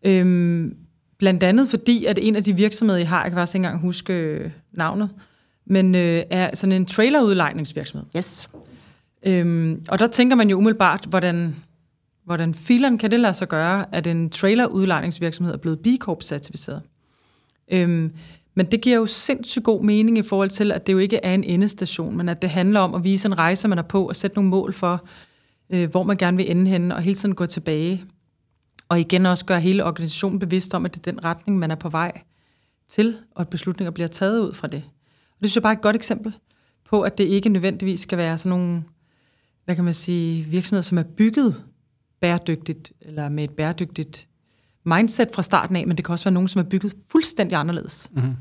Ja. 0.05 0.11
Øhm, 0.11 0.77
blandt 1.19 1.43
andet 1.43 1.69
fordi, 1.69 2.05
at 2.05 2.19
en 2.23 2.37
af 2.37 2.45
de 2.45 2.57
virksomheder, 2.57 2.99
jeg 2.99 3.09
har, 3.09 3.23
jeg 3.23 3.31
kan 3.31 3.37
faktisk 3.37 3.55
ikke 3.55 3.67
engang 3.67 3.83
huske 3.83 4.13
øh, 4.13 4.51
navnet, 4.73 5.11
men 5.67 5.95
øh, 5.95 6.23
er 6.31 6.51
sådan 6.55 6.73
en 6.73 6.87
trailerudlejningsvirksomhed. 6.87 8.07
Yes. 8.17 8.51
Øhm, 9.23 9.85
og 9.89 9.99
der 9.99 10.07
tænker 10.07 10.37
man 10.37 10.51
jo 10.51 10.57
umiddelbart, 10.57 11.07
hvordan, 11.09 11.57
hvordan 12.25 12.55
filen 12.55 12.99
kan 12.99 13.11
det 13.11 13.21
lade 13.21 13.35
sig 13.35 13.49
gøre, 13.49 13.85
at 13.93 14.07
en 14.07 14.31
trailerudlejningsvirksomhed 14.31 15.55
er 15.55 15.59
blevet 15.59 15.81
B 15.81 15.87
Corp-certificeret. 16.01 16.83
Øhm, 17.73 18.13
men 18.61 18.67
det 18.67 18.81
giver 18.81 18.97
jo 18.97 19.07
sindssygt 19.07 19.65
god 19.65 19.85
mening 19.85 20.19
i 20.19 20.23
forhold 20.23 20.51
til, 20.51 20.73
at 20.73 20.87
det 20.87 20.93
jo 20.93 20.99
ikke 20.99 21.17
er 21.17 21.35
en 21.35 21.45
endestation, 21.45 22.17
men 22.17 22.29
at 22.29 22.43
det 22.43 22.51
handler 22.51 22.81
om 22.81 22.95
at 22.95 23.05
vise 23.05 23.29
en 23.29 23.39
rejse, 23.39 23.69
man 23.69 23.79
er 23.79 23.83
på, 23.83 24.09
og 24.09 24.17
sætte 24.17 24.37
nogle 24.37 24.51
mål 24.51 24.73
for, 24.73 25.05
øh, 25.71 25.91
hvor 25.91 26.03
man 26.03 26.17
gerne 26.17 26.37
vil 26.37 26.51
ende 26.51 26.71
henne, 26.71 26.97
og 26.97 27.03
hele 27.03 27.17
tiden 27.17 27.35
gå 27.35 27.47
tilbage. 27.47 28.05
Og 28.89 29.01
igen 29.01 29.27
også 29.27 29.45
gøre 29.45 29.61
hele 29.61 29.85
organisationen 29.85 30.39
bevidst 30.39 30.75
om, 30.75 30.85
at 30.85 30.95
det 30.95 31.07
er 31.07 31.13
den 31.13 31.25
retning, 31.25 31.59
man 31.59 31.71
er 31.71 31.75
på 31.75 31.89
vej 31.89 32.23
til, 32.89 33.17
og 33.35 33.41
at 33.41 33.49
beslutninger 33.49 33.91
bliver 33.91 34.09
taget 34.09 34.41
ud 34.41 34.53
fra 34.53 34.67
det. 34.67 34.83
Og 35.31 35.41
det 35.41 35.51
synes 35.51 35.57
jeg 35.57 35.63
bare 35.63 35.73
er 35.73 35.77
et 35.77 35.83
godt 35.83 35.97
eksempel 35.97 36.33
på, 36.85 37.03
at 37.03 37.19
det 37.19 37.25
ikke 37.25 37.49
nødvendigvis 37.49 38.01
skal 38.01 38.19
være 38.19 38.39
sådan 38.39 38.59
nogle, 38.59 38.83
hvad 39.65 39.75
kan 39.75 39.85
man 39.85 39.95
sige, 39.95 40.45
virksomheder, 40.45 40.83
som 40.83 40.99
er 40.99 41.03
bygget 41.03 41.65
bæredygtigt, 42.21 42.93
eller 43.01 43.29
med 43.29 43.45
et 43.45 43.51
bæredygtigt 43.51 44.27
mindset 44.85 45.29
fra 45.35 45.43
starten 45.43 45.77
af, 45.77 45.87
men 45.87 45.97
det 45.97 46.05
kan 46.05 46.13
også 46.13 46.25
være 46.25 46.35
nogen, 46.35 46.49
som 46.49 46.61
er 46.61 46.65
bygget 46.65 46.95
fuldstændig 47.09 47.59
anderledes. 47.59 48.11
Mm-hmm. 48.13 48.37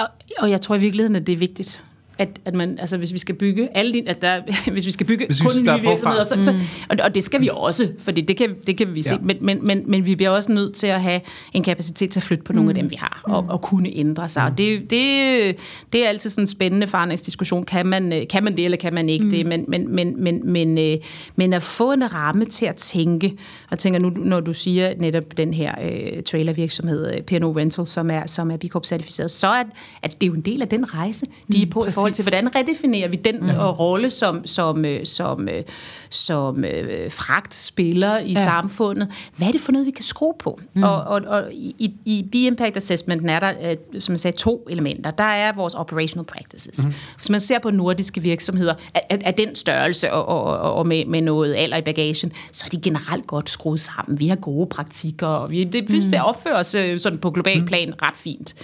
Og, 0.00 0.08
og 0.38 0.50
jeg 0.50 0.60
tror 0.60 0.74
i 0.74 0.80
virkeligheden, 0.80 1.16
at 1.16 1.26
det 1.26 1.32
er 1.32 1.36
vigtigt 1.36 1.84
at, 2.20 2.40
at 2.44 2.54
man, 2.54 2.78
altså 2.78 2.96
hvis 2.96 3.12
vi 3.12 3.18
skal 3.18 3.34
bygge 3.34 3.68
alle 3.74 3.92
de, 3.92 4.02
at 4.06 4.22
der, 4.22 4.40
hvis 4.72 4.86
vi 4.86 4.90
skal 4.90 5.06
bygge 5.06 5.26
hvis 5.26 5.40
kun 5.40 5.50
nye 5.62 5.82
virksomheder, 5.82 6.24
så, 6.24 6.38
så, 6.40 6.52
mm. 6.52 6.58
og, 6.88 6.96
og 7.02 7.14
det 7.14 7.24
skal 7.24 7.40
vi 7.40 7.50
også, 7.52 7.88
for 7.98 8.10
det 8.10 8.36
kan, 8.36 8.54
det 8.66 8.76
kan 8.76 8.94
vi 8.94 9.02
se, 9.02 9.12
ja. 9.12 9.18
men, 9.22 9.36
men, 9.40 9.66
men, 9.66 9.82
men 9.86 10.06
vi 10.06 10.14
bliver 10.14 10.30
også 10.30 10.52
nødt 10.52 10.74
til 10.74 10.86
at 10.86 11.02
have 11.02 11.20
en 11.52 11.62
kapacitet 11.62 12.10
til 12.10 12.18
at 12.18 12.22
flytte 12.22 12.44
på 12.44 12.52
nogle 12.52 12.66
mm. 12.66 12.68
af 12.68 12.74
dem, 12.74 12.90
vi 12.90 12.96
har, 12.96 13.20
og, 13.24 13.46
og 13.48 13.62
kunne 13.62 13.88
ændre 13.88 14.28
sig. 14.28 14.42
Mm. 14.42 14.52
Og 14.52 14.58
det, 14.58 14.90
det, 14.90 15.56
det 15.92 16.04
er 16.04 16.08
altid 16.08 16.30
sådan 16.30 16.42
en 16.42 16.46
spændende 16.46 16.86
forandringsdiskussion. 16.86 17.64
Kan 17.64 17.86
man, 17.86 18.26
kan 18.30 18.44
man 18.44 18.56
det, 18.56 18.64
eller 18.64 18.78
kan 18.78 18.94
man 18.94 19.08
ikke 19.08 19.24
mm. 19.24 19.30
det? 19.30 19.46
Men, 19.46 19.64
men, 19.68 19.94
men, 19.94 20.22
men, 20.22 20.52
men, 20.52 20.78
øh, 20.78 20.96
men 21.36 21.52
at 21.52 21.62
få 21.62 21.92
en 21.92 22.14
ramme 22.14 22.44
til 22.44 22.66
at 22.66 22.76
tænke, 22.76 23.36
og 23.70 23.78
tænker 23.78 24.00
nu, 24.00 24.10
når 24.10 24.40
du 24.40 24.52
siger 24.52 24.94
netop 24.98 25.24
den 25.36 25.54
her 25.54 25.74
uh, 25.78 26.22
trailervirksomhed, 26.22 27.14
øh, 27.14 27.22
P&O 27.22 27.50
Rental, 27.50 27.86
som 27.86 28.10
er, 28.10 28.26
som 28.26 28.50
er 28.50 28.56
B 28.56 28.64
Corp-certificeret, 28.64 29.30
så 29.30 29.48
er 29.48 29.64
at 30.02 30.20
det 30.20 30.26
er 30.26 30.26
jo 30.26 30.34
en 30.34 30.40
del 30.40 30.62
af 30.62 30.68
den 30.68 30.94
rejse, 30.94 31.26
de 31.52 31.62
er 31.62 31.66
på 31.66 31.80
mm, 31.80 31.88
i 31.88 31.92
forhold 31.92 32.09
forhold 32.12 32.30
til, 32.30 32.54
hvordan 32.54 32.56
redefinerer 32.56 33.08
vi 33.08 33.16
den 33.16 33.36
mm. 33.40 33.50
rolle, 33.58 34.10
som, 34.10 34.46
som, 34.46 34.84
øh, 34.84 35.06
som, 35.06 35.48
øh, 35.48 35.62
som 36.10 36.64
øh, 36.64 37.12
fragt 37.12 37.54
spiller 37.54 38.18
i 38.18 38.32
ja. 38.32 38.44
samfundet. 38.44 39.08
Hvad 39.36 39.48
er 39.48 39.52
det 39.52 39.60
for 39.60 39.72
noget, 39.72 39.86
vi 39.86 39.90
kan 39.90 40.04
skrue 40.04 40.34
på? 40.38 40.60
Mm. 40.74 40.82
Og, 40.82 41.02
og, 41.02 41.22
og 41.26 41.52
i, 41.52 41.94
i 42.04 42.22
B-Impact 42.32 42.76
Assessmenten 42.76 43.28
er 43.28 43.40
der, 43.40 43.74
som 43.98 44.12
jeg 44.12 44.20
sagde, 44.20 44.36
to 44.36 44.66
elementer. 44.70 45.10
Der 45.10 45.24
er 45.24 45.52
vores 45.52 45.74
operational 45.74 46.26
practices. 46.26 46.86
Mm. 46.86 46.94
Hvis 47.16 47.30
man 47.30 47.40
ser 47.40 47.58
på 47.58 47.70
nordiske 47.70 48.20
virksomheder 48.20 48.74
af, 48.94 49.18
af 49.24 49.34
den 49.34 49.54
størrelse 49.54 50.12
og, 50.12 50.44
og, 50.44 50.74
og 50.74 50.86
med, 50.86 51.04
med 51.04 51.20
noget 51.20 51.54
alder 51.54 51.76
i 51.76 51.82
bagagen, 51.82 52.32
så 52.52 52.64
er 52.66 52.70
de 52.70 52.80
generelt 52.80 53.26
godt 53.26 53.50
skruet 53.50 53.80
sammen. 53.80 54.20
Vi 54.20 54.28
har 54.28 54.36
gode 54.36 54.66
praktikker, 54.66 55.26
og 55.26 55.50
vi, 55.50 55.64
det, 55.64 55.92
vi 55.92 56.00
mm. 56.04 56.12
opfører 56.22 56.58
os 56.58 56.76
sådan 57.02 57.18
på 57.18 57.30
global 57.30 57.66
plan 57.66 57.94
ret 58.02 58.16
fint. 58.16 58.54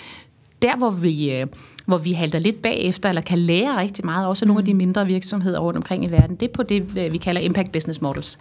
Der, 0.62 0.76
hvor 0.76 0.90
vi 0.90 1.44
hvor 1.86 1.98
vi 1.98 2.12
halter 2.12 2.38
lidt 2.38 2.62
bagefter, 2.62 3.08
eller 3.08 3.22
kan 3.22 3.38
lære 3.38 3.80
rigtig 3.80 4.04
meget, 4.04 4.26
også 4.26 4.46
nogle 4.46 4.60
af 4.60 4.64
de 4.64 4.74
mindre 4.74 5.06
virksomheder 5.06 5.58
rundt 5.58 5.76
omkring 5.76 6.04
i 6.04 6.10
verden, 6.10 6.36
det 6.36 6.48
er 6.48 6.52
på 6.52 6.62
det, 6.62 6.98
øh, 6.98 7.12
vi 7.12 7.18
kalder 7.18 7.40
impact 7.40 7.72
business 7.72 8.00
models. 8.00 8.38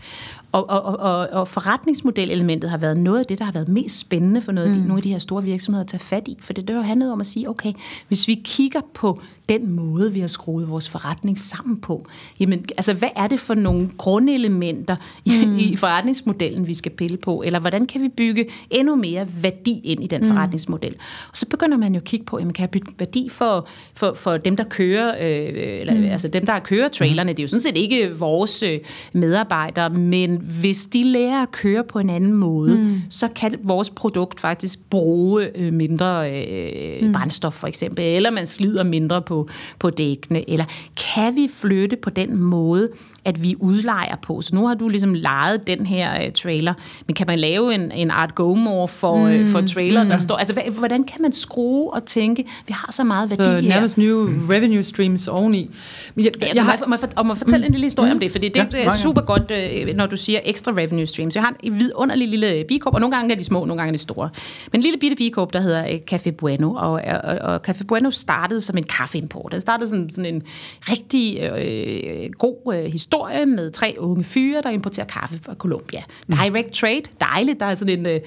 Og, 0.56 0.70
og, 0.70 1.00
og, 1.00 1.30
og 1.32 1.48
forretningsmodelelementet 1.48 2.70
har 2.70 2.78
været 2.78 2.98
noget 2.98 3.20
af 3.20 3.26
det, 3.26 3.40
der 3.40 3.46
har 3.46 3.52
været 3.52 3.68
mest 3.68 4.00
spændende 4.00 4.42
for 4.42 4.52
noget, 4.52 4.70
mm. 4.70 4.78
nogle 4.78 4.96
af 4.96 5.02
de 5.02 5.12
her 5.12 5.20
store 5.20 5.44
virksomheder 5.44 5.84
at 5.84 5.88
tage 5.88 6.00
fat 6.00 6.28
i. 6.28 6.38
For 6.42 6.54
det, 6.54 6.76
har 6.76 6.82
handlet 6.82 7.12
om 7.12 7.22
at 7.22 7.28
sige, 7.28 7.50
okay, 7.50 7.74
hvis 8.08 8.28
vi 8.28 8.42
kigger 8.44 8.82
på 8.94 9.20
den 9.50 9.72
måde, 9.72 10.14
vi 10.14 10.20
har 10.20 10.28
skruet 10.28 10.70
vores 10.70 10.90
forretning 10.90 11.40
sammen 11.40 11.78
på, 11.78 12.06
jamen, 12.40 12.66
altså, 12.78 12.94
hvad 12.94 13.10
er 13.16 13.28
det 13.28 13.40
for 13.40 13.54
nogle 13.54 13.90
grundelementer 13.98 14.96
i, 15.26 15.46
mm. 15.46 15.58
i 15.58 15.76
forretningsmodellen, 15.76 16.68
vi 16.68 16.74
skal 16.74 16.92
pille 16.92 17.18
på? 17.18 17.44
Eller 17.46 17.60
hvordan 17.60 17.86
kan 17.86 18.02
vi 18.02 18.10
bygge 18.10 18.46
endnu 18.70 18.96
mere 18.96 19.28
værdi 19.42 19.82
ind 19.84 20.04
i 20.04 20.08
den 20.08 20.22
mm. 20.22 20.28
forretningsmodel? 20.28 20.96
Og 21.32 21.38
så 21.38 21.46
begynder 21.50 21.78
man 21.78 21.94
jo 21.94 21.98
at 21.98 22.04
kigge 22.04 22.26
på, 22.26 22.40
jamen, 22.40 22.54
kan 22.54 22.62
jeg 22.62 22.70
bygge 22.70 22.94
værdi 23.00 23.30
for, 23.30 23.68
for, 23.94 24.14
for 24.14 24.38
dem, 24.38 24.56
der 24.56 24.64
kører, 24.64 25.16
øh, 25.16 25.80
eller, 25.80 25.94
mm. 25.94 26.04
altså 26.04 26.28
dem, 26.28 26.46
der 26.46 26.60
kører 26.60 26.88
trailerne? 26.88 27.32
Det 27.32 27.40
er 27.40 27.44
jo 27.44 27.48
sådan 27.48 27.60
set 27.60 27.78
ikke 27.78 28.16
vores 28.18 28.64
øh, 28.64 28.80
medarbejdere, 29.14 29.90
men 29.90 30.45
hvis 30.46 30.86
de 30.86 31.04
lærer 31.04 31.42
at 31.42 31.52
køre 31.52 31.84
på 31.84 32.00
en 32.00 32.10
anden 32.10 32.34
måde, 32.34 32.80
mm. 32.80 33.02
så 33.10 33.28
kan 33.36 33.56
vores 33.64 33.90
produkt 33.90 34.40
faktisk 34.40 34.80
bruge 34.90 35.50
øh, 35.56 35.74
mindre 35.74 36.32
øh, 36.32 37.08
mm. 37.08 37.14
brændstof 37.14 37.54
for 37.54 37.68
eksempel, 37.68 38.06
eller 38.06 38.32
man 38.32 38.46
slider 38.46 38.84
mindre 38.84 39.22
på, 39.22 39.50
på 39.80 39.90
dækkene, 39.90 40.50
eller 40.50 40.66
kan 41.14 41.36
vi 41.36 41.50
flytte 41.54 41.96
på 41.96 42.10
den 42.10 42.38
måde, 42.38 42.90
at 43.26 43.44
vi 43.44 43.56
udlejer 43.60 44.16
på. 44.22 44.42
Så 44.42 44.56
nu 44.56 44.68
har 44.68 44.74
du 44.74 44.88
ligesom 44.88 45.14
lejet 45.14 45.68
den 45.68 45.86
her 45.86 46.26
uh, 46.26 46.34
trailer, 46.34 46.74
men 47.08 47.16
kan 47.16 47.28
man 47.28 47.40
lave 47.40 47.76
en, 47.76 47.92
en 47.92 48.12
Art 48.12 48.36
Gomore 48.36 48.88
for, 48.88 49.18
mm. 49.18 49.42
uh, 49.42 49.48
for 49.48 49.62
trailer, 49.62 50.04
mm. 50.04 50.10
der 50.10 50.18
står... 50.18 50.36
Altså, 50.36 50.62
hvordan 50.78 51.04
kan 51.04 51.22
man 51.22 51.32
skrue 51.34 51.94
og 51.94 52.06
tænke, 52.06 52.46
vi 52.68 52.74
har 52.74 52.92
så 52.92 53.04
meget 53.04 53.30
værdi 53.30 53.44
så 53.44 53.52
her. 53.52 53.62
Så 53.62 53.68
nærmest 53.68 53.98
nye 53.98 54.16
revenue 54.50 54.84
streams 54.84 55.28
oveni. 55.28 55.72
Men 56.16 56.26
jeg, 56.26 56.32
jeg, 56.42 56.52
jeg 56.56 56.66
har, 56.66 56.84
må, 56.88 56.96
jeg, 57.18 57.26
må 57.26 57.36
fortælle 57.36 57.64
mm. 57.64 57.68
en 57.68 57.72
lille 57.72 57.86
historie 57.86 58.10
mm. 58.10 58.16
om 58.16 58.20
det, 58.20 58.32
fordi 58.32 58.50
det, 58.50 58.74
ja, 58.74 58.86
er 58.86 58.90
super 58.90 59.22
godt, 59.22 59.52
uh, 59.90 59.96
når 59.98 60.06
du 60.06 60.18
siger 60.26 60.40
ekstra 60.44 60.72
revenue 60.72 61.06
streams. 61.06 61.36
Jeg 61.36 61.44
har 61.44 61.56
en 61.64 61.80
vidunderlig 61.80 62.28
lille 62.28 62.66
bikorp, 62.68 62.94
og 62.94 63.00
nogle 63.00 63.16
gange 63.16 63.34
er 63.34 63.38
de 63.38 63.44
små, 63.44 63.66
nogle 63.66 63.82
gange 63.82 63.90
er 63.90 63.98
de 63.98 64.02
store. 64.02 64.30
Men 64.72 64.80
en 64.80 64.84
lille 64.84 64.98
bitte 64.98 65.16
bikorp, 65.16 65.54
der 65.54 65.62
hedder 65.62 65.84
uh, 65.84 66.00
Café 66.12 66.32
Bueno, 66.32 66.74
og, 66.74 66.92
og, 67.24 67.38
og 67.42 67.62
Café 67.70 67.84
Bueno 67.84 68.12
startede 68.12 68.62
som 68.62 68.78
en 68.78 68.84
kaffeimport. 68.84 69.52
Den 69.52 69.62
startede 69.62 69.90
sådan, 69.90 70.10
sådan 70.10 70.36
en 70.36 70.44
rigtig 70.82 71.40
øh, 71.40 72.30
god 72.32 72.74
øh, 72.74 72.92
historie 72.92 73.46
med 73.46 73.72
tre 73.72 73.96
unge 74.00 74.24
fyre, 74.24 74.62
der 74.62 74.70
importerer 74.70 75.08
kaffe 75.08 75.40
fra 75.46 75.54
Colombia. 75.54 76.04
Mm. 76.28 76.38
Direct 76.38 76.74
trade, 76.74 77.04
dejligt. 77.20 77.60
Der 77.60 77.66
er 77.66 77.76
sådan 77.76 78.08
en 78.08 78.22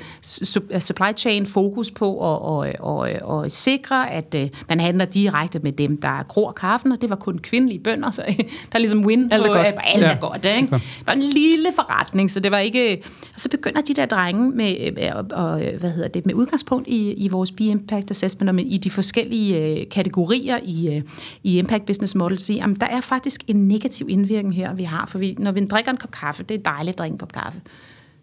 uh, 0.74 0.80
supply 0.80 1.16
chain 1.16 1.46
fokus 1.46 1.90
på 1.90 2.12
at 2.12 2.38
og, 2.38 2.66
og, 2.78 3.10
og 3.22 3.50
sikre, 3.50 4.10
at 4.10 4.34
uh, 4.34 4.48
man 4.68 4.80
handler 4.80 5.04
direkte 5.04 5.58
med 5.58 5.72
dem, 5.72 6.00
der 6.00 6.22
gror 6.22 6.52
kaffen, 6.52 6.92
og 6.92 7.00
det 7.00 7.10
var 7.10 7.16
kun 7.16 7.38
kvindelige 7.38 7.80
bønder, 7.80 8.10
så 8.10 8.22
der 8.72 8.74
er 8.74 8.78
ligesom 8.78 9.04
win 9.06 9.32
alt 9.32 9.42
er 9.42 9.46
på, 9.46 9.52
godt. 9.52 9.66
At 9.66 9.74
alt 9.84 10.02
ja. 10.02 10.10
er 10.10 10.16
godt. 10.16 10.44
Ikke? 10.44 10.68
Det 10.70 11.06
var 11.06 11.12
en 11.12 11.22
lille 11.22 11.72
forretning, 11.88 12.30
så 12.30 12.40
det 12.40 12.50
var 12.50 12.58
ikke... 12.58 13.02
Og 13.34 13.40
så 13.40 13.48
begynder 13.48 13.80
de 13.80 13.94
der 13.94 14.06
drenge 14.06 14.50
med, 14.50 14.98
og, 15.12 15.24
og, 15.30 15.60
hvad 15.80 15.90
hedder 15.90 16.08
det, 16.08 16.26
med 16.26 16.34
udgangspunkt 16.34 16.88
i, 16.88 17.12
i 17.12 17.28
vores 17.28 17.50
B-Impact 17.50 18.10
Assessment, 18.10 18.48
og 18.48 18.54
med, 18.54 18.64
i 18.64 18.76
de 18.76 18.90
forskellige 18.90 19.80
uh, 19.80 19.88
kategorier 19.90 20.58
i, 20.64 20.96
uh, 20.96 21.02
i 21.42 21.58
Impact 21.58 21.86
Business 21.86 22.14
Model, 22.14 22.38
sige, 22.38 22.64
at 22.64 22.70
der 22.80 22.86
er 22.86 23.00
faktisk 23.00 23.40
en 23.46 23.68
negativ 23.68 24.06
indvirkning 24.10 24.54
her, 24.54 24.74
vi 24.74 24.82
har. 24.82 25.06
For 25.06 25.18
vi, 25.18 25.36
når 25.38 25.52
vi 25.52 25.64
drikker 25.64 25.90
en 25.90 25.96
kop 25.96 26.10
kaffe, 26.10 26.42
det 26.42 26.54
er 26.54 26.62
dejligt 26.62 26.94
at 26.94 26.98
drikke 26.98 27.12
en 27.12 27.18
kop 27.18 27.32
kaffe. 27.32 27.60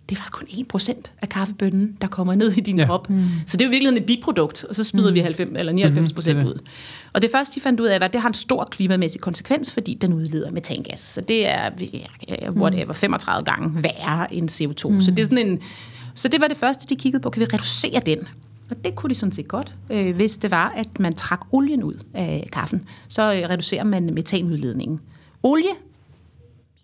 Det 0.10 0.18
er 0.18 0.22
faktisk 0.22 0.34
kun 0.34 0.48
1% 0.98 1.02
af 1.22 1.30
kaffebønnen, 1.30 1.98
der 2.02 2.08
kommer 2.08 2.36
ned 2.36 2.52
i 2.52 2.62
din 2.62 2.80
ja. 2.80 2.86
krop. 2.86 3.10
Mm. 3.10 3.24
Så 3.46 3.58
det 3.58 3.62
er 3.62 3.66
jo 3.66 3.70
virkelig 3.70 3.98
et 3.98 4.06
biprodukt, 4.06 4.64
og 4.64 4.76
så 4.76 4.84
smider 4.84 5.10
mm. 5.10 5.16
vi 5.16 5.20
90, 5.20 5.52
eller 5.56 5.74
99 5.74 6.02
mm-hmm, 6.02 6.16
procent 6.16 6.44
ud. 6.44 6.60
Og 7.16 7.22
det 7.22 7.32
første, 7.32 7.56
de 7.56 7.62
fandt 7.62 7.80
ud 7.80 7.86
af, 7.86 8.00
var, 8.00 8.06
at 8.06 8.14
det 8.14 8.22
har 8.22 8.28
en 8.28 8.34
stor 8.34 8.64
klimamæssig 8.72 9.22
konsekvens, 9.22 9.72
fordi 9.72 9.94
den 9.94 10.14
udleder 10.14 10.52
metangas. 10.52 11.00
Så 11.00 11.22
det 11.22 11.48
er 11.50 11.72
whatever, 12.50 12.94
35 12.94 13.46
gange 13.46 13.84
værre 13.84 14.34
end 14.34 14.50
CO2. 14.50 14.90
Mm. 14.90 15.02
Så 15.02 15.12
det 15.12 15.20
er 15.20 15.24
sådan 15.24 15.48
en... 15.48 15.60
Så 16.16 16.28
det 16.28 16.42
var 16.42 16.48
det 16.48 16.58
første, 16.58 16.86
de 16.90 16.96
kiggede 16.96 17.22
på. 17.22 17.30
Kan 17.30 17.40
vi 17.40 17.46
reducere 17.46 18.00
den? 18.06 18.28
Og 18.70 18.86
det 18.86 18.96
kunne 18.96 19.10
de 19.10 19.16
sådan 19.16 19.32
set 19.32 19.48
godt, 19.48 19.74
øh, 19.90 20.16
hvis 20.16 20.38
det 20.38 20.52
var, 20.52 20.74
at 20.76 21.00
man 21.00 21.14
trak 21.14 21.42
olien 21.52 21.84
ud 21.84 22.00
af 22.14 22.50
kaffen. 22.52 22.84
Så 23.08 23.34
øh, 23.34 23.50
reducerer 23.50 23.84
man 23.84 24.14
metanudledningen. 24.14 25.00
Olie 25.44 25.72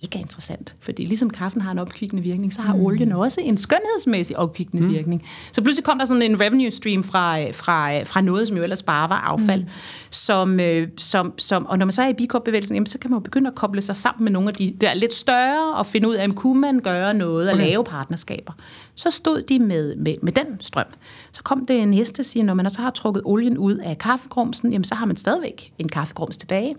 mega 0.01 0.19
interessant, 0.19 0.75
fordi 0.79 1.05
ligesom 1.05 1.29
kaffen 1.29 1.61
har 1.61 1.71
en 1.71 1.79
opkvikkende 1.79 2.23
virkning, 2.23 2.53
så 2.53 2.61
har 2.61 2.75
mm. 2.75 2.81
olien 2.81 3.11
også 3.11 3.41
en 3.41 3.57
skønhedsmæssig 3.57 4.37
opkvikkende 4.37 4.83
mm. 4.83 4.93
virkning. 4.93 5.23
Så 5.51 5.61
pludselig 5.61 5.85
kom 5.85 5.97
der 5.97 6.05
sådan 6.05 6.21
en 6.21 6.41
revenue 6.41 6.71
stream 6.71 7.03
fra, 7.03 7.51
fra, 7.51 8.03
fra 8.03 8.21
noget, 8.21 8.47
som 8.47 8.57
jo 8.57 8.63
ellers 8.63 8.83
bare 8.83 9.09
var 9.09 9.19
affald, 9.19 9.61
mm. 9.63 9.69
som, 10.09 10.59
øh, 10.59 10.87
som, 10.97 11.33
som, 11.37 11.65
og 11.65 11.77
når 11.77 11.85
man 11.85 11.93
så 11.93 12.01
er 12.01 12.07
i 12.07 12.13
bikorpbevægelsen, 12.13 12.75
jamen, 12.75 12.87
så 12.87 12.97
kan 12.97 13.11
man 13.11 13.17
jo 13.17 13.23
begynde 13.23 13.47
at 13.47 13.55
koble 13.55 13.81
sig 13.81 13.97
sammen 13.97 14.23
med 14.23 14.31
nogle 14.31 14.49
af 14.49 14.53
de 14.53 14.75
der 14.81 14.93
lidt 14.93 15.13
større, 15.13 15.75
og 15.75 15.85
finde 15.85 16.09
ud 16.09 16.15
af, 16.15 16.25
om 16.25 16.33
kunne 16.33 16.61
man 16.61 16.79
gøre 16.79 17.13
noget 17.13 17.47
og 17.47 17.53
okay. 17.53 17.65
lave 17.65 17.83
partnerskaber. 17.83 18.53
Så 18.95 19.11
stod 19.11 19.41
de 19.41 19.59
med, 19.59 19.95
med, 19.95 20.15
med 20.21 20.33
den 20.33 20.57
strøm. 20.59 20.85
Så 21.31 21.43
kom 21.43 21.65
det 21.65 21.87
næste, 21.87 22.23
siger, 22.23 22.43
når 22.43 22.53
man 22.53 22.69
så 22.69 22.81
har 22.81 22.89
trukket 22.89 23.21
olien 23.25 23.57
ud 23.57 23.75
af 23.75 23.97
kaffegrumsen, 23.97 24.71
jamen 24.71 24.83
så 24.83 24.95
har 24.95 25.05
man 25.05 25.15
stadigvæk 25.15 25.73
en 25.79 25.89
kaffegrums 25.89 26.37
tilbage. 26.37 26.75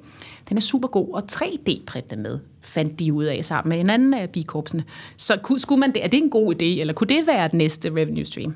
Den 0.49 0.57
er 0.57 0.61
super 0.61 0.89
god, 0.89 1.15
og 1.15 1.23
3D-printe 1.33 2.17
med, 2.17 2.39
fandt 2.63 2.99
de 2.99 3.13
ud 3.13 3.25
af 3.25 3.45
sammen 3.45 3.69
med 3.69 3.81
en 3.81 3.91
anden 3.91 4.15
af 4.15 4.31
bikorpsene. 4.31 4.85
Så 5.17 5.57
skulle 5.59 5.81
man 5.81 5.93
det, 5.93 6.05
er 6.05 6.09
det 6.09 6.19
en 6.19 6.31
god 6.31 6.55
idé, 6.55 6.81
eller 6.81 6.95
kunne 6.95 7.09
det 7.09 7.27
være 7.27 7.45
det 7.49 7.55
næste 7.55 7.91
revenue 7.91 8.25
stream? 8.25 8.55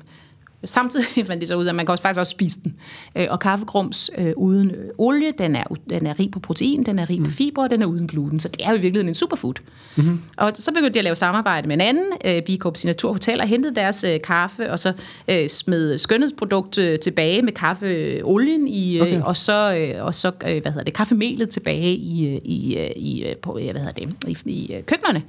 Samtidig 0.67 1.25
fandt 1.27 1.41
de 1.41 1.47
så 1.47 1.55
ud 1.55 1.65
af, 1.65 1.69
at 1.69 1.75
man 1.75 1.85
kan 1.85 1.91
også 1.91 2.01
faktisk 2.01 2.19
også 2.19 2.31
spise 2.31 2.59
den. 2.63 2.75
Øh, 3.15 3.27
og 3.29 3.39
kaffegrums 3.39 4.11
øh, 4.17 4.33
uden 4.37 4.71
øh, 4.71 4.89
olie, 4.97 5.31
den 5.37 5.55
er, 5.55 5.63
den 5.89 6.07
er 6.07 6.19
rig 6.19 6.31
på 6.31 6.39
protein, 6.39 6.83
den 6.83 6.99
er 6.99 7.09
rig 7.09 7.19
på 7.19 7.25
mm. 7.25 7.31
fiber, 7.31 7.63
og 7.63 7.69
den 7.69 7.81
er 7.81 7.85
uden 7.85 8.07
gluten. 8.07 8.39
Så 8.39 8.47
det 8.47 8.65
er 8.65 8.69
jo 8.69 8.75
i 8.77 8.81
virkeligheden 8.81 9.07
en 9.07 9.15
superfood. 9.15 9.53
Mm-hmm. 9.95 10.21
Og 10.37 10.51
så 10.55 10.71
begyndte 10.71 10.93
de 10.93 10.99
at 10.99 11.03
lave 11.03 11.15
samarbejde 11.15 11.67
med 11.67 11.75
en 11.75 11.81
anden 11.81 12.13
øh, 12.25 12.41
Bikorp 12.41 12.77
Signatur 12.77 13.11
Hotel 13.13 13.41
og 13.41 13.47
hentede 13.47 13.75
deres 13.75 14.03
øh, 14.03 14.21
kaffe, 14.21 14.71
og 14.71 14.79
så 14.79 14.93
øh, 15.27 15.49
smed 15.49 15.97
skønhedsprodukt 15.97 16.77
øh, 16.77 16.99
tilbage 16.99 17.41
med 17.41 17.53
kaffeolien, 17.53 18.67
i, 18.67 18.95
øh, 18.95 19.01
okay. 19.01 19.21
og 19.21 19.37
så, 19.37 19.75
øh, 19.75 20.05
og 20.05 20.15
så 20.15 20.27
øh, 20.27 20.61
hvad 20.61 20.71
hedder 20.71 20.83
det, 20.83 20.93
kaffemelet 20.93 21.49
tilbage 21.49 21.95
i, 21.95 22.37
i, 22.37 22.87
i, 22.95 23.33
på, 23.41 23.53
hvad 23.53 23.63
hedder 23.63 23.91
det, 23.91 24.15
i, 24.27 24.37
i 24.45 24.81
køkkenerne. 24.87 25.23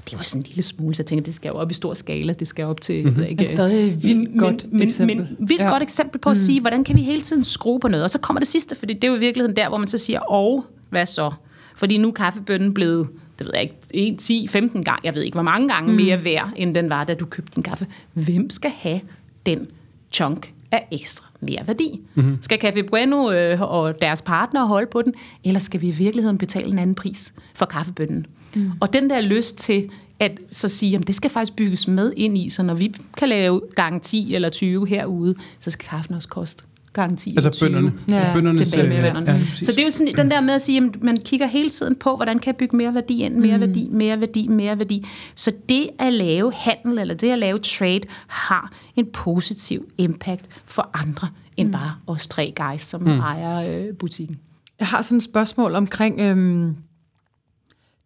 Og 0.00 0.10
det 0.10 0.18
var 0.18 0.24
sådan 0.24 0.40
en 0.40 0.46
lille 0.46 0.62
smule, 0.62 0.94
så 0.94 1.02
jeg 1.02 1.06
tænkte, 1.06 1.26
det 1.26 1.34
skal 1.34 1.48
jo 1.48 1.54
op 1.54 1.70
i 1.70 1.74
stor 1.74 1.94
skala, 1.94 2.32
det 2.32 2.48
skal 2.48 2.64
op 2.64 2.80
til... 2.80 3.04
Mm-hmm. 3.04 3.22
Ikke, 3.22 3.42
men 3.42 3.50
stadig 3.50 4.02
vildt 4.02 4.38
godt 4.38 4.72
men, 4.72 4.82
eksempel. 4.82 5.16
Men, 5.16 5.36
men 5.38 5.48
vildt 5.48 5.62
ja. 5.62 5.68
godt 5.68 5.82
eksempel 5.82 6.20
på 6.20 6.30
at 6.30 6.36
mm. 6.36 6.44
sige, 6.44 6.60
hvordan 6.60 6.84
kan 6.84 6.96
vi 6.96 7.02
hele 7.02 7.20
tiden 7.20 7.44
skrue 7.44 7.80
på 7.80 7.88
noget? 7.88 8.04
Og 8.04 8.10
så 8.10 8.18
kommer 8.18 8.40
det 8.40 8.48
sidste, 8.48 8.76
fordi 8.76 8.94
det 8.94 9.04
er 9.04 9.08
jo 9.08 9.16
i 9.16 9.20
virkeligheden 9.20 9.56
der, 9.56 9.68
hvor 9.68 9.78
man 9.78 9.88
så 9.88 9.98
siger, 9.98 10.20
og 10.20 10.64
hvad 10.90 11.06
så? 11.06 11.32
Fordi 11.76 11.98
nu 11.98 12.08
er 12.08 12.12
kaffebønnen 12.12 12.74
blevet 12.74 13.08
det 13.38 13.46
ved 13.46 13.52
jeg 13.54 13.62
ikke, 13.62 14.12
1, 14.12 14.18
10, 14.18 14.48
15 14.48 14.84
gange, 14.84 15.00
jeg 15.04 15.14
ved 15.14 15.22
ikke, 15.22 15.34
hvor 15.34 15.42
mange 15.42 15.68
gange 15.68 15.90
mm. 15.90 15.96
mere 15.96 16.24
værd, 16.24 16.52
end 16.56 16.74
den 16.74 16.90
var, 16.90 17.04
da 17.04 17.14
du 17.14 17.26
købte 17.26 17.52
din 17.54 17.62
kaffe. 17.62 17.86
Hvem 18.12 18.50
skal 18.50 18.70
have 18.70 19.00
den 19.46 19.68
chunk 20.12 20.52
af 20.72 20.88
ekstra 20.90 21.26
mere 21.40 21.62
værdi? 21.66 22.00
Mm-hmm. 22.14 22.38
Skal 22.42 22.58
Café 22.64 22.82
Bueno 22.82 23.32
øh, 23.32 23.62
og 23.62 24.00
deres 24.00 24.22
partner 24.22 24.64
holde 24.64 24.86
på 24.86 25.02
den, 25.02 25.14
eller 25.44 25.60
skal 25.60 25.80
vi 25.80 25.88
i 25.88 25.90
virkeligheden 25.90 26.38
betale 26.38 26.66
en 26.66 26.78
anden 26.78 26.94
pris 26.94 27.32
for 27.54 27.66
kaffebønnen? 27.66 28.26
Mm. 28.54 28.70
Og 28.80 28.92
den 28.92 29.10
der 29.10 29.20
lyst 29.20 29.58
til 29.58 29.90
at 30.20 30.38
så 30.52 30.68
sige, 30.68 30.96
at 30.96 31.06
det 31.06 31.14
skal 31.14 31.30
faktisk 31.30 31.56
bygges 31.56 31.88
med 31.88 32.12
ind 32.16 32.38
i, 32.38 32.50
så 32.50 32.62
når 32.62 32.74
vi 32.74 32.94
kan 33.16 33.28
lave 33.28 33.60
gang 33.74 34.02
10 34.02 34.34
eller 34.34 34.50
20 34.50 34.88
herude, 34.88 35.34
så 35.60 35.70
skal 35.70 35.88
kaffen 35.88 36.14
også 36.14 36.28
koste 36.28 36.64
gang 36.92 37.18
10 37.18 37.30
altså 37.30 37.50
20 37.50 37.68
bønderne. 37.68 37.92
Ja, 38.10 38.32
bønderne 38.34 38.58
tilbage 38.58 38.90
til 38.90 39.00
bønderne. 39.00 39.32
Ja, 39.32 39.40
så 39.54 39.72
det 39.72 39.78
er 39.78 39.84
jo 39.84 39.90
sådan 39.90 40.14
den 40.16 40.30
der 40.30 40.40
med 40.40 40.54
at 40.54 40.62
sige, 40.62 40.82
at 40.82 41.02
man 41.02 41.16
kigger 41.16 41.46
hele 41.46 41.70
tiden 41.70 41.94
på, 41.94 42.16
hvordan 42.16 42.38
kan 42.38 42.46
jeg 42.46 42.56
bygge 42.56 42.76
mere 42.76 42.94
værdi 42.94 43.22
ind, 43.22 43.34
mere 43.34 43.56
mm. 43.56 43.60
værdi, 43.60 43.88
mere 43.90 44.20
værdi, 44.20 44.48
mere 44.48 44.78
værdi. 44.78 45.06
Så 45.34 45.52
det 45.68 45.90
at 45.98 46.12
lave 46.12 46.52
handel, 46.52 46.98
eller 46.98 47.14
det 47.14 47.30
at 47.30 47.38
lave 47.38 47.58
trade, 47.58 48.00
har 48.26 48.72
en 48.96 49.06
positiv 49.12 49.84
impact 49.98 50.44
for 50.66 50.90
andre, 50.94 51.28
end 51.56 51.68
mm. 51.68 51.72
bare 51.72 51.94
os 52.06 52.26
tre 52.26 52.54
guys, 52.56 52.82
som 52.82 53.02
mm. 53.02 53.08
ejer 53.08 53.80
øh, 53.88 53.94
butikken. 53.94 54.38
Jeg 54.78 54.88
har 54.88 55.02
sådan 55.02 55.18
et 55.18 55.24
spørgsmål 55.24 55.74
omkring 55.74 56.20
øhm, 56.20 56.76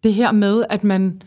det 0.04 0.14
her 0.14 0.32
med, 0.32 0.64
at 0.70 0.84
man... 0.84 1.22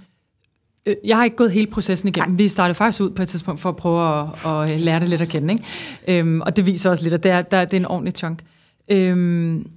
Øh, 0.85 0.95
jeg 1.03 1.17
har 1.17 1.23
ikke 1.23 1.35
gået 1.35 1.51
hele 1.51 1.67
processen 1.67 2.07
igennem. 2.07 2.31
Nej. 2.31 2.37
Vi 2.37 2.47
startede 2.47 2.75
faktisk 2.75 3.01
ud 3.01 3.09
på 3.09 3.21
et 3.21 3.27
tidspunkt 3.27 3.61
for 3.61 3.69
at 3.69 3.75
prøve 3.75 4.19
at, 4.19 4.45
at 4.45 4.73
øh, 4.73 4.79
lære 4.79 4.99
det 4.99 5.09
lidt 5.09 5.21
at 5.21 5.29
kende. 5.29 5.53
Ikke? 5.53 6.19
Øhm, 6.19 6.41
og 6.41 6.57
det 6.57 6.65
viser 6.65 6.89
også 6.89 7.03
lidt, 7.03 7.13
at 7.13 7.23
det 7.23 7.31
er, 7.31 7.41
der, 7.41 7.65
det 7.65 7.73
er 7.73 7.77
en 7.77 7.85
ordentlig 7.85 8.13
chunk. 8.15 8.43
Øhm, 8.91 9.67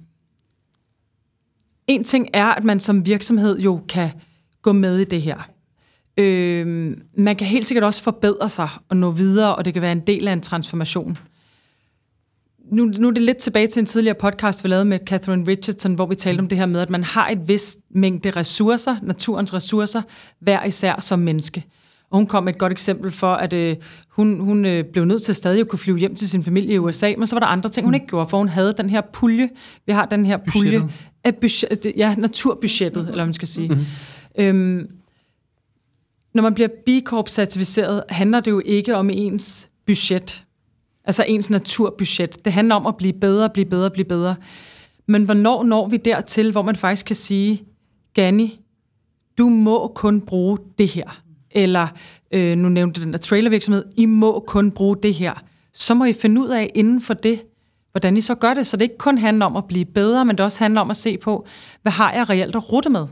en 1.87 2.03
ting 2.03 2.29
er, 2.33 2.45
at 2.45 2.63
man 2.63 2.79
som 2.79 3.05
virksomhed 3.05 3.59
jo 3.59 3.81
kan 3.89 4.09
gå 4.61 4.71
med 4.71 4.99
i 4.99 5.03
det 5.03 5.21
her. 5.21 5.49
Øhm, 6.17 7.01
man 7.17 7.35
kan 7.35 7.47
helt 7.47 7.65
sikkert 7.65 7.83
også 7.83 8.03
forbedre 8.03 8.49
sig 8.49 8.69
og 8.89 8.97
nå 8.97 9.11
videre, 9.11 9.55
og 9.55 9.65
det 9.65 9.73
kan 9.73 9.81
være 9.81 9.91
en 9.91 9.99
del 10.07 10.27
af 10.27 10.33
en 10.33 10.41
transformation 10.41 11.17
nu, 12.71 12.85
nu 12.85 13.07
er 13.07 13.11
det 13.11 13.23
lidt 13.23 13.37
tilbage 13.37 13.67
til 13.67 13.79
en 13.79 13.85
tidligere 13.85 14.15
podcast, 14.15 14.63
vi 14.63 14.69
lavede 14.69 14.85
med 14.85 14.99
Catherine 15.05 15.47
Richardson, 15.47 15.93
hvor 15.93 16.05
vi 16.05 16.15
talte 16.15 16.39
om 16.39 16.47
det 16.47 16.57
her 16.57 16.65
med, 16.65 16.81
at 16.81 16.89
man 16.89 17.03
har 17.03 17.29
et 17.29 17.47
vist 17.47 17.79
mængde 17.89 18.31
ressourcer, 18.31 18.95
naturens 19.01 19.53
ressourcer, 19.53 20.01
hver 20.39 20.65
især 20.65 20.99
som 20.99 21.19
menneske. 21.19 21.65
Og 22.09 22.17
hun 22.17 22.27
kom 22.27 22.43
med 22.43 22.53
et 22.53 22.59
godt 22.59 22.71
eksempel 22.71 23.11
for, 23.11 23.33
at 23.33 23.53
øh, 23.53 23.75
hun, 24.09 24.39
hun 24.39 24.65
øh, 24.65 24.85
blev 24.85 25.05
nødt 25.05 25.23
til 25.23 25.35
stadig 25.35 25.61
at 25.61 25.67
kunne 25.67 25.79
flyve 25.79 25.97
hjem 25.97 26.15
til 26.15 26.29
sin 26.29 26.43
familie 26.43 26.73
i 26.73 26.77
USA, 26.77 27.13
men 27.17 27.27
så 27.27 27.35
var 27.35 27.39
der 27.39 27.47
andre 27.47 27.69
ting, 27.69 27.85
hun 27.85 27.93
ikke 27.93 28.07
gjorde, 28.07 28.29
for 28.29 28.37
hun 28.37 28.47
havde 28.47 28.73
den 28.77 28.89
her 28.89 29.01
pulje. 29.13 29.49
Vi 29.85 29.93
har 29.93 30.05
den 30.05 30.25
her 30.25 30.37
pulje 30.37 30.79
Budgettet. 30.79 30.91
af 31.23 31.35
budget, 31.35 31.93
ja, 31.97 32.15
naturbudgettet, 32.17 33.01
eller 33.01 33.15
hvad 33.15 33.25
man 33.25 33.33
skal 33.33 33.47
sige. 33.47 33.69
Mm-hmm. 33.69 33.85
Øhm, 34.37 34.89
når 36.33 36.41
man 36.43 36.53
bliver 36.53 36.69
B 36.85 36.89
Corp-certificeret, 37.05 38.03
handler 38.09 38.39
det 38.39 38.51
jo 38.51 38.61
ikke 38.65 38.95
om 38.95 39.09
ens 39.09 39.69
budget, 39.85 40.43
altså 41.11 41.25
ens 41.27 41.49
naturbudget. 41.49 42.45
Det 42.45 42.53
handler 42.53 42.75
om 42.75 42.85
at 42.85 42.97
blive 42.97 43.13
bedre, 43.13 43.49
blive 43.49 43.65
bedre, 43.65 43.89
blive 43.89 44.05
bedre. 44.05 44.35
Men 45.07 45.23
hvornår 45.23 45.63
når 45.63 45.87
vi 45.87 45.97
dertil, 45.97 46.51
hvor 46.51 46.61
man 46.61 46.75
faktisk 46.75 47.05
kan 47.05 47.15
sige, 47.15 47.63
Gani, 48.13 48.59
du 49.37 49.49
må 49.49 49.91
kun 49.95 50.21
bruge 50.21 50.57
det 50.77 50.87
her. 50.87 51.21
Eller, 51.51 51.87
øh, 52.31 52.57
nu 52.57 52.69
nævnte 52.69 53.01
den 53.01 53.11
der 53.13 53.17
trailervirksomhed, 53.17 53.85
I 53.97 54.05
må 54.05 54.43
kun 54.47 54.71
bruge 54.71 54.97
det 55.03 55.13
her. 55.13 55.33
Så 55.73 55.93
må 55.93 56.05
I 56.05 56.13
finde 56.13 56.41
ud 56.41 56.49
af 56.49 56.71
inden 56.75 57.01
for 57.01 57.13
det, 57.13 57.41
hvordan 57.91 58.17
I 58.17 58.21
så 58.21 58.35
gør 58.35 58.53
det. 58.53 58.67
Så 58.67 58.77
det 58.77 58.83
ikke 58.83 58.97
kun 58.97 59.17
handler 59.17 59.45
om 59.45 59.55
at 59.55 59.65
blive 59.65 59.85
bedre, 59.85 60.25
men 60.25 60.37
det 60.37 60.45
også 60.45 60.63
handler 60.63 60.81
om 60.81 60.89
at 60.89 60.97
se 60.97 61.17
på, 61.17 61.45
hvad 61.81 61.91
har 61.91 62.13
jeg 62.13 62.29
reelt 62.29 62.55
at 62.55 62.71
rute 62.71 62.89
med? 62.89 63.07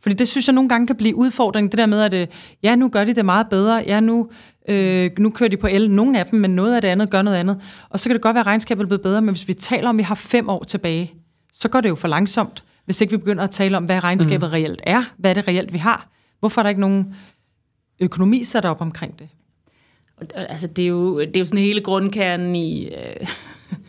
Fordi 0.00 0.14
det 0.14 0.28
synes 0.28 0.48
jeg 0.48 0.54
nogle 0.54 0.68
gange 0.68 0.86
kan 0.86 0.96
blive 0.96 1.14
udfordring, 1.14 1.70
det 1.72 1.78
der 1.78 1.86
med, 1.86 2.02
at 2.02 2.14
øh, 2.14 2.26
ja, 2.62 2.74
nu 2.74 2.88
gør 2.88 3.04
de 3.04 3.14
det 3.14 3.24
meget 3.24 3.48
bedre, 3.50 3.84
ja, 3.86 4.00
nu, 4.00 4.30
øh, 4.68 5.10
nu 5.18 5.30
kører 5.30 5.50
de 5.50 5.56
på 5.56 5.66
el, 5.66 5.90
nogle 5.90 6.18
af 6.18 6.26
dem, 6.26 6.40
men 6.40 6.50
noget 6.50 6.74
af 6.74 6.82
det 6.82 6.88
andet 6.88 7.10
gør 7.10 7.22
noget 7.22 7.36
andet. 7.36 7.60
Og 7.90 8.00
så 8.00 8.08
kan 8.08 8.14
det 8.14 8.22
godt 8.22 8.34
være, 8.34 8.40
at 8.40 8.46
regnskabet 8.46 8.82
er 8.82 8.86
blevet 8.86 9.02
bedre, 9.02 9.22
men 9.22 9.34
hvis 9.34 9.48
vi 9.48 9.54
taler 9.54 9.88
om, 9.88 9.96
at 9.96 9.98
vi 9.98 10.02
har 10.02 10.14
fem 10.14 10.48
år 10.48 10.64
tilbage, 10.64 11.14
så 11.52 11.68
går 11.68 11.80
det 11.80 11.88
jo 11.88 11.94
for 11.94 12.08
langsomt, 12.08 12.64
hvis 12.84 13.00
ikke 13.00 13.10
vi 13.10 13.16
begynder 13.16 13.44
at 13.44 13.50
tale 13.50 13.76
om, 13.76 13.84
hvad 13.84 14.04
regnskabet 14.04 14.48
mm. 14.48 14.52
reelt 14.52 14.82
er, 14.86 15.04
hvad 15.16 15.34
det 15.34 15.48
reelt, 15.48 15.72
vi 15.72 15.78
har. 15.78 16.08
Hvorfor 16.40 16.60
er 16.60 16.62
der 16.62 16.68
ikke 16.68 16.80
nogen 16.80 17.14
økonomi 18.00 18.44
sat 18.44 18.64
op 18.64 18.80
omkring 18.80 19.18
det? 19.18 19.28
Altså, 20.34 20.66
det 20.66 20.82
er, 20.82 20.88
jo, 20.88 21.20
det 21.20 21.36
er 21.36 21.40
jo 21.40 21.44
sådan 21.44 21.64
hele 21.64 21.80
grundkernen 21.80 22.56
i... 22.56 22.88
Øh, 22.88 23.28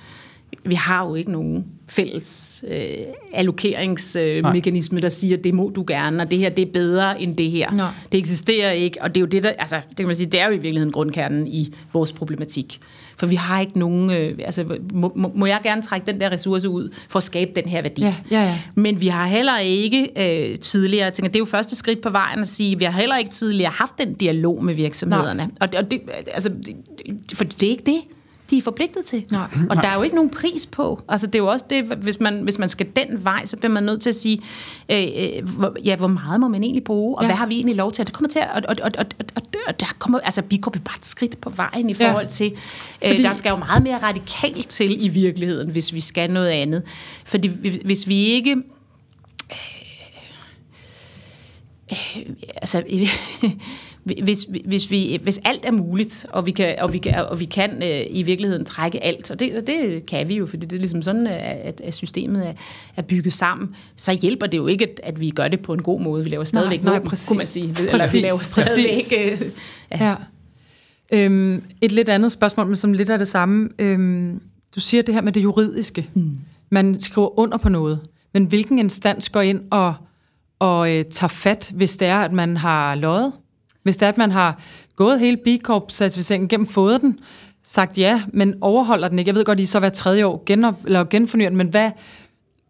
vi 0.70 0.76
har 0.76 1.06
jo 1.06 1.16
ikke 1.16 1.32
nogen 1.32 1.79
fælles 1.90 2.64
øh, 2.68 2.92
allokeringsmekanisme, 3.34 4.98
øh, 4.98 5.02
der 5.02 5.10
siger, 5.10 5.38
det 5.38 5.54
må 5.54 5.72
du 5.76 5.84
gerne, 5.88 6.24
og 6.24 6.32
det 6.32 6.38
her 6.38 6.50
det 6.50 6.68
er 6.68 6.72
bedre 6.72 7.22
end 7.22 7.36
det 7.36 7.52
her. 7.52 7.72
Nej. 7.72 7.92
Det 8.12 8.18
eksisterer 8.18 8.72
ikke, 8.72 9.02
og 9.02 9.10
det 9.10 9.18
er 9.18 9.22
jo 9.22 9.28
det, 9.28 9.44
der, 9.44 9.50
altså, 9.50 9.76
det 9.90 9.98
kan 9.98 10.08
man 10.08 10.16
sige, 10.16 10.28
det 10.28 10.40
er 10.40 10.46
jo 10.46 10.52
i 10.52 10.58
virkeligheden 10.58 10.92
grundkernen 10.92 11.48
i 11.48 11.74
vores 11.94 12.12
problematik. 12.12 12.80
For 13.18 13.26
vi 13.26 13.36
har 13.36 13.60
ikke 13.60 13.80
nogen, 13.80 14.10
øh, 14.10 14.40
altså 14.46 14.66
må, 14.94 15.12
må, 15.16 15.32
må 15.36 15.46
jeg 15.46 15.60
gerne 15.64 15.82
trække 15.82 16.12
den 16.12 16.20
der 16.20 16.32
ressource 16.32 16.70
ud 16.70 16.90
for 17.10 17.18
at 17.18 17.24
skabe 17.24 17.52
den 17.56 17.70
her 17.70 17.82
værdi. 17.82 18.02
Ja, 18.02 18.16
ja, 18.32 18.44
ja. 18.44 18.60
Men 18.76 19.02
vi 19.02 19.08
har 19.08 19.28
heller 19.28 19.58
ikke 19.58 20.10
øh, 20.16 20.58
tidligere, 20.58 21.06
jeg 21.06 21.14
tænker, 21.14 21.30
det 21.30 21.36
er 21.36 21.40
jo 21.42 21.46
første 21.46 21.76
skridt 21.76 22.02
på 22.02 22.10
vejen 22.10 22.40
at 22.40 22.48
sige, 22.48 22.78
vi 22.78 22.86
har 22.86 22.92
heller 22.92 23.18
ikke 23.18 23.32
tidligere 23.32 23.72
haft 23.72 23.98
den 23.98 24.14
dialog 24.14 24.64
med 24.64 24.74
virksomhederne. 24.74 25.52
Og, 25.60 25.68
og 25.78 25.92
det, 25.92 26.02
altså, 26.28 26.50
det, 26.50 27.38
for 27.38 27.44
det 27.44 27.64
er 27.64 27.72
ikke 27.72 27.86
det 27.86 28.02
de 28.50 28.58
er 28.58 28.62
forpligtet 28.62 29.06
til. 29.06 29.26
Nej. 29.32 29.48
Og 29.70 29.76
der 29.76 29.88
er 29.90 29.96
jo 29.96 30.02
ikke 30.02 30.16
nogen 30.16 30.30
pris 30.30 30.66
på. 30.66 31.02
Altså, 31.10 31.28
det 31.28 31.36
er 31.36 31.40
jo 31.40 31.48
også 31.48 31.66
det, 31.70 31.84
hvis 31.86 32.20
man, 32.20 32.42
hvis 32.44 32.60
man 32.60 32.70
skal 32.70 32.88
den 32.96 33.24
vej, 33.24 33.46
så 33.46 33.58
bliver 33.58 33.72
man 33.72 33.84
nødt 33.84 34.02
til 34.02 34.10
at 34.10 34.16
sige, 34.16 34.42
øh, 34.90 35.04
øh, 35.18 35.50
hvor, 35.50 35.76
ja, 35.86 35.96
hvor 35.96 36.08
meget 36.08 36.40
må 36.40 36.48
man 36.48 36.64
egentlig 36.64 36.84
bruge, 36.84 37.18
og 37.18 37.24
Ja. 37.24 37.28
ja. 37.28 37.32
hvad 37.32 37.38
har 37.38 37.46
vi 37.46 37.56
egentlig 37.56 37.76
lov 37.76 37.92
til? 37.92 38.02
Og 38.02 38.08
det 38.08 38.14
kommer 38.16 38.30
til 38.30 38.40
at, 38.40 38.50
og, 38.54 38.64
og, 38.68 38.76
og, 38.84 38.92
og, 38.98 39.26
og, 39.36 39.42
og 39.68 39.80
der 39.80 39.96
kommer, 40.00 40.20
altså, 40.20 40.42
vi 40.50 40.58
går 40.58 40.72
bare 40.72 40.98
et 40.98 41.06
skridt 41.06 41.42
på 41.42 41.50
vejen 41.50 41.90
i 41.90 41.96
Ja. 42.00 42.10
forhold 42.10 42.28
til, 42.28 42.52
øh, 43.06 43.10
Fordi- 43.10 43.24
der 43.24 43.34
skal 43.34 43.50
jo 43.50 43.56
meget 43.56 43.84
mere 43.84 43.98
radikalt 44.04 44.68
til 44.70 45.06
i 45.06 45.08
virkeligheden, 45.08 45.70
hvis 45.72 45.94
vi 45.94 46.00
skal 46.02 46.32
noget 46.32 46.50
andet. 46.50 46.84
Fordi 47.26 47.48
hvis- 47.48 47.80
hvis 47.86 48.08
vi 48.08 48.16
ikke 48.26 48.56
altså, 52.56 52.84
hvis, 54.04 54.48
hvis, 54.66 54.92
vi, 54.92 55.20
hvis 55.24 55.40
alt 55.46 55.66
er 55.66 55.72
muligt, 55.72 56.26
og 56.30 56.46
vi 56.46 56.52
kan, 56.52 56.76
og 56.80 56.94
vi 56.94 56.98
kan, 56.98 57.16
og 57.16 57.40
vi 57.40 57.46
kan 57.46 57.84
øh, 57.84 58.06
i 58.10 58.24
virkeligheden 58.24 58.66
trække 58.66 59.04
alt, 59.04 59.32
og 59.32 59.40
det, 59.40 59.58
og 59.58 59.68
det 59.68 60.06
kan 60.06 60.30
vi 60.30 60.36
jo, 60.36 60.46
fordi 60.46 60.66
det 60.66 60.76
er 60.76 60.80
ligesom 60.80 61.02
sådan, 61.02 61.28
at, 61.28 61.82
at 61.82 61.94
systemet 61.94 62.48
er, 62.48 62.54
er 62.96 63.02
bygget 63.02 63.34
sammen, 63.34 63.76
så 63.96 64.18
hjælper 64.22 64.48
det 64.48 64.58
jo 64.58 64.68
ikke, 64.68 64.86
at, 64.86 65.00
at 65.04 65.20
vi 65.20 65.30
gør 65.30 65.48
det 65.48 65.60
på 65.60 65.74
en 65.74 65.82
god 65.82 66.02
måde. 66.02 66.24
Vi 66.24 66.30
laver 66.30 66.44
stadigvæk 66.44 66.84
nej, 66.84 66.94
våben, 66.94 67.10
præcis. 67.10 67.28
kunne 67.28 67.38
man 67.38 67.46
sige. 67.46 67.76
Eller 67.80 67.92
Præcis, 67.92 68.14
vi 68.14 68.20
laver 68.20 68.38
stadigvæk... 68.38 68.94
præcis. 68.94 69.14
Øh, 69.18 69.52
ja. 69.92 70.08
Ja. 70.10 70.16
Øhm, 71.12 71.64
et 71.82 71.92
lidt 71.92 72.10
andet 72.10 72.32
spørgsmål, 72.32 72.68
men 72.68 72.76
som 72.76 72.94
lidt 72.94 73.10
er 73.10 73.18
det 73.18 73.28
samme. 73.28 73.70
Øhm, 73.80 74.42
du 74.76 74.80
siger 74.80 75.04
det 75.04 75.14
her 75.14 75.22
med 75.22 75.32
det 75.32 75.44
juridiske. 75.44 76.10
Mm. 76.14 76.38
Man 76.70 77.00
skriver 77.00 77.40
under 77.40 77.58
på 77.58 77.70
noget. 77.70 78.00
Men 78.34 78.46
hvilken 78.46 78.80
instans 78.80 79.30
går 79.30 79.42
ind 79.42 79.62
og, 79.72 79.94
og 80.60 80.92
øh, 80.92 81.06
tager 81.06 81.30
fat, 81.30 81.72
hvis 81.76 81.98
det 81.98 82.08
er, 82.08 82.18
at 82.18 82.34
man 82.34 82.58
har 82.58 82.96
løjet? 82.96 83.32
Hvis 83.84 83.98
det 83.98 84.06
er, 84.06 84.10
at 84.10 84.18
man 84.18 84.32
har 84.32 84.62
gået 84.96 85.20
hele 85.20 85.38
B 85.38 85.48
Corp-certificeringen 85.64 86.48
gennem, 86.48 86.68
fået 86.68 87.02
den, 87.02 87.20
sagt 87.64 87.98
ja, 87.98 88.22
men 88.34 88.54
overholder 88.62 89.08
den 89.08 89.20
ikke. 89.20 89.30
Jeg 89.30 89.36
ved 89.36 89.46
godt, 89.46 89.60
I 89.60 89.66
så 89.66 89.80
hver 89.80 89.90
tredje 89.90 90.26
år 90.26 90.44
gen, 90.46 90.66
eller 90.86 91.04
genfornyer 91.04 91.50
den, 91.50 91.58
men 91.58 91.68
hvad, 91.68 91.92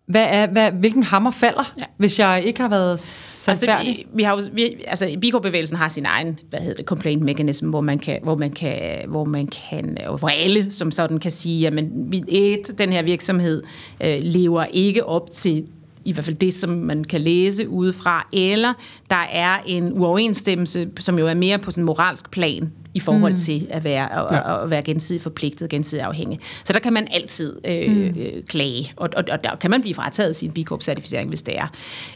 hvad 0.05 0.25
er, 0.29 0.47
hvad, 0.47 0.71
hvilken 0.71 1.03
hammer 1.03 1.31
falder, 1.31 1.73
ja. 1.79 1.85
Hvis 1.97 2.19
jeg 2.19 2.43
ikke 2.45 2.61
har 2.61 2.67
været 2.67 2.99
sandfærdig? 2.99 3.87
Altså, 3.87 3.91
vi, 3.91 4.07
vi 4.13 4.23
har 4.23 4.35
jo, 4.35 4.41
vi, 4.53 4.75
altså, 4.87 5.17
Biko-bevægelsen 5.21 5.77
har 5.77 5.87
sin 5.87 6.05
egen, 6.05 6.39
hvad 6.49 6.59
hedder 6.59 6.75
det, 6.75 6.85
complaint 6.85 7.21
mechanism, 7.21 7.69
hvor 7.69 7.81
man 7.81 7.99
kan, 7.99 8.19
hvor 8.23 8.35
man 8.35 8.51
kan, 8.51 8.79
hvor 9.07 9.25
man 9.25 9.47
kan, 9.47 9.97
hvor 10.19 10.27
alle 10.27 10.71
som 10.71 10.91
sådan 10.91 11.19
kan 11.19 11.31
sige, 11.31 11.59
jamen, 11.59 12.13
et, 12.27 12.77
den 12.77 12.91
her 12.91 13.01
virksomhed 13.01 13.63
øh, 14.01 14.17
lever 14.21 14.65
ikke 14.65 15.05
op 15.05 15.31
til 15.31 15.67
i 16.05 16.11
hvert 16.11 16.25
fald 16.25 16.37
det, 16.37 16.53
som 16.53 16.69
man 16.69 17.03
kan 17.03 17.21
læse 17.21 17.69
udefra, 17.69 18.27
eller 18.33 18.73
der 19.09 19.25
er 19.31 19.57
en 19.65 19.93
uoverensstemmelse, 19.93 20.89
som 20.99 21.19
jo 21.19 21.27
er 21.27 21.33
mere 21.33 21.57
på 21.57 21.71
sådan 21.71 21.81
en 21.81 21.85
moralsk 21.85 22.31
plan, 22.31 22.71
i 22.93 22.99
forhold 22.99 23.31
mm. 23.31 23.37
til 23.37 23.67
at 23.69 23.83
være, 23.83 24.13
at, 24.13 24.35
ja. 24.35 24.63
at 24.63 24.69
være 24.69 24.81
gensidigt 24.81 25.23
forpligtet, 25.23 25.69
gensidigt 25.69 26.05
afhængig. 26.05 26.39
Så 26.63 26.73
der 26.73 26.79
kan 26.79 26.93
man 26.93 27.07
altid 27.11 27.55
øh, 27.65 27.91
mm. 27.91 28.01
øh, 28.01 28.43
klage, 28.47 28.91
og, 28.95 29.09
og, 29.15 29.23
og 29.31 29.43
der 29.43 29.55
kan 29.55 29.71
man 29.71 29.81
blive 29.81 29.95
frataget 29.95 30.35
sin 30.35 30.51
B 30.51 30.57
Corp-certificering, 30.57 31.27
hvis 31.27 31.41
det 31.41 31.57
er. 31.57 31.67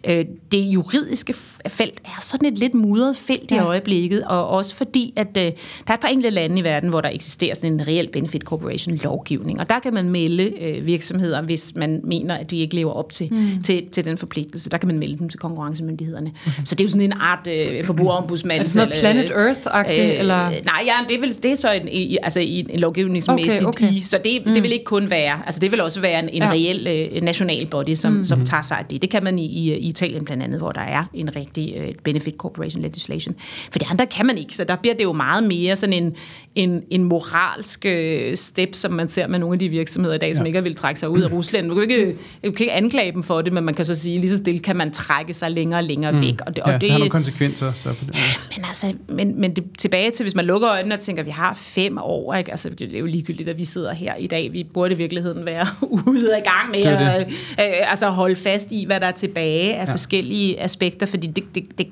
Øh, 0.08 0.26
det 0.52 0.62
juridiske 0.62 1.34
felt 1.68 2.02
er 2.06 2.22
sådan 2.22 2.54
et 2.54 2.58
lidt 2.60 2.74
mudret 2.74 3.18
felt 3.18 3.52
ja. 3.52 3.56
i 3.56 3.60
øjeblikket, 3.60 4.24
og 4.24 4.48
også 4.48 4.76
fordi, 4.76 5.14
at 5.16 5.28
øh, 5.28 5.44
der 5.44 5.52
er 5.88 5.94
et 5.94 6.00
par 6.00 6.08
enkelte 6.08 6.30
lande 6.30 6.60
i 6.60 6.64
verden, 6.64 6.90
hvor 6.90 7.02
der 7.02 7.10
eksisterer 7.10 7.56
sådan 7.56 7.74
en 7.74 7.88
reel 7.88 8.10
benefit 8.14 8.42
corporation 8.42 8.96
lovgivning, 8.96 9.60
og 9.60 9.70
der 9.70 9.80
kan 9.80 9.94
man 9.94 10.10
melde 10.10 10.44
øh, 10.62 10.86
virksomheder, 10.86 11.42
hvis 11.42 11.76
man 11.76 12.02
mener, 12.04 12.36
at 12.36 12.52
de 12.52 12.58
ikke 12.58 12.76
lever 12.76 12.92
op 12.92 13.12
til, 13.12 13.28
mm. 13.32 13.64
til, 13.64 13.90
til 13.92 14.06
den 14.06 14.18
forpligtelse. 14.18 14.70
Der 14.70 14.78
kan 14.78 14.88
man 14.88 15.00
melde 15.00 15.18
dem 15.18 15.30
til 15.30 15.40
konkurrencemyndighederne. 15.40 16.32
Mm. 16.46 16.52
Så 16.66 16.76
det 16.76 16.82
er 16.82 16.86
jo 16.86 16.90
sådan 16.90 17.12
en 17.12 17.14
art 17.14 17.48
øh, 17.48 17.86
forbrugerombudsmand. 17.86 18.58
Er 18.58 18.64
det 18.64 18.72
sådan 18.72 18.88
noget 18.88 19.02
Planet 19.02 19.32
Earth-agtigt, 19.32 20.20
eller? 20.20 20.50
Nej, 20.66 20.73
ja, 20.86 20.94
det, 21.10 21.16
er 21.16 21.20
vel, 21.22 21.36
det 21.44 21.52
er 21.52 21.56
så 21.56 21.72
en, 21.72 21.88
i, 21.92 22.18
altså 22.24 22.40
i 22.40 22.66
en 22.70 22.80
lovgivningsmæssigt 22.80 23.68
Okay, 23.68 23.86
okay. 23.88 23.96
i, 23.96 24.02
så 24.02 24.20
det, 24.24 24.46
mm. 24.46 24.54
det 24.54 24.64
vil 24.64 24.72
ikke 24.72 24.86
kun 24.86 25.10
være, 25.10 25.42
altså 25.46 25.60
det 25.60 25.72
vil 25.72 25.82
også 25.82 26.02
være 26.02 26.20
en, 26.20 26.30
en 26.30 26.42
Ja. 26.44 26.48
ja. 26.48 26.54
reel 26.54 26.88
øh, 27.16 27.22
national 27.22 27.68
body, 27.68 27.94
som, 27.94 28.14
mm. 28.14 28.26
som 28.26 28.46
tager 28.46 28.62
sig 28.62 28.78
af 28.78 28.86
det. 28.86 29.02
Det 29.02 29.10
kan 29.10 29.24
man 29.24 29.40
i, 29.40 29.46
i, 29.46 29.74
i 29.74 29.88
Italien 29.88 30.26
blandt 30.26 30.44
andet, 30.44 30.60
hvor 30.60 30.72
der 30.72 30.82
er 30.82 31.04
en 31.14 31.36
rigtig 31.36 31.74
øh, 31.78 31.88
benefit 32.04 32.36
corporation 32.38 32.82
legislation. 32.82 33.36
For 33.72 33.80
det 33.80 33.88
andre 33.92 34.06
kan 34.08 34.26
man 34.26 34.38
ikke, 34.38 34.56
så 34.56 34.64
der 34.64 34.76
bliver 34.76 34.96
det 34.96 35.04
jo 35.04 35.12
meget 35.12 35.44
mere 35.44 35.76
sådan 35.76 35.94
en, 35.94 36.16
en, 36.56 36.84
en 36.90 37.04
moralsk 37.04 37.86
øh, 37.86 38.36
step, 38.36 38.70
som 38.74 38.92
man 38.94 39.08
ser 39.08 39.28
med 39.28 39.40
nogle 39.40 39.56
af 39.56 39.60
de 39.60 39.70
virksomheder 39.70 40.16
i 40.16 40.18
dag, 40.18 40.36
som 40.36 40.46
ikke 40.46 40.64
vil 40.64 40.76
trække 40.76 41.00
sig 41.00 41.10
ud 41.10 41.22
af 41.22 41.32
Rusland. 41.32 41.70
Du 41.70 41.76
kan 41.76 41.84
jo 41.84 41.90
ikke, 41.90 42.18
du 42.46 42.52
kan 42.52 42.64
ikke 42.64 42.74
anklage 42.74 43.12
dem 43.12 43.24
for 43.24 43.42
det, 43.42 43.54
men 43.54 43.64
man 43.64 43.74
kan 43.74 43.86
så 43.86 43.96
sige, 43.96 44.20
lige 44.22 44.32
så 44.32 44.38
stille 44.38 44.60
kan 44.60 44.76
man 44.76 44.92
trække 44.92 45.34
sig 45.34 45.52
længere 45.52 45.80
og 45.80 45.84
længere 45.84 46.22
væk. 46.22 46.42
Og 46.46 46.56
det, 46.56 46.62
Ja, 46.68 46.74
og 46.74 46.82
det 46.82 46.92
har 46.92 46.98
nogle 46.98 47.10
konsekvenser. 47.10 47.72
Så 47.76 47.90
på 47.90 48.06
det. 48.06 48.16
Men 48.56 48.66
altså, 48.66 48.93
men, 49.10 49.41
men 49.41 49.56
det, 49.56 49.64
tilbage 49.78 50.12
til, 50.12 50.24
hvis 50.24 50.36
man 50.36 50.45
lukker 50.45 50.70
øjnene 50.70 50.95
og 50.95 50.99
tænker, 50.99 51.22
at 51.22 51.26
vi 51.26 51.32
har 51.32 51.54
fem 51.54 51.97
år, 51.97 52.34
ikke? 52.34 52.51
Altså, 52.51 52.70
det 52.70 52.95
er 52.95 52.99
jo 52.99 53.06
ligegyldigt, 53.06 53.49
at 53.49 53.58
vi 53.58 53.66
sidder 53.66 53.93
her 53.93 54.16
i 54.16 54.28
dag. 54.28 54.54
Vi 54.54 54.64
burde 54.64 54.93
i 54.93 54.97
virkeligheden 54.97 55.45
være 55.45 55.68
ude 56.08 56.38
i 56.38 56.49
gang 56.49 56.72
med 56.72 56.84
Det 56.84 56.91
er 56.91 57.10
at 57.10 57.28
øh, 57.30 57.91
altså 57.91 58.10
holde 58.10 58.36
fast 58.36 58.72
i, 58.72 58.86
hvad 58.86 58.99
der 58.99 59.08
er 59.08 59.12
tilbage 59.12 59.76
af 59.76 59.86
ja. 59.86 59.91
forskellige 59.91 60.62
aspekter, 60.62 61.06
fordi 61.06 61.28
det, 61.28 61.56
det, 61.56 61.78
det, 61.78 61.88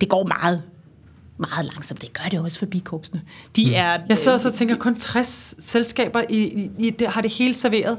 det 0.00 0.08
går 0.08 0.26
meget 0.26 0.62
meget 1.38 1.70
langsomt. 1.72 2.02
Det 2.02 2.12
gør 2.12 2.28
det 2.30 2.40
også 2.40 2.58
for 2.58 2.66
bikorpsene. 2.66 3.22
De 3.56 3.66
mm. 3.66 3.72
er... 3.74 3.98
Jeg 4.08 4.18
sidder 4.18 4.38
så 4.38 4.48
og 4.48 4.54
tænker, 4.54 4.76
kun 4.76 4.96
60 4.96 5.54
selskaber 5.58 6.22
i, 6.28 6.42
i, 6.42 6.70
i 6.78 6.90
det, 6.90 7.08
har 7.08 7.20
det 7.20 7.32
hele 7.32 7.54
serveret. 7.54 7.98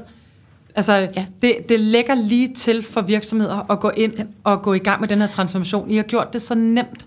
Altså. 0.74 0.92
Ja. 0.92 1.26
det, 1.42 1.56
det 1.68 1.80
lægger 1.80 2.14
lige 2.14 2.54
til 2.54 2.82
for 2.82 3.00
virksomheder 3.00 3.70
at 3.70 3.80
gå 3.80 3.90
ind 3.90 4.14
ja. 4.18 4.24
og 4.44 4.62
gå 4.62 4.74
i 4.74 4.78
gang 4.78 5.00
med 5.00 5.08
den 5.08 5.20
her 5.20 5.28
transformation. 5.28 5.90
I 5.90 5.96
har 5.96 6.02
gjort 6.02 6.32
det 6.32 6.42
så 6.42 6.54
nemt, 6.54 7.06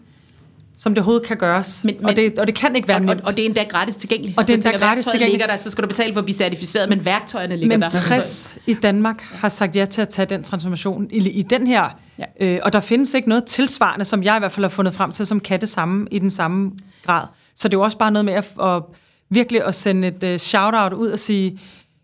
som 0.77 0.93
det 0.95 1.01
overhovedet 1.01 1.27
kan 1.27 1.37
gøres. 1.37 1.83
Men, 1.83 1.95
Men- 1.95 2.01
men, 2.01 2.09
og, 2.09 2.15
men- 2.23 2.31
det, 2.31 2.39
og 2.39 2.47
det 2.47 2.55
kan 2.55 2.75
ikke 2.75 2.87
være 2.87 2.97
og, 2.97 3.01
og, 3.01 3.05
nemt. 3.05 3.21
og 3.21 3.31
det 3.31 3.39
er 3.41 3.45
endda 3.45 3.63
gratis 3.63 3.95
tilgængeligt. 3.95 4.37
Og 4.37 4.47
det 4.47 4.53
er 4.53 4.57
endda 4.57 4.71
tænker, 4.71 4.85
gratis 4.87 5.05
tilgængeligt. 5.05 5.31
ligger 5.31 5.47
der, 5.47 5.57
så 5.57 5.69
skal 5.69 5.81
du 5.81 5.87
betale 5.87 6.13
for 6.13 6.19
at 6.19 6.25
blive 6.25 6.35
certificeret, 6.35 6.89
men 6.89 7.05
værktøjerne 7.05 7.55
ligger 7.55 7.77
Men 7.77 7.81
der. 7.81 7.89
60 7.89 8.57
i 8.67 8.73
Danmark 8.73 9.21
har 9.21 9.49
sagt 9.49 9.75
ja 9.75 9.85
til 9.85 10.01
at 10.01 10.09
tage 10.09 10.25
den 10.25 10.43
transformation 10.43 11.07
i, 11.11 11.29
i 11.29 11.41
den 11.41 11.67
her. 11.67 11.89
Ja. 12.19 12.25
Øh, 12.39 12.59
og 12.63 12.73
der 12.73 12.79
findes 12.79 13.13
ikke 13.13 13.29
noget 13.29 13.43
tilsvarende, 13.45 14.05
som 14.05 14.23
jeg 14.23 14.35
i 14.35 14.39
hvert 14.39 14.51
fald 14.51 14.63
har 14.63 14.69
fundet 14.69 14.93
frem 14.93 15.11
til, 15.11 15.25
som 15.27 15.39
kan 15.39 15.61
det 15.61 15.69
samme 15.69 16.07
i 16.11 16.19
den 16.19 16.29
samme 16.31 16.71
grad. 17.05 17.27
Så 17.55 17.67
det 17.67 17.73
er 17.73 17.77
jo 17.77 17.83
også 17.83 17.97
bare 17.97 18.11
noget 18.11 18.25
med 18.25 18.33
at, 18.33 18.45
at 18.63 18.83
virkelig 19.29 19.63
at 19.65 19.75
sende 19.75 20.07
et 20.07 20.23
uh, 20.33 20.37
shout-out 20.37 20.93
ud 20.93 21.07
og 21.07 21.19
sige, 21.19 21.59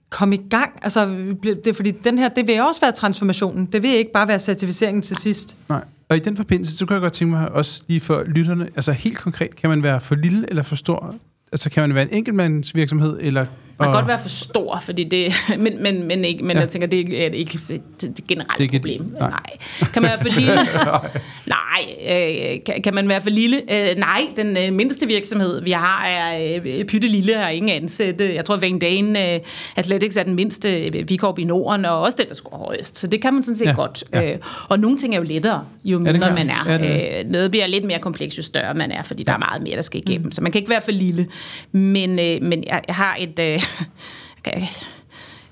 kom 0.10 0.34
i 0.34 0.38
gang. 0.50 0.80
Altså, 0.82 1.06
det 1.44 1.68
er 1.68 1.74
fordi 1.74 1.92
den 1.92 2.18
her, 2.18 2.30
det 2.30 2.48
vil 2.48 2.62
også 2.62 2.82
være 2.82 2.92
transformationen. 2.92 3.66
Det 3.66 3.84
vil 3.84 3.90
ikke 3.90 4.12
bare 4.12 4.28
være 4.28 4.40
certificeringen 4.40 5.02
til 5.02 5.16
sidst. 5.16 5.58
Nej. 5.70 5.82
Og 6.10 6.18
i 6.18 6.20
den 6.20 6.38
forbindelse, 6.38 6.78
så 6.78 6.86
kunne 6.86 6.94
jeg 6.94 7.02
godt 7.02 7.14
tænke 7.14 7.36
mig 7.36 7.52
også 7.52 7.82
lige 7.88 8.02
for 8.02 8.24
lytterne, 8.24 8.66
altså 8.66 8.92
helt 8.92 9.18
konkret, 9.18 9.56
kan 9.56 9.70
man 9.70 9.84
være 9.84 10.02
for 10.02 10.16
lille 10.16 10.50
eller 10.50 10.64
for 10.64 10.76
stor? 10.76 11.16
Altså 11.52 11.70
kan 11.70 11.84
man 11.84 11.96
være 11.96 12.04
en 12.04 12.14
enkeltmandsvirksomhed, 12.14 13.18
eller 13.22 13.46
man 13.80 13.88
kan 13.88 13.94
godt 13.94 14.08
være 14.08 14.20
for 14.20 14.30
stor, 14.30 14.80
fordi 14.84 15.04
det, 15.04 15.34
men, 15.64 15.84
men, 15.84 16.04
men, 16.04 16.26
ikke, 16.26 16.44
men 16.44 16.56
ja. 16.56 16.62
jeg 16.62 16.70
tænker, 16.70 16.88
det 16.88 17.26
er 17.26 17.30
ikke 17.30 17.60
et, 17.70 17.82
generelt 18.28 18.58
det 18.58 18.66
er 18.66 18.80
problem. 18.80 19.14
Nej. 19.20 19.30
nej. 19.30 19.90
Kan 19.94 20.02
man 20.02 20.12
være 20.12 20.18
for 20.18 20.40
lille? 20.40 20.56
nej. 21.58 21.78
Øh, 22.10 22.64
kan, 22.66 22.82
kan 22.82 22.94
man 22.94 23.10
være 23.10 23.22
for 23.22 23.30
lille? 23.30 23.58
Øh, 23.58 23.98
nej, 23.98 24.22
den 24.36 24.58
øh, 24.58 24.74
mindste 24.74 25.08
virksomhed, 25.08 25.62
vi 25.62 25.72
har, 25.72 26.06
er 26.06 26.60
øh, 26.66 26.86
pytte 26.86 27.08
lille, 27.08 27.36
har 27.36 27.50
ingen 27.50 27.84
ansatte. 27.84 28.36
Jeg 28.36 28.46
tror, 28.46 28.56
Van 28.56 28.80
Dane 28.80 29.34
øh, 29.34 29.40
Athletics 29.76 30.18
er 30.18 30.24
den 30.24 30.36
mindste 30.36 30.86
øh, 30.86 31.06
bikorp 31.06 31.40
i 31.40 31.44
Norden, 31.44 31.86
og 31.86 32.02
også 32.02 32.16
den, 32.20 32.28
der 32.28 32.36
scorer 32.36 32.58
højst. 32.58 32.98
Så 32.98 33.08
det 33.08 33.22
kan 33.22 33.34
man 33.34 33.44
sådan 33.44 33.56
set 33.56 33.66
ja. 33.66 33.72
godt. 33.72 34.04
Ja. 34.14 34.32
Øh, 34.32 34.38
og 34.70 34.80
nogle 34.80 34.98
ting 34.98 35.14
er 35.14 35.18
jo 35.18 35.24
lettere, 35.24 35.66
jo 35.84 36.00
mindre 36.00 36.28
ja, 36.28 36.34
man 36.34 36.50
er. 36.50 36.72
Ja, 36.72 36.78
det. 36.78 37.26
Øh, 37.26 37.32
noget 37.32 37.52
bliver 37.52 37.68
lidt 37.68 37.84
mere 37.84 38.00
kompleks, 38.00 38.38
jo 38.38 38.44
større 38.44 38.74
man 38.74 38.92
er, 38.92 39.04
fordi 39.04 39.24
ja. 39.24 39.32
der 39.32 39.34
er 39.34 39.40
meget 39.40 39.64
mere, 39.64 39.76
der 39.76 39.82
skal 39.82 40.02
igennem. 40.08 40.26
Mm. 40.26 40.32
Så 40.32 40.42
man 40.44 40.52
kan 40.52 40.60
ikke 40.60 40.70
være 40.70 40.82
for 40.82 40.92
lille. 40.92 41.28
Men, 41.72 42.20
øh, 42.20 42.42
men 42.42 42.64
jeg, 42.68 42.82
jeg 42.88 42.96
har 42.96 43.18
et... 43.20 43.40
Øh, 43.40 43.67
jeg 44.46 44.68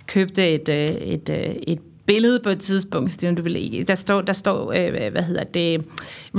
købte 0.07 0.49
et, 0.49 0.69
øh, 0.69 0.89
et, 0.89 1.29
øh, 1.29 1.55
et 1.67 1.79
billede 2.05 2.39
på 2.39 2.49
et 2.49 2.59
tidspunkt, 2.59 3.11
Steven, 3.11 3.35
du 3.35 3.41
vil, 3.41 3.87
der 3.87 3.95
står, 3.95 4.21
der 4.21 4.33
står 4.33 4.71
øh, 4.71 5.11
hvad 5.11 5.23
hedder 5.23 5.43
det, 5.43 5.85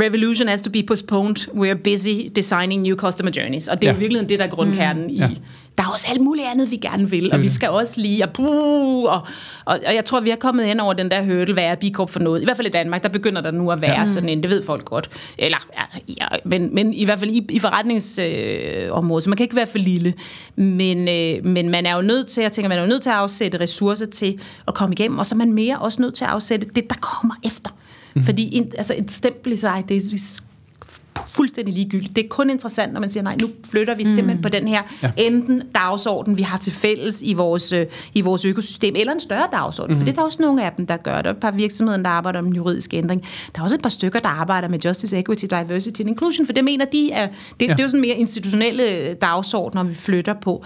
Revolution 0.01 0.49
has 0.49 0.63
to 0.63 0.71
be 0.71 0.83
postponed, 0.83 1.55
we 1.55 1.71
are 1.71 1.79
busy 1.79 2.31
designing 2.37 2.83
new 2.83 2.97
customer 2.97 3.33
journeys, 3.37 3.69
og 3.69 3.83
det 3.83 3.89
er 3.89 3.93
ja. 3.93 3.95
jo 3.95 3.99
virkelig 3.99 4.29
det, 4.29 4.39
der 4.39 4.45
er 4.45 4.51
grundkernen 4.51 5.03
mm. 5.03 5.11
i, 5.11 5.17
ja 5.17 5.31
er 5.87 5.93
også 5.93 6.07
alt 6.11 6.21
muligt 6.21 6.47
andet, 6.47 6.71
vi 6.71 6.77
gerne 6.77 7.11
vil, 7.11 7.33
og 7.33 7.43
vi 7.43 7.49
skal 7.49 7.69
også 7.71 8.01
lige, 8.01 8.25
og, 8.25 8.31
og, 8.39 9.27
og, 9.65 9.81
og 9.87 9.95
jeg 9.95 10.05
tror, 10.05 10.21
vi 10.21 10.31
er 10.31 10.37
kommet 10.37 10.65
ind 10.65 10.81
over 10.81 10.93
den 10.93 11.11
der 11.11 11.23
hurdle, 11.23 11.53
hvad 11.53 11.65
er 11.65 11.75
bikorp 11.75 12.11
for 12.11 12.21
noget? 12.21 12.43
I 12.43 12.45
hvert 12.45 12.57
fald 12.57 12.67
i 12.67 12.71
Danmark, 12.71 13.03
der 13.03 13.09
begynder 13.09 13.41
der 13.41 13.51
nu 13.51 13.73
at 13.73 13.81
være 13.81 13.99
ja. 13.99 14.05
sådan 14.05 14.29
en, 14.29 14.43
det 14.43 14.51
ved 14.51 14.63
folk 14.67 14.85
godt, 14.85 15.11
eller, 15.39 15.59
ja, 15.79 16.15
ja, 16.21 16.27
men, 16.45 16.75
men 16.75 16.95
i 16.95 17.05
hvert 17.05 17.19
fald 17.19 17.31
i, 17.31 17.47
i 17.49 17.59
forretningsområdet, 17.59 19.21
øh, 19.21 19.23
så 19.23 19.31
man 19.31 19.37
kan 19.37 19.45
ikke 19.45 19.57
være 19.57 19.67
for 19.67 19.79
lille, 19.79 20.15
men, 20.57 21.09
øh, 21.09 21.45
men 21.45 21.69
man 21.71 21.87
er 21.87 21.97
jo 21.97 22.03
nødt 22.03 22.27
til, 22.27 22.41
jeg 22.41 22.53
tænker, 22.53 22.69
man 22.69 22.79
er 22.79 22.83
jo 22.83 22.89
nødt 22.89 23.03
til 23.03 23.11
at 23.11 23.17
afsætte 23.17 23.61
ressourcer 23.61 24.07
til 24.07 24.41
at 24.69 24.75
komme 24.75 24.93
igennem, 24.93 25.19
og 25.19 25.27
så 25.27 25.35
er 25.35 25.37
man 25.37 25.53
mere 25.53 25.79
også 25.79 26.03
nødt 26.03 26.15
til 26.15 26.25
at 26.25 26.31
afsætte 26.31 26.67
det, 26.77 26.91
der 26.91 26.97
kommer 27.01 27.35
efter. 27.45 27.71
Mm-hmm. 27.71 28.25
Fordi 28.25 28.57
en, 28.57 28.73
altså 28.79 28.95
et 28.99 29.11
stempel 29.11 29.53
i 29.53 29.57
sig, 29.57 29.85
det, 29.89 30.03
fuldstændig 31.33 31.75
ligegyldigt. 31.75 32.17
Det 32.17 32.25
er 32.25 32.29
kun 32.29 32.51
interessant, 32.51 32.93
når 32.93 33.01
man 33.01 33.11
siger, 33.11 33.23
nej, 33.25 33.37
nu 33.43 33.49
flytter 33.71 33.95
vi 33.95 34.05
simpelthen 34.05 34.37
mm. 34.37 34.43
på 34.43 34.49
den 34.49 34.69
her 34.69 34.83
ja. 35.03 35.11
enten 35.17 35.63
dagsorden, 35.75 36.37
vi 36.37 36.43
har 36.43 36.59
til 36.59 36.73
fælles 36.73 37.23
i 37.23 37.33
vores, 37.33 37.73
øh, 37.73 37.87
i 38.15 38.21
vores 38.21 38.45
økosystem, 38.45 38.95
eller 38.97 39.13
en 39.13 39.21
større 39.21 39.49
dagsorden. 39.53 39.95
Mm. 39.95 40.01
For 40.01 40.05
det 40.05 40.13
er 40.13 40.17
der 40.17 40.23
også 40.23 40.43
nogle 40.43 40.65
af 40.65 40.73
dem, 40.77 40.87
der 40.87 40.97
gør 40.97 41.17
det. 41.17 41.25
Der 41.25 41.31
er 41.31 41.35
et 41.35 41.41
par 41.41 41.51
virksomheder, 41.51 42.03
der 42.03 42.11
arbejder 42.11 42.39
om 42.39 42.47
juridisk 42.47 42.95
ændring. 42.95 43.23
Der 43.55 43.61
er 43.61 43.63
også 43.63 43.77
et 43.77 43.83
par 43.83 43.89
stykker, 43.89 44.19
der 44.19 44.29
arbejder 44.29 44.69
med 44.69 44.79
Justice, 44.79 45.19
Equity, 45.19 45.45
Diversity 45.51 46.01
and 46.01 46.09
Inclusion, 46.09 46.47
for 46.47 46.53
det 46.53 46.65
mener 46.65 46.85
de 46.85 47.13
er, 47.13 47.29
det, 47.61 47.67
ja. 47.67 47.73
det 47.73 47.81
er 47.81 47.85
jo 47.85 47.89
sådan 47.89 48.01
mere 48.01 48.17
institutionelle 48.17 49.15
dagsordner, 49.15 49.83
vi 49.83 49.95
flytter 49.95 50.35
på. 50.35 50.65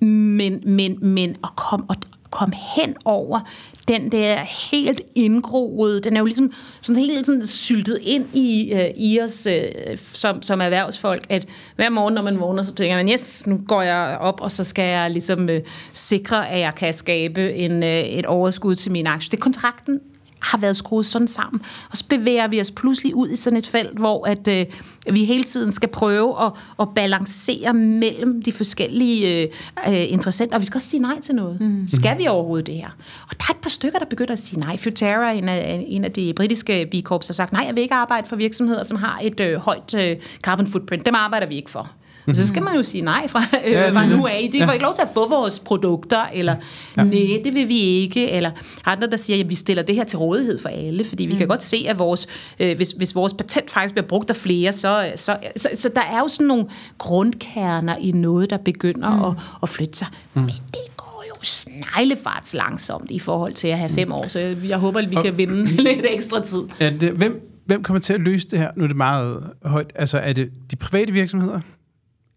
Men, 0.00 0.62
men, 0.66 0.98
men 1.02 1.36
at 1.44 1.50
komme, 1.56 1.86
og, 1.88 1.96
komme 2.30 2.54
hen 2.76 2.94
over 3.04 3.40
den 3.88 4.12
der 4.12 4.44
helt 4.72 5.00
indgroede, 5.14 6.00
den 6.00 6.16
er 6.16 6.20
jo 6.20 6.24
ligesom 6.24 6.52
sådan 6.82 7.02
helt 7.02 7.26
sådan 7.26 7.46
syltet 7.46 7.98
ind 8.02 8.26
i, 8.34 8.72
øh, 8.72 8.90
i 8.96 9.20
os 9.20 9.46
øh, 9.46 9.64
som, 10.12 10.42
som 10.42 10.60
erhvervsfolk, 10.60 11.26
at 11.28 11.46
hver 11.76 11.88
morgen, 11.88 12.14
når 12.14 12.22
man 12.22 12.40
vågner, 12.40 12.62
så 12.62 12.74
tænker 12.74 12.96
man, 12.96 13.08
yes, 13.08 13.46
nu 13.46 13.60
går 13.68 13.82
jeg 13.82 14.16
op, 14.20 14.40
og 14.40 14.52
så 14.52 14.64
skal 14.64 14.84
jeg 14.84 15.10
ligesom 15.10 15.48
øh, 15.50 15.62
sikre, 15.92 16.48
at 16.48 16.60
jeg 16.60 16.74
kan 16.74 16.94
skabe 16.94 17.54
en, 17.54 17.82
øh, 17.82 18.00
et 18.00 18.26
overskud 18.26 18.74
til 18.74 18.92
min 18.92 19.06
aktie. 19.06 19.30
Det 19.30 19.36
er 19.36 19.40
kontrakten 19.40 20.00
har 20.40 20.58
været 20.58 20.76
skruet 20.76 21.06
sådan 21.06 21.28
sammen. 21.28 21.62
Og 21.90 21.96
så 21.96 22.04
bevæger 22.08 22.48
vi 22.48 22.60
os 22.60 22.70
pludselig 22.70 23.14
ud 23.14 23.28
i 23.28 23.36
sådan 23.36 23.56
et 23.56 23.66
felt, 23.66 23.98
hvor 23.98 24.26
at, 24.26 24.48
øh, 24.48 24.66
vi 25.12 25.24
hele 25.24 25.44
tiden 25.44 25.72
skal 25.72 25.88
prøve 25.88 26.44
at, 26.44 26.52
at 26.80 26.88
balancere 26.94 27.72
mellem 27.74 28.42
de 28.42 28.52
forskellige 28.52 29.42
øh, 29.42 29.48
øh, 29.88 30.12
interessenter. 30.12 30.56
Og 30.56 30.60
vi 30.60 30.66
skal 30.66 30.78
også 30.78 30.88
sige 30.88 31.00
nej 31.00 31.20
til 31.20 31.34
noget. 31.34 31.60
Mm. 31.60 31.88
Skal 31.88 32.18
vi 32.18 32.26
overhovedet 32.26 32.66
det 32.66 32.74
her? 32.74 32.90
Og 33.30 33.38
der 33.38 33.44
er 33.48 33.52
et 33.52 33.60
par 33.62 33.70
stykker, 33.70 33.98
der 33.98 34.06
begynder 34.06 34.32
at 34.32 34.38
sige 34.38 34.60
nej. 34.60 34.76
Futerra, 34.76 35.30
en 35.32 35.48
af, 35.48 35.84
en 35.88 36.04
af 36.04 36.12
de 36.12 36.32
britiske 36.36 36.88
B 36.90 36.94
Corps, 37.02 37.26
har 37.26 37.34
sagt, 37.34 37.52
nej, 37.52 37.64
jeg 37.66 37.74
vil 37.74 37.82
ikke 37.82 37.94
arbejde 37.94 38.28
for 38.28 38.36
virksomheder, 38.36 38.82
som 38.82 38.96
har 38.96 39.20
et 39.22 39.40
øh, 39.40 39.56
højt 39.58 39.94
øh, 39.94 40.16
carbon 40.42 40.66
footprint. 40.66 41.06
Dem 41.06 41.14
arbejder 41.14 41.46
vi 41.46 41.56
ikke 41.56 41.70
for. 41.70 41.90
Og 42.26 42.36
så 42.36 42.46
skal 42.48 42.62
man 42.62 42.76
jo 42.76 42.82
sige 42.82 43.02
nej 43.02 43.28
fra, 43.28 43.42
øh, 43.64 43.72
ja, 43.72 43.90
fra 43.90 44.06
nu 44.06 44.26
af. 44.26 44.48
De 44.52 44.58
får 44.58 44.66
ja. 44.66 44.72
ikke 44.72 44.84
lov 44.84 44.94
til 44.94 45.02
at 45.02 45.08
få 45.14 45.28
vores 45.28 45.60
produkter, 45.60 46.26
eller 46.34 46.56
ja. 46.96 47.02
nej, 47.04 47.40
det 47.44 47.54
vil 47.54 47.68
vi 47.68 47.78
ikke. 47.80 48.30
Eller 48.30 48.50
andre, 48.84 49.06
der 49.10 49.16
siger, 49.16 49.40
at 49.40 49.50
vi 49.50 49.54
stiller 49.54 49.82
det 49.82 49.94
her 49.94 50.04
til 50.04 50.18
rådighed 50.18 50.58
for 50.58 50.68
alle, 50.68 51.04
fordi 51.04 51.26
vi 51.26 51.32
mm. 51.32 51.38
kan 51.38 51.48
godt 51.48 51.62
se, 51.62 51.86
at 51.88 51.98
vores, 51.98 52.26
øh, 52.60 52.76
hvis, 52.76 52.90
hvis 52.90 53.14
vores 53.14 53.34
patent 53.34 53.70
faktisk 53.70 53.94
bliver 53.94 54.06
brugt 54.06 54.30
af 54.30 54.36
flere, 54.36 54.72
så, 54.72 55.12
så, 55.16 55.36
så, 55.56 55.68
så 55.74 55.90
der 55.94 56.02
er 56.02 56.18
jo 56.18 56.28
sådan 56.28 56.46
nogle 56.46 56.66
grundkerner 56.98 57.96
i 57.96 58.10
noget, 58.12 58.50
der 58.50 58.56
begynder 58.56 59.16
mm. 59.16 59.24
at, 59.24 59.34
at 59.62 59.68
flytte 59.68 59.98
sig. 59.98 60.06
Mm. 60.34 60.40
Men 60.40 60.54
det 60.70 60.96
går 60.96 61.24
jo 61.28 61.34
sneglefarts 61.42 62.54
langsomt 62.54 63.10
i 63.10 63.18
forhold 63.18 63.52
til 63.52 63.68
at 63.68 63.78
have 63.78 63.90
fem 63.90 64.12
år, 64.12 64.28
så 64.28 64.38
jeg, 64.38 64.56
jeg 64.64 64.78
håber, 64.78 65.00
at 65.00 65.10
vi 65.10 65.16
kan 65.24 65.38
vinde 65.38 65.64
lidt 65.88 66.06
ekstra 66.10 66.42
tid. 66.42 66.62
Ja, 66.80 66.90
det, 67.00 67.12
hvem, 67.12 67.52
hvem 67.66 67.82
kommer 67.82 68.00
til 68.00 68.12
at 68.12 68.20
løse 68.20 68.48
det 68.48 68.58
her? 68.58 68.70
Nu 68.76 68.84
er 68.84 68.88
det 68.88 68.96
meget 68.96 69.42
højt. 69.64 69.92
Altså, 69.94 70.18
er 70.18 70.32
det 70.32 70.50
de 70.70 70.76
private 70.76 71.12
virksomheder? 71.12 71.60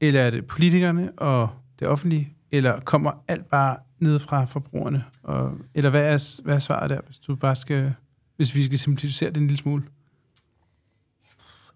Eller 0.02 0.22
er 0.22 0.30
det 0.30 0.45
politikerne 0.45 1.12
og 1.18 1.50
det 1.80 1.88
offentlige? 1.88 2.34
Eller 2.52 2.80
kommer 2.80 3.12
alt 3.28 3.50
bare 3.50 3.78
ned 4.00 4.20
fra 4.20 4.45
forbrugerne? 4.45 5.04
Og, 5.24 5.58
eller 5.74 5.89
hvad 5.89 6.04
er, 6.04 6.41
hvad 6.43 6.56
er 6.56 6.60
svaret 6.60 6.89
der, 6.89 7.00
hvis 7.06 7.18
du 7.18 7.36
bare 7.36 7.56
skal, 7.56 7.93
hvis 8.36 8.56
vi 8.56 8.66
skal 8.66 8.80
simplificere 8.80 9.30
det 9.30 9.38
en 9.38 9.47
lille 9.47 9.58
smule? 9.58 9.84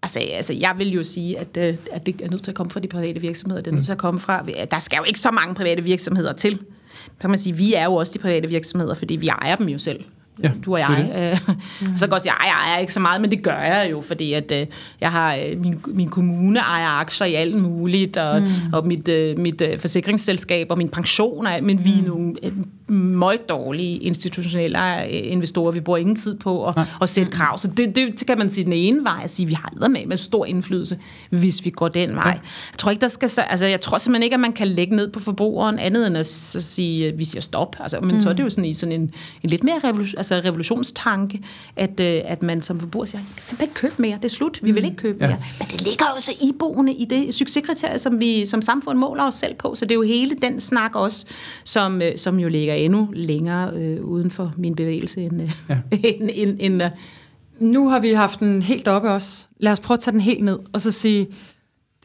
Altså, 0.02 0.18
altså, 0.18 0.52
jeg 0.52 0.74
vil 0.78 0.88
jo 0.88 1.04
sige, 1.04 1.38
at, 1.38 1.56
øh, 1.56 1.76
at 1.92 2.06
det 2.06 2.20
er 2.20 2.30
nødt 2.30 2.42
til 2.44 2.50
at 2.50 2.54
komme 2.54 2.70
fra 2.70 2.80
de 2.80 2.88
private 2.88 3.20
virksomheder. 3.20 3.62
Det 3.62 3.70
er 3.70 3.74
nødt 3.74 3.84
til 3.84 3.92
at 3.92 3.98
komme 3.98 4.20
fra... 4.20 4.46
Der 4.70 4.78
skal 4.78 4.96
jo 4.96 5.02
ikke 5.04 5.18
så 5.18 5.30
mange 5.30 5.54
private 5.54 5.82
virksomheder 5.82 6.32
til. 6.32 6.58
Så 7.04 7.20
kan 7.20 7.30
man 7.30 7.38
sige, 7.38 7.56
vi 7.56 7.74
er 7.74 7.84
jo 7.84 7.94
også 7.94 8.12
de 8.12 8.18
private 8.18 8.48
virksomheder, 8.48 8.94
fordi 8.94 9.16
vi 9.16 9.28
ejer 9.28 9.56
dem 9.56 9.68
jo 9.68 9.78
selv 9.78 10.04
ja, 10.42 10.50
du 10.64 10.72
og 10.72 10.78
jeg. 10.78 11.08
Det 11.12 11.40
det. 11.46 11.56
Mm. 11.80 11.96
så 11.96 12.06
kan 12.06 12.12
jeg 12.12 12.20
sige, 12.20 12.32
at 12.32 12.38
jeg 12.46 12.68
ejer 12.68 12.78
ikke 12.78 12.92
så 12.94 13.00
meget, 13.00 13.20
men 13.20 13.30
det 13.30 13.42
gør 13.42 13.58
jeg 13.58 13.88
jo, 13.90 14.00
fordi 14.00 14.32
at, 14.32 14.52
øh, 14.52 14.66
jeg 15.00 15.10
har 15.10 15.34
øh, 15.34 15.60
min, 15.60 15.80
min 15.86 16.08
kommune 16.08 16.60
ejer 16.60 16.88
aktier 16.88 17.26
i 17.26 17.34
alt 17.34 17.56
muligt, 17.62 18.16
og, 18.16 18.42
mm. 18.42 18.48
og 18.72 18.86
mit, 18.86 19.08
øh, 19.08 19.38
mit 19.38 19.62
forsikringsselskab 19.78 20.66
og 20.70 20.78
min 20.78 20.88
pension, 20.88 21.46
men 21.62 21.84
vi 21.84 21.92
er 21.92 22.02
mm. 22.02 22.08
nogle 22.08 22.34
dårlige 23.48 23.98
institutionelle 23.98 25.08
investorer. 25.10 25.72
Vi 25.72 25.80
bruger 25.80 25.98
ingen 25.98 26.16
tid 26.16 26.38
på 26.38 26.66
at, 26.66 26.78
at 27.02 27.08
sætte 27.08 27.32
krav. 27.32 27.58
Så 27.58 27.68
det, 27.76 27.96
det, 27.96 28.26
kan 28.26 28.38
man 28.38 28.50
sige 28.50 28.64
den 28.64 28.72
ene 28.72 29.04
vej, 29.04 29.20
at 29.24 29.30
sige, 29.30 29.44
at 29.44 29.50
vi 29.50 29.54
har 29.54 29.88
med 29.88 30.06
med 30.06 30.16
stor 30.16 30.44
indflydelse, 30.44 30.98
hvis 31.30 31.64
vi 31.64 31.70
går 31.70 31.88
den 31.88 32.14
vej. 32.14 32.24
Ja. 32.24 32.30
Jeg 32.72 32.78
tror 32.78 32.90
ikke, 32.90 33.00
der 33.00 33.08
skal, 33.08 33.30
altså, 33.36 33.66
jeg 33.66 33.80
tror 33.80 33.98
simpelthen 33.98 34.22
ikke, 34.22 34.34
at 34.34 34.40
man 34.40 34.52
kan 34.52 34.68
lægge 34.68 34.96
ned 34.96 35.12
på 35.12 35.20
forbrugeren, 35.20 35.78
andet 35.78 36.06
end 36.06 36.16
at 36.16 36.26
sige, 36.26 37.08
at 37.08 37.18
vi 37.18 37.24
siger 37.24 37.42
stop. 37.42 37.76
Altså, 37.80 38.00
men 38.00 38.14
mm. 38.14 38.20
så 38.20 38.28
er 38.28 38.32
det 38.32 38.42
jo 38.42 38.50
sådan 38.50 38.64
i 38.64 38.74
sådan 38.74 38.92
en, 38.92 39.00
en 39.42 39.50
lidt 39.50 39.64
mere 39.64 39.80
revolution, 39.84 40.18
altså 40.18 40.34
revolutionstanke, 40.34 41.42
at, 41.76 42.00
øh, 42.00 42.22
at 42.24 42.42
man 42.42 42.62
som 42.62 42.80
forbruger 42.80 43.06
siger, 43.06 43.20
jeg 43.20 43.28
skal 43.30 43.42
fandme 43.42 43.62
ikke 43.62 43.74
købe 43.74 43.94
mere, 43.98 44.16
det 44.16 44.24
er 44.24 44.28
slut, 44.28 44.60
vi 44.62 44.72
vil 44.72 44.82
mm. 44.82 44.86
ikke 44.86 44.96
købe 44.96 45.18
ja. 45.20 45.26
mere. 45.26 45.38
Men 45.58 45.68
det 45.70 45.82
ligger 45.82 46.04
jo 46.14 46.20
så 46.20 46.32
iboende 46.40 46.92
i 46.94 47.04
det 47.04 47.34
succeskriterie, 47.34 47.98
som 47.98 48.20
vi 48.20 48.46
som 48.46 48.62
samfund 48.62 48.98
måler 48.98 49.24
os 49.24 49.34
selv 49.34 49.54
på, 49.54 49.74
så 49.74 49.84
det 49.84 49.90
er 49.90 49.94
jo 49.94 50.02
hele 50.02 50.36
den 50.42 50.60
snak 50.60 50.96
også, 50.96 51.26
som, 51.64 52.02
øh, 52.02 52.12
som 52.16 52.38
jo 52.38 52.48
ligger 52.48 52.73
endnu 52.74 53.08
længere 53.12 53.74
øh, 53.74 54.04
uden 54.04 54.30
for 54.30 54.52
min 54.56 54.74
bevægelse 54.74 55.22
end, 55.22 55.42
øh, 55.42 55.50
ja. 55.68 55.78
end, 56.04 56.30
end, 56.32 56.56
end 56.60 56.82
uh, 56.82 56.90
nu 57.58 57.88
har 57.88 58.00
vi 58.00 58.12
haft 58.12 58.40
den 58.40 58.62
helt 58.62 58.88
oppe 58.88 59.10
også. 59.10 59.46
Lad 59.58 59.72
os 59.72 59.80
prøve 59.80 59.96
at 59.96 60.00
tage 60.00 60.12
den 60.12 60.20
helt 60.20 60.44
ned, 60.44 60.58
og 60.72 60.80
så 60.80 60.90
sige, 60.90 61.24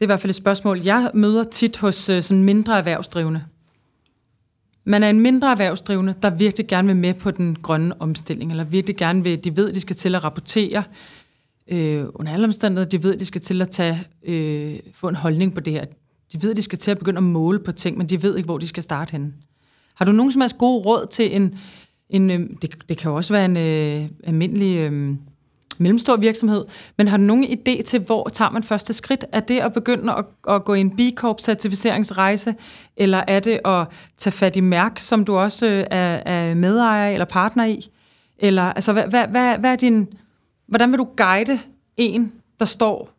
er 0.00 0.04
i 0.04 0.06
hvert 0.06 0.20
fald 0.20 0.30
et 0.30 0.36
spørgsmål, 0.36 0.80
jeg 0.84 1.10
møder 1.14 1.44
tit 1.44 1.76
hos 1.76 2.08
øh, 2.08 2.22
sådan 2.22 2.42
mindre 2.42 2.78
erhvervsdrivende. 2.78 3.44
Man 4.84 5.02
er 5.02 5.10
en 5.10 5.20
mindre 5.20 5.50
erhvervsdrivende, 5.50 6.14
der 6.22 6.30
virkelig 6.30 6.66
gerne 6.66 6.86
vil 6.86 6.96
med 6.96 7.14
på 7.14 7.30
den 7.30 7.56
grønne 7.62 8.02
omstilling, 8.02 8.50
eller 8.50 8.64
virkelig 8.64 8.96
gerne 8.96 9.24
vil, 9.24 9.44
de 9.44 9.56
ved, 9.56 9.68
at 9.68 9.74
de 9.74 9.80
skal 9.80 9.96
til 9.96 10.14
at 10.14 10.24
rapportere 10.24 10.82
øh, 11.68 12.04
under 12.14 12.32
alle 12.32 12.44
omstændigheder, 12.44 12.88
de 12.88 13.02
ved, 13.02 13.14
at 13.14 13.20
de 13.20 13.24
skal 13.24 13.40
til 13.40 13.62
at 13.62 13.70
tage, 13.70 14.04
øh, 14.22 14.78
få 14.94 15.08
en 15.08 15.16
holdning 15.16 15.54
på 15.54 15.60
det 15.60 15.72
her. 15.72 15.84
De 16.32 16.42
ved, 16.42 16.50
at 16.50 16.56
de 16.56 16.62
skal 16.62 16.78
til 16.78 16.90
at 16.90 16.98
begynde 16.98 17.18
at 17.18 17.22
måle 17.22 17.58
på 17.58 17.72
ting, 17.72 17.98
men 17.98 18.06
de 18.06 18.22
ved 18.22 18.36
ikke, 18.36 18.46
hvor 18.46 18.58
de 18.58 18.68
skal 18.68 18.82
starte 18.82 19.12
henne. 19.12 19.32
Har 20.00 20.04
du 20.04 20.12
nogen 20.12 20.32
som 20.32 20.40
helst 20.40 20.58
gode 20.58 20.84
råd 20.86 21.06
til 21.10 21.36
en, 21.36 21.58
en 22.10 22.30
øh, 22.30 22.40
det, 22.62 22.88
det 22.88 22.98
kan 22.98 23.10
jo 23.10 23.16
også 23.16 23.32
være 23.32 23.44
en 23.44 23.56
øh, 23.56 24.08
almindelig 24.24 24.76
øh, 24.78 25.16
mellemstor 25.78 26.16
virksomhed, 26.16 26.64
men 26.98 27.08
har 27.08 27.16
du 27.16 27.22
nogen 27.22 27.44
idé 27.44 27.82
til, 27.82 28.00
hvor 28.00 28.28
tager 28.28 28.50
man 28.50 28.62
første 28.62 28.92
skridt? 28.92 29.24
Er 29.32 29.40
det 29.40 29.60
at 29.60 29.72
begynde 29.72 30.12
at, 30.12 30.24
at 30.48 30.64
gå 30.64 30.74
i 30.74 30.80
en 30.80 30.96
B 30.96 31.00
Corp-certificeringsrejse, 31.16 32.54
eller 32.96 33.22
er 33.28 33.40
det 33.40 33.60
at 33.64 33.86
tage 34.16 34.32
fat 34.32 34.56
i 34.56 34.60
mærk, 34.60 34.98
som 34.98 35.24
du 35.24 35.36
også 35.36 35.66
øh, 35.66 35.86
er, 35.90 36.22
er 36.26 36.54
medejer 36.54 37.12
eller 37.12 37.24
partner 37.24 37.64
i? 37.64 37.90
Eller, 38.38 38.62
altså, 38.62 38.92
hvad, 38.92 39.04
hvad, 39.04 39.26
hvad, 39.26 39.58
hvad 39.58 39.72
er 39.72 39.76
din, 39.76 40.08
hvordan 40.66 40.90
vil 40.90 40.98
du 40.98 41.08
guide 41.16 41.58
en, 41.96 42.32
der 42.58 42.64
står 42.64 43.10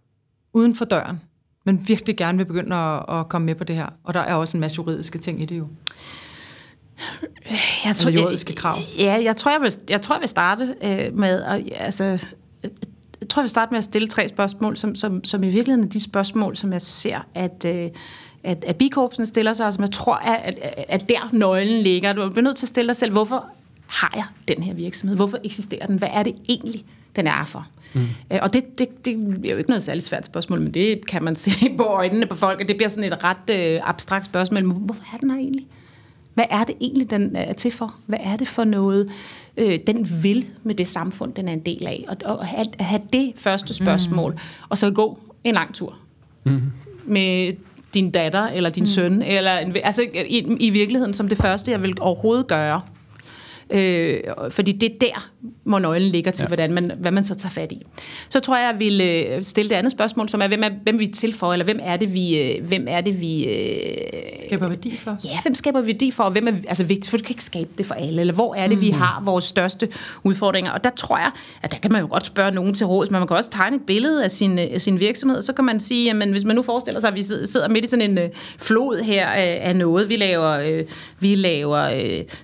uden 0.54 0.76
for 0.76 0.86
døren, 0.86 1.22
men 1.66 1.88
virkelig 1.88 2.18
gerne 2.18 2.38
vil 2.38 2.46
begynde 2.46 2.76
at, 2.76 3.20
at 3.20 3.30
komme 3.30 3.46
med 3.46 3.56
på 3.56 3.64
det 3.64 3.76
her? 3.76 3.88
Og 4.04 4.14
der 4.14 4.20
er 4.20 4.36
også 4.36 4.58
en 4.58 4.62
masse 4.62 4.76
juridiske 4.76 5.20
ting 5.20 5.42
i 5.42 5.46
det 5.46 5.58
jo. 5.58 5.68
Jeg 7.86 7.96
tror, 7.96 8.12
juridiske 8.12 8.54
krav. 8.54 8.82
Ja, 8.98 9.20
jeg 9.24 9.38
tror, 9.38 9.52
jeg 9.52 9.62
vil, 9.62 9.74
jeg 9.90 10.02
tror, 10.02 10.16
jeg 10.16 10.22
vil 10.22 10.30
starte 10.30 10.76
øh, 10.84 11.18
med 11.18 11.44
at, 11.44 11.70
altså, 11.76 12.04
jeg 13.22 13.30
tror, 13.30 13.42
jeg 13.42 13.44
vil 13.44 13.50
starte 13.50 13.72
med 13.72 13.78
at 13.78 13.84
stille 13.84 14.08
tre 14.08 14.28
spørgsmål, 14.28 14.78
som, 14.78 14.96
som, 14.96 15.24
som 15.24 15.44
i 15.44 15.50
virkeligheden 15.50 15.88
er 15.88 15.90
de 15.90 16.00
spørgsmål, 16.00 16.58
som 16.58 16.74
jeg 16.74 16.82
ser, 16.82 17.28
at, 17.36 17.66
øh, 17.66 17.90
at, 18.44 18.64
at 18.68 18.76
bikorpsen 18.76 19.26
stiller 19.26 19.54
sig, 19.54 19.68
og 19.68 19.74
som 19.74 19.84
jeg 19.84 19.92
tror, 19.92 20.16
at, 20.16 20.60
at, 20.62 20.86
at 20.88 21.10
der 21.10 21.30
nøglen 21.32 21.82
ligger. 21.82 22.14
Du 22.14 22.22
er 22.22 22.42
nødt 22.42 22.58
til 22.58 22.66
at 22.66 22.70
stille 22.70 22.88
dig 22.88 22.96
selv, 22.96 23.12
hvorfor 23.12 23.46
har 23.88 24.14
jeg 24.16 24.26
den 24.48 24.64
her 24.64 24.74
virksomhed? 24.74 25.16
Hvorfor 25.16 25.38
eksisterer 25.44 25.86
den? 25.86 25.98
Hvad 25.98 26.10
er 26.12 26.24
det 26.24 26.36
egentlig, 26.50 26.86
den 27.16 27.28
er 27.28 27.46
for? 27.46 27.68
Mm. 27.94 28.02
Øh, 28.32 28.40
og 28.42 28.54
det, 28.54 28.80
det, 28.80 29.06
det 29.06 29.14
er 29.46 29.52
jo 29.52 29.58
ikke 29.58 29.70
noget 29.70 29.84
særligt 29.84 30.06
svært 30.06 30.26
spørgsmål, 30.26 30.62
men 30.62 30.74
det 30.74 31.08
kan 31.08 31.24
man 31.24 31.36
se 31.46 31.52
på 31.78 31.84
øjnene 31.84 32.26
på 32.26 32.36
folk, 32.36 32.62
og 32.62 32.68
det 32.68 32.76
bliver 32.76 32.90
sådan 32.90 33.14
et 33.14 33.24
ret 33.24 33.50
øh, 33.50 33.80
abstrakt 33.84 34.26
spørgsmål. 34.26 34.64
Men 34.64 34.78
hvorfor 34.78 35.04
er 35.14 35.18
den 35.18 35.32
her 35.32 35.38
egentlig? 35.38 35.68
Hvad 36.42 36.60
er 36.60 36.64
det 36.64 36.76
egentlig, 36.82 37.10
den 37.10 37.36
er 37.36 37.54
til 37.54 37.72
for? 37.72 37.96
Hvad 38.06 38.20
er 38.22 38.38
det 38.38 38.48
for 38.48 38.64
noget, 38.64 39.10
øh, 39.58 39.80
den 39.88 40.24
vil 40.24 40.46
med 40.64 40.76
det 40.76 40.88
samfund, 40.88 41.34
den 41.34 41.48
er 41.48 41.54
en 41.54 41.60
del 41.60 41.88
af? 41.88 42.06
Og, 42.08 42.18
og 42.26 42.46
have, 42.46 42.66
have 42.80 43.02
det 43.14 43.34
første 43.38 43.74
spørgsmål, 43.74 44.32
mm. 44.32 44.40
og 44.70 44.78
så 44.78 44.92
gå 44.92 45.20
en 45.44 45.54
lang 45.54 45.76
tur 45.76 45.98
mm. 46.44 46.62
med 47.06 47.54
din 47.94 48.12
datter 48.12 48.48
eller 48.48 48.70
din 48.70 48.84
mm. 48.84 48.88
søn, 48.88 49.22
eller 49.22 49.58
en, 49.58 49.76
altså 49.84 50.02
i, 50.28 50.58
i 50.60 50.70
virkeligheden 50.70 51.14
som 51.14 51.28
det 51.28 51.38
første, 51.38 51.72
jeg 51.72 51.82
vil 51.82 51.98
overhovedet 52.00 52.48
gøre. 52.48 52.82
Øh, 53.72 54.20
fordi 54.50 54.72
det 54.72 54.92
er 54.92 54.96
der, 55.02 55.30
hvor 55.64 55.80
nøglen 55.80 56.10
ligger 56.10 56.32
til, 56.32 56.44
ja. 56.44 56.48
hvordan 56.48 56.74
man, 56.74 56.92
hvad 56.98 57.12
man 57.12 57.24
så 57.24 57.36
tager 57.36 57.52
fat 57.52 57.72
i. 57.72 57.82
Så 58.30 58.40
tror 58.40 58.58
jeg, 58.58 58.72
jeg 58.72 58.80
vil 58.80 59.02
øh, 59.02 59.44
stille 59.44 59.70
det 59.70 59.76
andet 59.76 59.92
spørgsmål, 59.92 60.30
som 60.30 60.42
er, 60.42 60.48
hvem 60.48 60.64
er, 60.64 60.70
hvem 60.84 61.00
vi 61.00 61.08
til 61.08 61.34
for, 61.34 61.54
eller 61.54 61.64
hvem 61.64 61.80
er 61.84 61.98
det, 61.98 62.14
vi... 62.14 62.38
Øh, 62.38 62.68
hvem 62.68 62.86
er 62.90 63.02
det, 63.02 63.22
vi 63.22 63.46
øh, 63.46 64.24
skaber 64.48 64.68
værdi 64.68 64.98
for? 64.98 65.18
Ja, 65.24 65.42
hvem 65.42 65.56
skaber 65.56 65.82
værdi 65.82 66.12
for, 66.12 66.24
og 66.24 66.32
hvem 66.32 66.48
er 66.48 66.52
altså, 66.68 66.84
vigtigt, 66.84 67.10
for 67.10 67.18
du 67.18 67.24
kan 67.24 67.34
ikke 67.34 67.44
skabe 67.44 67.70
det 67.78 67.86
for 67.86 67.94
alle, 67.94 68.22
eller 68.22 68.34
hvor 68.34 68.56
er 68.56 68.68
det, 68.68 68.78
mm. 68.78 68.82
vi 68.82 68.90
har 68.90 69.22
vores 69.26 69.46
største 69.46 69.90
udfordringer. 70.24 70.72
Og 70.72 70.84
der 70.84 70.90
tror 70.90 71.18
jeg, 71.18 71.32
at 71.62 71.72
der 71.72 71.78
kan 71.78 71.92
man 71.92 72.02
jo 72.02 72.08
godt 72.12 72.26
spørge 72.26 72.52
nogen 72.52 72.74
til 72.74 72.86
råds, 72.86 73.12
men 73.12 73.20
man 73.20 73.28
kan 73.28 73.38
også 73.38 73.50
tegne 73.50 73.76
et 73.76 73.84
billede 73.88 74.24
af 74.24 74.32
sin, 74.32 74.60
af 74.60 74.82
sin 74.82 75.00
virksomhed, 75.00 75.38
og 75.38 75.44
så 75.44 75.54
kan 75.54 75.66
man 75.66 75.80
sige, 75.80 76.06
jamen 76.06 76.32
hvis 76.32 76.46
man 76.46 76.56
nu 76.56 76.62
forestiller 76.62 77.00
sig, 77.00 77.08
at 77.08 77.16
vi 77.16 77.22
sidder 77.22 77.70
midt 77.70 77.86
i 77.86 77.88
sådan 77.88 78.18
en 78.18 78.30
flod 78.58 79.04
her 79.04 79.28
af 79.28 79.76
noget, 79.76 80.10
vi 80.10 80.16
laver, 80.16 80.84
vi 81.20 81.36
laver 81.36 81.90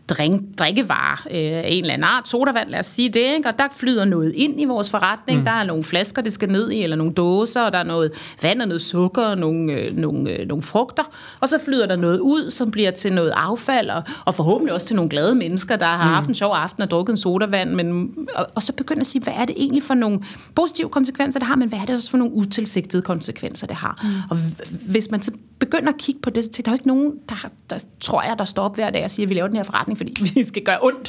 drink, 0.09 0.41
drikkevarer, 0.59 1.16
øh, 1.31 1.37
en 1.37 1.83
eller 1.83 1.93
anden 1.93 2.03
art, 2.03 2.29
sodavand, 2.29 2.69
lad 2.69 2.79
os 2.79 2.85
sige 2.85 3.09
det, 3.09 3.35
ikke? 3.35 3.49
og 3.49 3.59
der 3.59 3.67
flyder 3.75 4.05
noget 4.05 4.33
ind 4.35 4.61
i 4.61 4.65
vores 4.65 4.89
forretning. 4.89 5.39
Mm. 5.39 5.45
Der 5.45 5.51
er 5.51 5.65
nogle 5.65 5.83
flasker, 5.83 6.21
det 6.21 6.33
skal 6.33 6.49
ned 6.49 6.71
i, 6.71 6.83
eller 6.83 6.95
nogle 6.95 7.13
dåser, 7.13 7.61
og 7.61 7.73
der 7.73 7.79
er 7.79 7.83
noget 7.83 8.11
vand 8.41 8.61
og 8.61 8.67
noget 8.67 8.81
sukker, 8.81 9.23
og 9.23 9.37
nogle, 9.37 9.73
øh, 9.73 9.97
nogle, 9.97 10.31
øh, 10.31 10.47
nogle 10.47 10.63
frugter, 10.63 11.03
og 11.39 11.49
så 11.49 11.59
flyder 11.65 11.85
der 11.85 11.95
noget 11.95 12.19
ud, 12.19 12.49
som 12.49 12.71
bliver 12.71 12.91
til 12.91 13.13
noget 13.13 13.33
affald, 13.35 13.89
og, 13.89 14.03
og 14.25 14.35
forhåbentlig 14.35 14.73
også 14.73 14.87
til 14.87 14.95
nogle 14.95 15.09
glade 15.09 15.35
mennesker, 15.35 15.75
der 15.75 15.85
har 15.85 16.07
mm. 16.07 16.13
haft 16.13 16.27
en 16.27 16.35
sjov 16.35 16.53
aften 16.53 16.83
og 16.83 16.91
drukket 16.91 17.13
en 17.13 17.17
sodavand, 17.17 17.73
men, 17.73 18.13
og, 18.35 18.47
og 18.55 18.63
så 18.63 18.73
begynder 18.73 19.01
at 19.01 19.07
sige, 19.07 19.23
hvad 19.23 19.33
er 19.33 19.45
det 19.45 19.55
egentlig 19.57 19.83
for 19.83 19.93
nogle 19.93 20.19
positive 20.55 20.89
konsekvenser, 20.89 21.39
det 21.39 21.47
har, 21.47 21.55
men 21.55 21.69
hvad 21.69 21.79
er 21.79 21.85
det 21.85 21.95
også 21.95 22.09
for 22.09 22.17
nogle 22.17 22.33
utilsigtede 22.33 23.01
konsekvenser, 23.01 23.67
det 23.67 23.75
har. 23.75 23.99
Mm. 24.03 24.09
Og 24.29 24.37
hvis 24.85 25.11
man 25.11 25.21
så 25.21 25.31
begynder 25.59 25.89
at 25.89 25.97
kigge 25.97 26.21
på 26.21 26.29
det, 26.29 26.43
så 26.43 26.49
der 26.51 26.61
er 26.65 26.71
jo 26.71 26.75
ikke 26.75 26.87
nogen, 26.87 27.13
der, 27.29 27.49
der 27.69 27.83
tror 28.01 28.21
jeg, 28.21 28.35
der 28.39 28.45
står 28.45 28.63
op 28.63 28.75
hver 28.75 28.89
dag 28.89 29.03
og 29.03 29.11
siger, 29.11 29.25
at 29.25 29.29
vi 29.29 29.35
laver 29.35 29.47
den 29.47 29.57
her 29.57 29.63
forretning, 29.63 29.97
fordi 29.97 30.15
vi 30.35 30.43
skal 30.43 30.63
gøre 30.63 30.77
ondt 30.81 31.06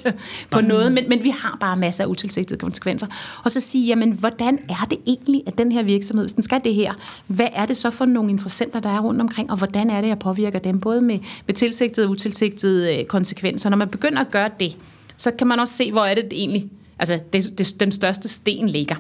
på 0.51 0.61
Nej. 0.61 0.69
noget, 0.69 0.93
men, 0.93 1.09
men 1.09 1.25
vi 1.25 1.31
har 1.31 1.57
bare 1.61 1.77
masser 1.77 2.05
af 2.05 2.09
utilsigtede 2.09 2.59
konsekvenser. 2.59 3.07
Og 3.45 3.51
så 3.51 3.61
sige, 3.61 3.87
jamen, 3.87 4.13
hvordan 4.13 4.59
er 4.69 4.87
det 4.91 4.99
egentlig, 5.07 5.43
at 5.47 5.59
den 5.59 5.73
her 5.73 5.83
virksomhed, 5.83 6.25
hvis 6.25 6.33
den 6.33 6.43
skal 6.43 6.61
det 6.65 6.75
her, 6.75 6.95
hvad 7.27 7.49
er 7.53 7.67
det 7.67 7.77
så 7.77 7.91
for 7.91 8.05
nogle 8.05 8.31
interessenter, 8.31 8.81
der 8.81 8.91
er 8.91 9.01
rundt 9.01 9.21
omkring, 9.21 9.51
og 9.51 9.57
hvordan 9.57 9.91
er 9.91 10.01
det, 10.01 10.09
jeg 10.09 10.19
påvirker 10.19 10.59
dem, 10.59 10.81
både 10.81 11.01
med, 11.01 11.19
med 11.47 11.55
tilsigtede 11.55 12.07
og 12.07 12.11
utilsigtede 12.11 12.99
øh, 12.99 13.05
konsekvenser. 13.05 13.71
Når 13.71 13.77
man 13.77 13.89
begynder 13.89 14.21
at 14.21 14.31
gøre 14.31 14.51
det, 14.61 14.77
så 15.17 15.31
kan 15.31 15.47
man 15.47 15.61
også 15.61 15.75
se, 15.75 15.93
hvor 15.93 16.05
er 16.05 16.15
det 16.15 16.29
egentlig, 16.33 16.69
altså 16.99 17.21
det, 17.33 17.59
det, 17.59 17.81
den 17.81 17.93
største 17.93 18.29
sten 18.29 18.69
ligger. 18.69 18.97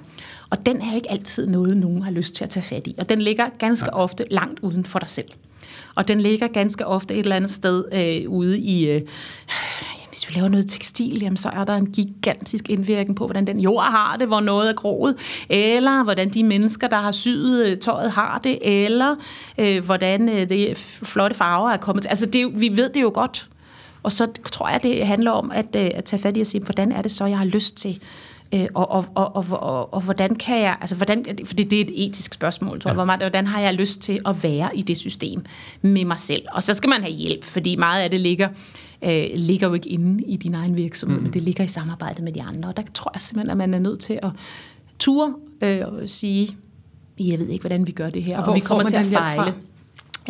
Og 0.51 0.67
den 0.67 0.83
er 0.83 0.95
ikke 0.95 1.11
altid 1.11 1.47
noget, 1.47 1.77
nogen 1.77 2.03
har 2.03 2.11
lyst 2.11 2.35
til 2.35 2.45
at 2.45 2.51
tage 2.51 2.65
fat 2.65 2.87
i. 2.87 2.95
Og 2.99 3.09
den 3.09 3.23
ligger 3.23 3.49
ganske 3.59 3.87
ja. 3.93 3.99
ofte 3.99 4.25
langt 4.31 4.61
uden 4.61 4.85
for 4.85 4.99
dig 4.99 5.11
selv. 5.11 5.29
Og 5.95 6.09
den 6.09 6.21
ligger 6.21 6.49
ganske 6.49 6.87
ofte 6.87 7.15
et 7.15 7.21
eller 7.21 7.37
andet 7.37 7.51
sted 7.51 7.85
øh, 7.93 8.31
ude 8.31 8.59
i, 8.59 8.91
øh, 8.91 9.01
hvis 10.19 10.29
vi 10.29 10.35
laver 10.39 10.49
noget 10.49 10.71
tekstil, 10.71 11.21
jamen, 11.23 11.37
så 11.37 11.49
er 11.49 11.65
der 11.65 11.77
en 11.77 11.91
gigantisk 11.91 12.69
indvirkning 12.71 13.17
på, 13.17 13.27
hvordan 13.27 13.47
den 13.47 13.61
jord 13.61 13.85
har 13.85 14.17
det, 14.17 14.27
hvor 14.27 14.41
noget 14.41 14.69
er 14.69 14.73
groet, 14.73 15.17
eller 15.49 16.05
hvordan 16.05 16.29
de 16.29 16.45
mennesker, 16.45 16.89
der 16.89 16.97
har 16.97 17.13
syet 17.13 17.67
øh, 17.67 17.79
tøjet, 17.79 18.11
har 18.11 18.41
det, 18.45 18.59
eller 18.63 19.17
øh, 19.59 19.85
hvordan 19.85 20.29
øh, 20.29 20.49
det 20.49 20.77
flotte 21.03 21.37
farver 21.37 21.71
er 21.71 21.77
kommet 21.77 22.03
til. 22.03 22.09
Altså, 22.09 22.27
det, 22.27 22.61
vi 22.61 22.77
ved 22.77 22.89
det 22.89 23.03
jo 23.03 23.11
godt. 23.15 23.49
Og 24.03 24.13
så 24.13 24.27
tror 24.53 24.69
jeg, 24.69 24.83
det 24.83 25.07
handler 25.07 25.31
om 25.31 25.51
at, 25.51 25.77
øh, 25.77 25.91
at 25.95 26.05
tage 26.05 26.23
fat 26.23 26.37
i 26.37 26.41
at 26.41 26.47
sige, 26.47 26.65
hvordan 26.65 26.93
er 26.93 27.03
det 27.03 27.11
så, 27.11 27.27
jeg 27.27 27.39
har 27.39 27.45
lyst 27.45 27.77
til 27.77 28.03
Øh, 28.55 28.67
og, 28.75 28.91
og, 28.91 29.07
og, 29.15 29.37
og, 29.37 29.45
og, 29.51 29.95
og 29.95 30.01
hvordan 30.01 30.35
kan 30.35 30.61
jeg, 30.61 30.77
altså 30.81 30.97
hvordan, 30.97 31.39
fordi 31.45 31.65
det 31.65 31.81
er 31.81 31.85
et 31.85 32.07
etisk 32.07 32.35
spørgsmål, 32.35 32.81
tror 32.81 32.91
jeg, 32.91 32.99
ja. 32.99 33.17
hvordan 33.17 33.47
har 33.47 33.61
jeg 33.61 33.75
lyst 33.75 34.03
til 34.03 34.21
at 34.27 34.43
være 34.43 34.77
i 34.77 34.83
det 34.83 34.97
system 34.97 35.45
med 35.83 36.05
mig 36.05 36.19
selv? 36.19 36.43
Og 36.53 36.63
så 36.63 36.75
skal 36.75 36.91
man 36.91 37.03
have 37.03 37.13
hjælp, 37.13 37.45
fordi 37.45 37.77
meget 37.77 38.03
af 38.03 38.11
det 38.11 38.21
ligger, 38.21 38.49
øh, 39.03 39.27
ligger 39.35 39.69
jo 39.69 39.75
ikke 39.75 39.89
inde 39.89 40.25
i 40.25 40.37
din 40.37 40.55
egen 40.55 40.77
virksomhed, 40.77 41.19
mm. 41.19 41.23
men 41.23 41.33
det 41.33 41.43
ligger 41.43 41.65
i 41.65 41.69
samarbejde 41.69 42.23
med 42.23 42.33
de 42.33 42.43
andre. 42.43 42.69
Og 42.69 42.77
der 42.77 42.83
tror 42.95 43.11
jeg 43.15 43.21
simpelthen, 43.21 43.51
at 43.51 43.57
man 43.57 43.75
er 43.75 43.79
nødt 43.79 44.01
til 44.01 44.19
at 44.23 44.31
ture 44.99 45.35
øh, 45.63 45.81
og 45.87 46.11
sige, 46.11 46.57
jeg 47.21 47.39
ved 47.39 47.49
ikke, 47.49 47.63
hvordan 47.63 47.87
vi 47.87 47.93
gør 47.93 48.11
det 48.11 48.23
her, 48.23 48.39
og, 48.39 48.49
og 48.49 48.55
vi 48.55 48.61
kommer 48.61 48.85
til 48.85 48.97
at 48.97 49.05
fejle. 49.05 49.55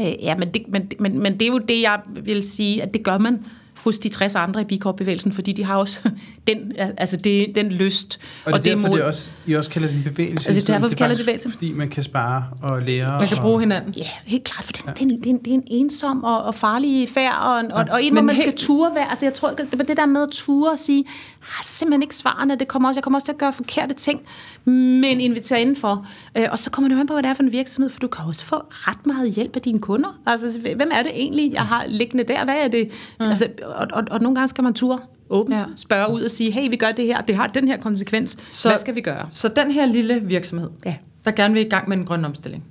Øh, 0.00 0.14
ja, 0.22 0.36
men 0.36 0.54
det, 0.54 0.62
men, 0.68 0.90
men, 0.98 1.18
men 1.18 1.32
det 1.32 1.42
er 1.42 1.46
jo 1.46 1.58
det, 1.58 1.82
jeg 1.82 2.00
vil 2.22 2.42
sige, 2.42 2.82
at 2.82 2.94
det 2.94 3.04
gør 3.04 3.18
man 3.18 3.44
hos 3.88 3.98
de 3.98 4.08
60 4.08 4.34
andre 4.34 4.60
i 4.60 4.64
Bikorp-bevægelsen, 4.64 5.32
fordi 5.32 5.52
de 5.52 5.64
har 5.64 5.76
også 5.76 6.00
den, 6.46 6.72
altså 6.76 7.16
det, 7.16 7.46
den 7.54 7.68
lyst. 7.68 8.20
Og 8.44 8.52
det 8.52 8.52
er 8.52 8.58
og 8.58 8.64
det 8.64 8.72
derfor, 8.72 8.88
mod... 8.88 8.96
det 8.96 9.04
også, 9.04 9.32
I 9.46 9.54
også 9.54 9.70
kalder 9.70 9.88
det 9.88 9.96
en 9.96 10.02
bevægelse? 10.02 10.48
Altså 10.48 10.60
det 10.60 10.70
er 10.70 10.74
derfor, 10.74 10.88
vi 10.88 10.94
kalder 10.94 11.16
det 11.16 11.24
bevægelse. 11.24 11.50
Fordi 11.50 11.72
man 11.72 11.88
kan 11.88 12.02
spare 12.02 12.44
og 12.62 12.82
lære. 12.82 13.18
Man 13.18 13.28
kan 13.28 13.36
og... 13.36 13.42
bruge 13.42 13.60
hinanden. 13.60 13.94
Ja, 13.94 14.08
helt 14.24 14.44
klart, 14.44 14.64
for 14.64 14.72
det, 14.72 14.84
ja. 14.86 14.90
det, 14.90 15.00
er, 15.00 15.04
en, 15.04 15.10
det, 15.10 15.26
er, 15.26 15.30
en, 15.30 15.38
det 15.38 15.50
er 15.50 15.54
en 15.54 15.64
ensom 15.66 16.24
og, 16.24 16.42
og 16.42 16.54
farlig 16.54 17.08
færd, 17.08 17.34
og, 17.34 17.64
ja. 17.64 17.74
og, 17.74 17.86
og 17.90 18.02
en, 18.02 18.12
hvor 18.12 18.22
man 18.22 18.34
helt... 18.34 18.44
skal 18.44 18.56
ture 18.56 18.94
være. 18.94 19.08
Altså 19.08 19.26
jeg 19.26 19.34
tror, 19.34 19.50
det, 19.50 19.88
det 19.88 19.96
der 19.96 20.06
med 20.06 20.22
at 20.22 20.28
ture 20.32 20.72
og 20.72 20.78
sige, 20.78 21.04
har 21.48 21.64
simpelthen 21.64 22.02
ikke 22.02 22.16
svarene, 22.16 22.56
det 22.56 22.68
kommer 22.68 22.88
også, 22.88 22.98
jeg 22.98 23.04
kommer 23.04 23.16
også 23.16 23.24
til 23.26 23.32
at 23.32 23.38
gøre 23.38 23.52
forkerte 23.52 23.94
ting, 23.94 24.22
men 24.64 25.20
invitere 25.20 25.60
indenfor. 25.60 26.06
Øh, 26.36 26.46
og 26.50 26.58
så 26.58 26.70
kommer 26.70 26.88
det 26.88 27.00
an 27.00 27.06
på, 27.06 27.12
hvad 27.12 27.22
det 27.22 27.28
er 27.28 27.34
for 27.34 27.42
en 27.42 27.52
virksomhed, 27.52 27.90
for 27.90 28.00
du 28.00 28.08
kan 28.08 28.24
også 28.24 28.44
få 28.44 28.56
ret 28.70 29.06
meget 29.06 29.30
hjælp 29.30 29.56
af 29.56 29.62
dine 29.62 29.78
kunder. 29.78 30.20
Altså, 30.26 30.60
hvem 30.60 30.90
er 30.92 31.02
det 31.02 31.12
egentlig, 31.14 31.52
jeg 31.52 31.62
har 31.62 31.86
liggende 31.86 32.24
der? 32.24 32.44
Hvad 32.44 32.54
er 32.54 32.68
det? 32.68 32.90
Ja. 33.20 33.28
Altså, 33.28 33.48
og, 33.62 33.86
og, 33.92 34.04
og 34.10 34.20
nogle 34.20 34.34
gange 34.34 34.48
skal 34.48 34.64
man 34.64 34.74
ture 34.74 34.98
åbent, 35.30 35.60
ja. 35.60 35.64
spørge 35.76 36.14
ud 36.14 36.22
og 36.22 36.30
sige, 36.30 36.50
hey, 36.50 36.70
vi 36.70 36.76
gør 36.76 36.92
det 36.92 37.06
her, 37.06 37.20
det 37.20 37.36
har 37.36 37.46
den 37.46 37.68
her 37.68 37.76
konsekvens, 37.76 38.36
så, 38.48 38.68
hvad 38.68 38.78
skal 38.78 38.94
vi 38.94 39.00
gøre? 39.00 39.26
Så 39.30 39.48
den 39.48 39.70
her 39.70 39.86
lille 39.86 40.20
virksomhed, 40.20 40.70
ja. 40.84 40.94
der 41.24 41.30
gerne 41.30 41.54
vil 41.54 41.66
i 41.66 41.68
gang 41.68 41.88
med 41.88 41.96
en 41.96 42.04
grøn 42.04 42.24
omstilling. 42.24 42.64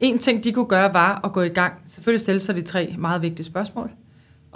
En 0.00 0.18
ting, 0.18 0.44
de 0.44 0.52
kunne 0.52 0.66
gøre, 0.66 0.94
var 0.94 1.20
at 1.24 1.32
gå 1.32 1.42
i 1.42 1.48
gang, 1.48 1.72
selvfølgelig 1.86 2.20
stille 2.20 2.40
sig 2.40 2.56
de 2.56 2.62
tre 2.62 2.94
meget 2.98 3.22
vigtige 3.22 3.46
spørgsmål. 3.46 3.90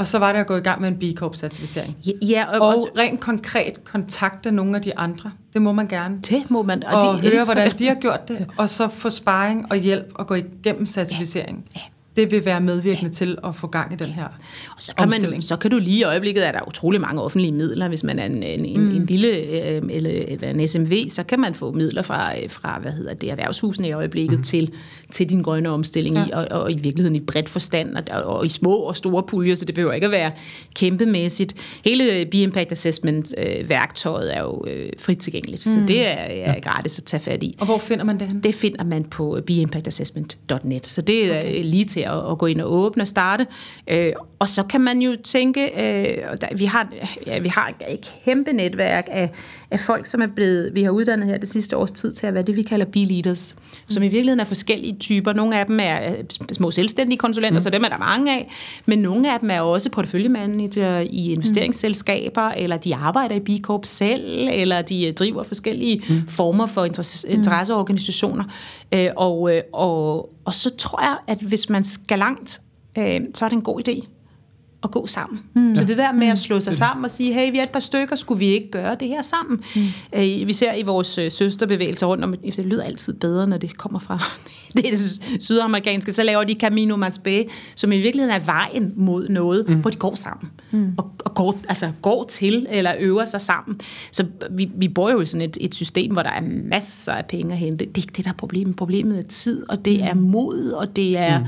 Og 0.02 0.06
så 0.06 0.18
var 0.18 0.32
det 0.32 0.38
at 0.38 0.46
gå 0.46 0.56
i 0.56 0.60
gang 0.60 0.80
med 0.80 0.88
en 0.88 0.98
B 0.98 1.18
Corp-certificering. 1.18 1.96
Ja, 2.22 2.58
og, 2.58 2.68
og 2.68 2.88
rent 2.98 3.20
konkret 3.20 3.84
kontakte 3.84 4.50
nogle 4.50 4.76
af 4.76 4.82
de 4.82 4.98
andre. 4.98 5.30
Det 5.52 5.62
må 5.62 5.72
man 5.72 5.88
gerne. 5.88 6.18
Det 6.20 6.50
må 6.50 6.62
man. 6.62 6.84
Og, 6.84 6.92
og 6.92 7.02
de 7.02 7.20
høre, 7.20 7.32
elsker. 7.32 7.44
hvordan 7.44 7.78
de 7.78 7.86
har 7.86 7.94
gjort 7.94 8.28
det, 8.28 8.46
og 8.56 8.68
så 8.68 8.88
få 8.88 9.10
sparring 9.10 9.66
og 9.70 9.76
hjælp 9.76 10.12
og 10.14 10.26
gå 10.26 10.34
igennem 10.34 10.86
certificering. 10.86 11.64
Ja. 11.74 11.80
Ja 11.80 12.01
det 12.16 12.30
vil 12.30 12.44
være 12.44 12.60
medvirkende 12.60 13.10
ja. 13.10 13.14
til 13.14 13.38
at 13.44 13.56
få 13.56 13.66
gang 13.66 13.92
i 13.92 13.96
den 13.96 14.08
her 14.08 14.28
og 14.76 14.82
så 14.82 14.92
kan 14.98 15.08
man, 15.08 15.42
så 15.42 15.56
kan 15.56 15.70
du 15.70 15.78
lige 15.78 15.98
i 15.98 16.02
øjeblikket, 16.02 16.42
at 16.42 16.54
der 16.54 16.60
er 16.60 16.68
utrolig 16.68 17.00
mange 17.00 17.22
offentlige 17.22 17.52
midler, 17.52 17.88
hvis 17.88 18.04
man 18.04 18.18
er 18.18 18.24
en, 18.24 18.42
en, 18.42 18.64
en, 18.64 18.80
mm. 18.80 18.96
en 18.96 19.06
lille 19.06 19.28
øh, 19.28 19.82
eller, 19.90 20.10
eller 20.28 20.50
en 20.50 20.68
SMV, 20.68 21.08
så 21.08 21.22
kan 21.22 21.40
man 21.40 21.54
få 21.54 21.72
midler 21.72 22.02
fra, 22.02 22.38
øh, 22.38 22.50
fra 22.50 22.78
hvad 22.82 22.92
hedder 22.92 23.14
det, 23.14 23.30
erhvervshusene 23.30 23.88
i 23.88 23.92
øjeblikket 23.92 24.38
mm. 24.38 24.42
til, 24.42 24.72
til 25.10 25.30
din 25.30 25.42
grønne 25.42 25.68
omstilling, 25.68 26.16
ja. 26.16 26.26
i, 26.26 26.30
og, 26.32 26.46
og 26.50 26.72
i 26.72 26.76
virkeligheden 26.78 27.16
i 27.16 27.20
bredt 27.20 27.48
forstand, 27.48 27.96
og, 27.96 28.22
og 28.22 28.46
i 28.46 28.48
små 28.48 28.76
og 28.76 28.96
store 28.96 29.22
puljer, 29.22 29.54
så 29.54 29.64
det 29.64 29.74
behøver 29.74 29.92
ikke 29.92 30.06
at 30.06 30.10
være 30.10 30.32
kæmpemæssigt. 30.74 31.54
Hele 31.84 32.26
B-Impact 32.26 32.72
Assessment-værktøjet 32.72 34.30
øh, 34.30 34.36
er 34.36 34.42
jo 34.42 34.64
øh, 34.66 34.88
frit 34.98 35.18
tilgængeligt, 35.18 35.66
mm. 35.66 35.72
så 35.72 35.80
det 35.88 36.06
er, 36.06 36.12
er 36.12 36.52
ja. 36.52 36.60
gratis 36.60 36.98
at 36.98 37.04
tage 37.04 37.22
fat 37.22 37.42
i. 37.42 37.56
Og 37.60 37.66
hvor 37.66 37.78
finder 37.78 38.04
man 38.04 38.20
det 38.20 38.28
hen? 38.28 38.40
Det 38.40 38.54
finder 38.54 38.84
man 38.84 39.04
på 39.04 39.38
beimpactassessment.net, 39.46 40.86
så 40.86 41.02
det 41.02 41.34
er 41.34 41.40
okay. 41.40 41.64
lige 41.64 41.84
til 41.84 42.01
at, 42.02 42.30
at 42.30 42.38
gå 42.38 42.46
ind 42.46 42.60
og 42.60 42.72
åbne 42.72 43.02
og 43.02 43.08
starte. 43.08 43.46
Øh, 43.88 44.12
og 44.38 44.48
så 44.48 44.62
kan 44.62 44.80
man 44.80 45.02
jo 45.02 45.16
tænke, 45.24 45.64
øh, 45.64 46.36
der, 46.40 46.56
vi, 46.56 46.64
har, 46.64 46.88
ja, 47.26 47.38
vi 47.38 47.48
har 47.48 47.72
et 47.88 48.14
kæmpe 48.24 48.52
netværk 48.52 49.08
af, 49.10 49.30
af 49.72 49.80
folk, 49.80 50.06
som 50.06 50.22
er 50.22 50.26
blevet, 50.26 50.70
vi 50.74 50.82
har 50.82 50.90
uddannet 50.90 51.26
her 51.26 51.38
det 51.38 51.48
sidste 51.48 51.76
års 51.76 51.92
tid 51.92 52.12
til 52.12 52.26
at 52.26 52.34
være 52.34 52.42
det, 52.42 52.56
vi 52.56 52.62
kalder 52.62 52.86
B-leaders, 52.86 53.54
mm. 53.58 53.90
som 53.90 54.02
i 54.02 54.08
virkeligheden 54.08 54.40
er 54.40 54.44
forskellige 54.44 54.96
typer. 54.98 55.32
Nogle 55.32 55.58
af 55.58 55.66
dem 55.66 55.80
er 55.82 56.12
øh, 56.12 56.24
små 56.52 56.70
selvstændige 56.70 57.18
konsulenter, 57.18 57.58
mm. 57.58 57.60
så 57.60 57.70
dem 57.70 57.84
er 57.84 57.88
der 57.88 57.98
mange 57.98 58.32
af, 58.32 58.50
men 58.86 58.98
nogle 58.98 59.32
af 59.32 59.40
dem 59.40 59.50
er 59.50 59.60
også 59.60 59.90
porteføljemanager 59.90 60.98
i 60.98 61.32
investeringsselskaber, 61.32 62.48
mm. 62.48 62.54
eller 62.56 62.76
de 62.76 62.94
arbejder 62.94 63.34
i 63.34 63.40
B 63.40 63.64
Corp 63.64 63.84
selv, 63.84 64.48
eller 64.52 64.82
de 64.82 65.06
øh, 65.06 65.14
driver 65.14 65.42
forskellige 65.42 66.02
mm. 66.08 66.28
former 66.28 66.66
for 66.66 66.84
interesse, 66.84 67.28
mm. 67.28 67.34
interesseorganisationer. 67.34 68.44
Øh, 68.94 69.08
og, 69.16 69.50
og, 69.72 70.30
og 70.44 70.54
så 70.54 70.76
tror 70.76 71.00
jeg, 71.02 71.16
at 71.26 71.38
hvis 71.38 71.68
man 71.68 71.84
skal 71.84 72.18
langt, 72.18 72.60
så 73.34 73.44
er 73.44 73.48
det 73.48 73.52
en 73.52 73.62
god 73.62 73.88
idé 73.88 74.06
at 74.84 74.90
gå 74.90 75.06
sammen. 75.06 75.40
Mm. 75.54 75.74
Så 75.74 75.84
det 75.84 75.96
der 75.96 76.12
med 76.12 76.26
at 76.26 76.38
slå 76.38 76.60
sig 76.60 76.74
sammen 76.74 77.04
og 77.04 77.10
sige, 77.10 77.32
hey, 77.32 77.50
vi 77.50 77.58
er 77.58 77.62
et 77.62 77.70
par 77.70 77.80
stykker, 77.80 78.16
skulle 78.16 78.38
vi 78.38 78.46
ikke 78.46 78.70
gøre 78.70 78.96
det 79.00 79.08
her 79.08 79.22
sammen? 79.22 79.64
Mm. 79.76 79.82
Øh, 80.12 80.46
vi 80.46 80.52
ser 80.52 80.74
i 80.74 80.82
vores 80.82 81.18
øh, 81.18 81.30
søsterbevægelser 81.30 82.06
rundt 82.06 82.24
om, 82.24 82.34
det 82.56 82.66
lyder 82.66 82.84
altid 82.84 83.12
bedre, 83.12 83.46
når 83.46 83.56
det 83.56 83.76
kommer 83.76 83.98
fra 83.98 84.18
det, 84.76 84.84
det 84.92 85.42
sydamerikanske, 85.42 86.12
så 86.12 86.22
laver 86.22 86.44
de 86.44 86.54
Camino 86.54 86.96
Masbe, 86.96 87.44
som 87.74 87.92
i 87.92 87.98
virkeligheden 87.98 88.40
er 88.40 88.44
vejen 88.44 88.92
mod 88.96 89.28
noget, 89.28 89.68
mm. 89.68 89.80
hvor 89.80 89.90
de 89.90 89.96
går 89.96 90.14
sammen. 90.14 90.50
Mm. 90.70 90.94
Og, 90.98 91.12
og 91.24 91.34
går, 91.34 91.58
altså, 91.68 91.92
går 92.02 92.24
til 92.24 92.66
eller 92.70 92.94
øver 92.98 93.24
sig 93.24 93.40
sammen. 93.40 93.80
Så 94.12 94.26
vi, 94.50 94.70
vi 94.74 94.88
bor 94.88 95.10
jo 95.10 95.20
i 95.20 95.26
sådan 95.26 95.48
et, 95.48 95.58
et 95.60 95.74
system, 95.74 96.12
hvor 96.12 96.22
der 96.22 96.30
er 96.30 96.42
masser 96.64 97.12
af 97.12 97.26
penge 97.26 97.52
at 97.52 97.58
hente. 97.58 97.84
Det 97.84 97.96
er 97.96 98.02
ikke 98.02 98.12
det, 98.16 98.24
der 98.24 98.30
er 98.30 98.34
problemet. 98.34 98.76
Problemet 98.76 99.18
er 99.18 99.28
tid, 99.28 99.70
og 99.70 99.84
det 99.84 100.02
er 100.02 100.14
mod, 100.14 100.70
og 100.70 100.96
det 100.96 101.18
er... 101.18 101.38
Mm 101.38 101.44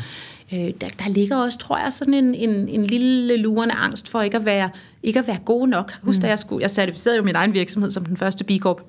Øh, 0.52 0.58
der, 0.58 0.88
der 0.98 1.08
ligger 1.08 1.36
også, 1.36 1.58
tror 1.58 1.78
jeg, 1.78 1.92
sådan 1.92 2.14
en, 2.14 2.34
en, 2.34 2.68
en 2.68 2.84
lille 2.86 3.36
lurende 3.36 3.74
angst 3.74 4.08
for 4.08 4.22
ikke 4.22 4.36
at 4.36 4.44
være, 4.44 4.70
ikke 5.02 5.18
at 5.18 5.26
være 5.26 5.38
god 5.44 5.68
nok. 5.68 5.92
Husker, 6.02 6.22
mm. 6.22 6.28
jeg, 6.28 6.38
skulle, 6.38 6.62
jeg 6.62 6.70
certificerede 6.70 7.16
jo 7.16 7.22
min 7.22 7.34
egen 7.34 7.54
virksomhed 7.54 7.90
som 7.90 8.04
den 8.04 8.16
første 8.16 8.44
B 8.44 8.50
Corp 8.60 8.80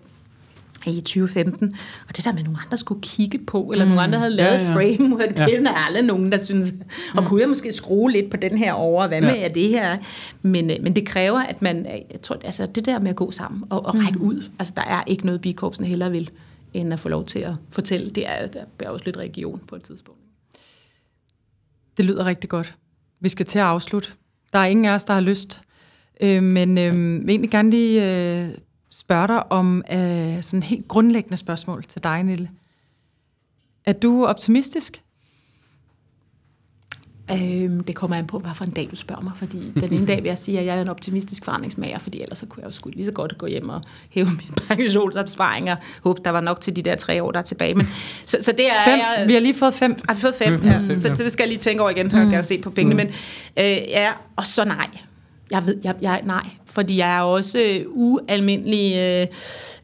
i 0.88 1.02
2015. 1.02 1.76
Og 2.10 2.18
det 2.18 2.26
der 2.26 2.32
med, 2.32 2.40
at 2.40 2.46
nogle 2.46 2.60
andre 2.66 2.78
skulle 2.78 3.02
kigge 3.02 3.38
på, 3.38 3.72
eller 3.72 3.86
mm. 3.86 3.90
nogle 3.90 4.02
andre 4.04 4.20
havde 4.20 4.32
lavet 4.32 4.58
ja, 4.58 4.68
ja. 4.68 4.76
framework, 4.76 5.40
ja. 5.40 5.46
det 5.46 5.68
er 5.68 5.74
alle 5.74 6.02
nogen, 6.02 6.32
der 6.32 6.38
synes, 6.38 6.74
og 7.16 7.24
mm. 7.24 7.28
kunne 7.28 7.42
jeg 7.42 7.50
måske 7.50 7.72
skrue 7.72 8.12
lidt 8.12 8.30
på 8.30 8.38
den 8.38 8.58
her 8.58 8.74
over, 8.74 9.08
hvad 9.08 9.22
med 9.22 9.36
ja. 9.36 9.48
det 9.48 9.70
her? 9.70 9.98
Men, 10.42 10.70
øh, 10.72 10.78
men 10.82 10.96
det 10.96 11.06
kræver, 11.08 11.40
at 11.40 11.62
man, 11.62 11.86
jeg 11.86 12.22
tror, 12.22 12.38
altså 12.44 12.66
det 12.66 12.86
der 12.86 13.00
med 13.00 13.10
at 13.10 13.16
gå 13.16 13.32
sammen 13.32 13.64
og, 13.70 13.86
og 13.86 13.96
række 13.96 14.20
mm. 14.20 14.26
ud, 14.26 14.50
altså 14.60 14.74
der 14.76 14.84
er 14.84 15.04
ikke 15.08 15.26
noget, 15.26 15.42
bikorpsene 15.42 15.88
heller 15.88 16.10
vil, 16.10 16.30
end 16.74 16.94
at 16.94 17.00
få 17.00 17.10
lov 17.10 17.26
til 17.26 17.40
at 17.40 17.54
fortælle. 17.72 18.10
Det 18.10 18.30
er, 18.30 18.48
der 18.48 18.60
er 18.80 18.90
også 18.90 19.06
lidt 19.06 19.18
region 19.18 19.62
på 19.68 19.76
et 19.76 19.84
tidspunkt. 19.84 20.15
Det 21.98 22.06
lyder 22.06 22.26
rigtig 22.26 22.50
godt. 22.50 22.76
Vi 23.20 23.30
skal 23.30 23.46
til 23.46 23.60
at 23.60 23.66
afslutte. 23.66 24.10
Der 24.54 24.60
er 24.60 24.66
ingen 24.66 24.86
af 24.86 24.94
os, 24.94 25.04
der 25.04 25.14
har 25.14 25.22
lyst. 25.22 25.62
Øh, 26.22 26.44
men 26.44 26.78
øh, 26.78 26.84
jeg 26.84 26.94
vil 26.94 27.30
egentlig 27.30 27.52
gerne 27.52 27.70
lige 27.70 28.04
øh, 28.04 28.50
spørge 28.90 29.28
dig 29.28 29.52
om 29.52 29.84
øh, 29.92 30.44
sådan 30.44 30.64
helt 30.64 30.88
grundlæggende 30.88 31.38
spørgsmål 31.38 31.84
til 31.84 32.04
dig, 32.04 32.24
Nille. 32.24 32.50
Er 33.86 33.94
du 33.94 34.26
optimistisk? 34.26 35.02
Øhm, 37.32 37.84
det 37.84 37.96
kommer 37.96 38.18
an 38.18 38.28
på, 38.28 38.40
hvad 38.40 38.52
for 38.56 38.66
en 38.66 38.72
dag 38.72 38.88
du 38.92 38.96
spørger 38.96 39.22
mig, 39.22 39.34
fordi 39.36 39.72
den 39.80 39.94
ene 39.94 40.08
dag 40.08 40.24
vil 40.24 40.30
jeg 40.30 40.38
sige, 40.38 40.60
at 40.60 40.66
jeg 40.66 40.78
er 40.78 40.82
en 40.82 40.90
optimistisk 40.90 41.46
forandringsmager, 41.46 42.00
fordi 42.00 42.22
ellers 42.22 42.38
så 42.38 42.46
kunne 42.46 42.62
jeg 42.62 42.68
jo 42.68 42.72
sgu 42.72 42.90
lige 42.90 43.06
så 43.06 43.12
godt 43.12 43.38
gå 43.38 43.46
hjem 43.46 43.70
og 43.70 43.82
hæve 44.10 44.26
min 44.26 44.54
pensionsopsparing 44.68 45.72
og 45.72 45.78
håbe, 46.04 46.22
der 46.26 46.32
var 46.32 46.42
nok 46.42 46.62
til 46.62 46.76
de 46.76 46.82
der 46.82 46.96
tre 46.96 47.24
år, 47.24 47.32
der 47.32 47.40
er 47.40 47.44
tilbage. 47.44 47.76
Men, 47.76 47.88
så, 48.26 48.38
så 48.42 48.52
det 48.52 48.68
er... 48.68 48.84
Fem. 48.86 49.00
Jeg, 49.00 49.24
vi 49.28 49.34
har 49.34 49.40
lige 49.40 49.56
fået 49.56 49.74
fem. 49.74 49.96
Har 50.08 50.16
vi 50.16 50.22
fået 50.22 50.36
fem? 50.36 50.54
Mm, 50.54 50.66
ja. 50.66 50.96
Så, 50.96 51.02
så 51.16 51.24
det 51.24 51.32
skal 51.32 51.44
jeg 51.44 51.50
lige 51.50 51.60
tænke 51.60 51.82
over 51.82 51.90
igen, 51.92 52.12
så 52.12 52.18
jeg 52.18 52.26
mm. 52.26 52.32
kan 52.32 52.44
se 52.44 52.62
på 52.62 52.70
pengene. 52.70 53.04
Mm. 53.04 53.10
Men 53.56 53.66
øh, 53.66 53.90
ja, 53.90 54.12
og 54.36 54.46
så 54.46 54.66
nej. 54.66 54.88
Jeg 55.52 55.68
ved, 55.68 55.78
jeg, 55.84 55.96
jeg, 56.02 56.22
nej, 56.26 56.50
fordi 56.66 56.98
jeg 56.98 57.18
er 57.18 57.22
også 57.22 57.60
øh, 57.60 57.86
ualmindelig... 57.88 58.96
Øh, 58.98 59.28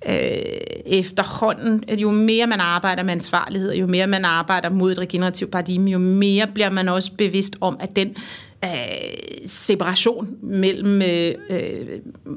øh, 0.05 0.41
efterhånden, 0.85 1.83
jo 1.97 2.11
mere 2.11 2.47
man 2.47 2.59
arbejder 2.59 3.03
med 3.03 3.11
ansvarlighed, 3.11 3.73
jo 3.73 3.87
mere 3.87 4.07
man 4.07 4.25
arbejder 4.25 4.69
mod 4.69 4.91
et 4.91 4.99
regenerativt 4.99 5.51
paradigme, 5.51 5.91
jo 5.91 5.97
mere 5.97 6.47
bliver 6.47 6.69
man 6.69 6.89
også 6.89 7.11
bevidst 7.17 7.55
om, 7.61 7.77
at 7.79 7.95
den 7.95 8.15
øh, 8.65 8.69
separation 9.45 10.27
mellem 10.43 11.01
øh, 11.01 11.33
øh, 11.49 11.87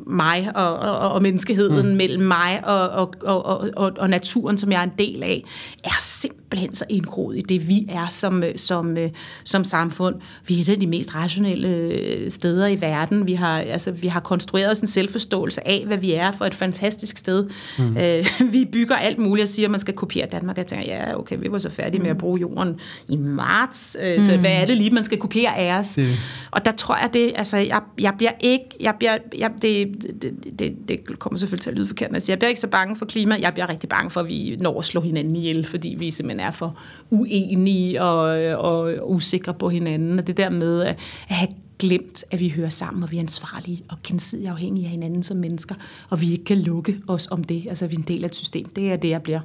mig 0.07 0.51
og, 0.55 0.77
og, 0.77 1.13
og 1.13 1.23
menneskeheden, 1.23 1.89
mm. 1.89 1.97
mellem 1.97 2.23
mig 2.23 2.61
og, 2.65 2.89
og, 2.89 3.15
og, 3.23 3.69
og, 3.77 3.93
og 3.99 4.11
naturen, 4.11 4.59
som 4.59 4.73
jeg 4.73 4.81
er 4.81 4.85
en 4.85 4.93
del 4.99 5.23
af, 5.23 5.45
er 5.85 5.97
simpelthen 6.01 6.75
så 6.75 6.85
indgroet 6.89 7.39
i 7.39 7.41
det, 7.41 7.69
vi 7.69 7.87
er 7.89 8.07
som, 8.09 8.43
øh, 8.43 8.53
som, 8.57 8.97
øh, 8.97 9.11
som 9.45 9.65
samfund. 9.65 10.15
Vi 10.47 10.57
er 10.57 10.61
et 10.61 10.69
af 10.69 10.81
de 10.81 10.87
mest 10.87 11.15
rationelle 11.15 12.31
steder 12.31 12.67
i 12.67 12.81
verden. 12.81 13.27
Vi 13.27 13.35
har, 13.35 13.59
altså, 13.59 13.91
vi 13.91 14.09
har 14.09 14.21
konstrueret 14.21 14.71
os 14.71 14.79
en 14.79 14.87
selvforståelse 14.87 15.69
af, 15.69 15.85
hvad 15.87 15.99
vi 15.99 16.13
er 16.13 16.33
for 16.33 16.45
et 16.45 16.55
fantastisk 16.55 17.19
sted. 17.19 17.49
Mm. 17.79 17.97
Øh, 17.97 18.25
vi 18.53 18.65
bygger 18.65 18.97
alt 18.97 19.19
muligt 19.19 19.43
og 19.43 19.49
siger, 19.49 19.67
at 19.67 19.71
man 19.71 19.81
skal 19.81 19.95
kopiere 19.95 20.27
Danmark. 20.33 20.59
Jeg 20.59 20.67
tænker, 20.67 20.85
ja, 20.87 21.19
okay, 21.19 21.39
vi 21.41 21.53
var 21.53 21.59
så 21.59 21.71
færdige 21.71 22.03
med 22.03 22.11
at 22.11 22.19
bruge 22.19 22.41
jorden 22.41 22.81
i 23.09 23.17
marts. 23.17 23.97
Øh, 24.03 24.17
mm. 24.17 24.23
Så 24.23 24.37
hvad 24.37 24.53
er 24.53 24.65
det 24.65 24.77
lige, 24.77 24.91
man 24.91 25.05
skal 25.05 25.19
kopiere 25.19 25.57
af 25.57 25.79
os? 25.79 25.95
Det. 25.95 26.14
Og 26.51 26.65
der 26.65 26.73
tror 26.73 26.97
jeg, 26.97 27.11
det, 27.13 27.33
altså, 27.37 27.57
jeg, 27.57 27.81
jeg 27.99 28.15
bliver 28.19 28.33
ikke, 28.41 28.65
jeg 28.81 28.95
bliver, 28.99 29.19
jeg, 29.39 29.51
det, 29.63 30.05
det, 30.23 30.59
det, 30.59 30.89
det 30.89 31.19
kommer 31.19 31.39
selvfølgelig 31.39 31.63
til 31.63 31.71
at 31.71 31.77
lyde 31.77 31.87
forkert, 31.87 32.11
men 32.11 32.21
jeg 32.29 32.39
bliver 32.39 32.49
ikke 32.49 32.61
så 32.61 32.69
bange 32.69 32.97
for 32.97 33.05
klima. 33.05 33.37
Jeg 33.41 33.53
bliver 33.53 33.69
rigtig 33.69 33.89
bange 33.89 34.11
for, 34.11 34.21
at 34.21 34.29
vi 34.29 34.57
når 34.61 34.79
at 34.79 34.85
slå 34.85 35.01
hinanden 35.01 35.37
ihjel, 35.37 35.67
fordi 35.67 35.97
vi 35.99 36.11
simpelthen 36.11 36.47
er 36.47 36.51
for 36.51 36.79
uenige 37.11 38.03
og, 38.03 38.21
og 38.59 39.11
usikre 39.11 39.55
på 39.55 39.69
hinanden. 39.69 40.19
Og 40.19 40.27
det 40.27 40.37
der 40.37 40.51
med 40.51 40.83
at 40.83 40.97
have 41.27 41.49
glemt, 41.79 42.25
at 42.31 42.41
vi 42.41 42.49
hører 42.49 42.69
sammen, 42.69 43.03
og 43.03 43.11
vi 43.11 43.17
er 43.17 43.21
ansvarlige 43.21 43.83
og 43.89 43.97
gensidigt 44.05 44.49
afhængige 44.49 44.85
af 44.85 44.91
hinanden 44.91 45.23
som 45.23 45.37
mennesker, 45.37 45.75
og 46.11 46.21
vi 46.21 46.33
ikke 46.33 46.45
kan 46.45 46.59
lukke 46.59 47.01
os 47.09 47.29
om 47.31 47.45
det. 47.45 47.67
Altså, 47.69 47.87
vi 47.87 47.95
er 47.95 47.99
en 47.99 48.05
del 48.09 48.25
af 48.25 48.29
et 48.29 48.35
system. 48.35 48.69
Det 48.69 48.93
er 48.93 48.97
det, 48.97 49.09
jeg 49.09 49.23
bliver 49.23 49.41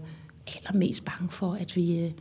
allermest 0.57 1.05
bange 1.05 1.29
for, 1.29 1.57
at 1.59 1.75
vi... 1.75 1.99
Øh, 1.99 2.11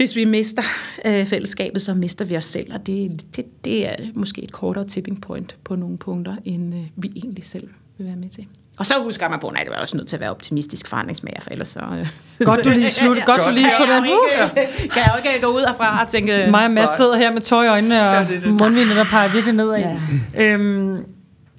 hvis 0.00 0.16
vi 0.16 0.24
mister 0.24 0.62
øh, 1.04 1.26
fællesskabet, 1.26 1.82
så 1.82 1.94
mister 1.94 2.24
vi 2.24 2.36
os 2.36 2.44
selv, 2.44 2.74
og 2.74 2.86
det, 2.86 3.24
det, 3.36 3.64
det 3.64 3.86
er 3.86 3.94
måske 4.14 4.42
et 4.42 4.52
kortere 4.52 4.86
tipping 4.86 5.22
point 5.22 5.56
på 5.64 5.76
nogle 5.76 5.98
punkter, 5.98 6.36
end 6.44 6.74
øh, 6.74 6.80
vi 6.96 7.12
egentlig 7.16 7.44
selv 7.44 7.68
vil 7.98 8.06
være 8.06 8.16
med 8.16 8.28
til. 8.28 8.46
Og 8.78 8.86
så 8.86 8.94
husker 9.04 9.28
man 9.28 9.40
på, 9.40 9.48
at 9.48 9.56
det 9.66 9.70
var 9.70 9.76
også 9.76 9.96
nødt 9.96 10.08
til 10.08 10.16
at 10.16 10.20
være 10.20 10.30
optimistisk 10.30 10.88
forandringsmager, 10.88 11.40
for 11.40 11.50
ellers 11.50 11.68
så... 11.68 11.80
Øh. 11.80 12.06
Godt, 12.46 12.64
du 12.64 12.70
lige 12.70 12.90
slutter. 12.90 13.24
Godt, 13.24 13.40
du 13.46 13.50
lige 13.50 13.66
får 13.78 13.84
den. 13.84 14.04
Kan 14.92 15.02
jeg 15.02 15.20
jo 15.24 15.28
ikke 15.28 15.46
gå 15.46 15.52
ud 15.52 15.60
herfra 15.60 16.02
og 16.02 16.08
tænke... 16.08 16.46
Mig 16.50 16.64
og 16.64 16.70
Mads 16.70 16.90
sidder 16.96 17.16
her 17.16 17.32
med 17.32 17.40
tøj 17.40 17.64
i 17.64 17.68
øjnene 17.68 18.00
og 18.00 18.26
mundvindene, 18.44 18.94
der 18.94 19.04
peger 19.04 19.32
virkelig 19.32 19.54
nedad. 19.54 19.78
Ja. 19.78 19.98
Øhm, 20.42 21.04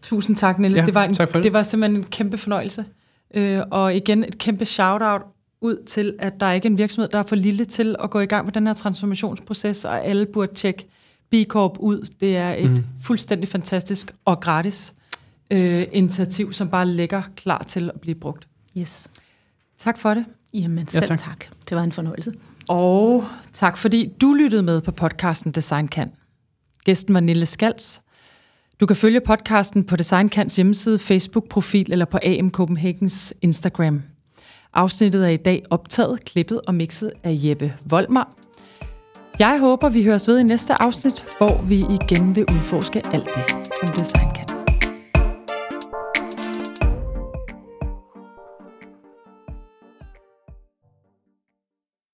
tusind 0.02 0.36
tak, 0.36 0.60
Nille. 0.60 0.80
Ja, 0.80 0.86
det, 0.86 0.96
var 0.96 1.04
en, 1.04 1.14
det. 1.14 1.44
det 1.44 1.54
var 1.54 1.64
simpelthen 1.64 2.00
en 2.00 2.04
kæmpe 2.04 2.38
fornøjelse. 2.38 2.86
Øh, 3.34 3.60
og 3.72 3.96
igen 3.96 4.24
et 4.24 4.38
kæmpe 4.38 4.66
shout-out 4.66 5.22
ud 5.62 5.84
til, 5.86 6.16
at 6.20 6.40
der 6.40 6.46
er 6.46 6.54
ikke 6.54 6.66
er 6.66 6.70
en 6.70 6.78
virksomhed, 6.78 7.10
der 7.10 7.20
er 7.20 7.24
for 7.24 7.36
lille 7.36 7.66
til 7.66 7.96
at 8.04 8.10
gå 8.10 8.20
i 8.20 8.26
gang 8.26 8.46
med 8.46 8.54
den 8.54 8.68
her 8.68 8.74
transformationsproces, 8.74 9.86
og 9.86 10.06
alle 10.06 10.26
burde 10.26 10.54
tjekke 10.54 10.88
B 11.30 11.36
Corp 11.48 11.78
ud. 11.80 12.08
Det 12.20 12.38
er 12.38 12.54
et 12.54 12.72
mm. 12.72 12.84
fuldstændig 13.04 13.50
fantastisk 13.50 14.14
og 14.26 14.40
gratis 14.40 14.94
øh, 15.52 15.84
initiativ, 15.92 16.54
som 16.54 16.70
bare 16.70 16.88
ligger 16.88 17.22
klar 17.36 17.64
til 17.64 17.92
at 17.94 18.02
blive 18.02 18.16
brugt. 18.16 18.48
Yes. 18.78 19.08
Tak 19.78 20.00
for 20.00 20.14
det. 20.14 20.26
Jamen 20.54 20.88
selv 20.88 21.04
ja, 21.04 21.06
tak. 21.06 21.20
tak. 21.20 21.46
Det 21.70 21.78
var 21.78 21.84
en 21.84 21.92
fornøjelse. 21.92 22.34
Og 22.70 23.26
tak 23.54 23.78
fordi 23.78 24.12
du 24.22 24.34
lyttede 24.34 24.64
med 24.64 24.82
på 24.82 24.92
podcasten 24.92 25.52
Design 25.52 25.88
Kan. 25.88 26.12
Gæsten 26.86 27.14
var 27.14 27.20
Nille 27.20 27.46
Skals. 27.46 28.02
Du 28.80 28.86
kan 28.86 28.96
følge 28.96 29.22
podcasten 29.22 29.84
på 29.84 29.96
Design 29.96 30.30
Kans 30.30 30.56
hjemmeside, 30.56 31.00
Facebook-profil 31.00 31.92
eller 31.92 32.06
på 32.06 32.20
AM 32.24 32.52
Copenhagens 32.52 33.34
Instagram. 33.42 34.02
Afsnittet 34.74 35.26
er 35.26 35.30
i 35.30 35.38
dag 35.38 35.64
optaget, 35.70 36.26
klippet 36.26 36.62
og 36.68 36.76
mixet 36.76 37.12
af 37.24 37.32
Jeppe 37.34 37.74
Volmer. 37.86 38.24
Jeg 39.40 39.60
håber, 39.60 39.90
vi 39.90 40.04
høres 40.04 40.28
ved 40.28 40.40
i 40.40 40.44
næste 40.44 40.82
afsnit, 40.82 41.28
hvor 41.38 41.62
vi 41.64 41.76
igen 41.76 42.36
vil 42.36 42.44
udforske 42.44 43.02
alt 43.06 43.30
det, 43.36 43.70
som 43.80 43.90
design 43.96 44.32
kan. 44.36 44.51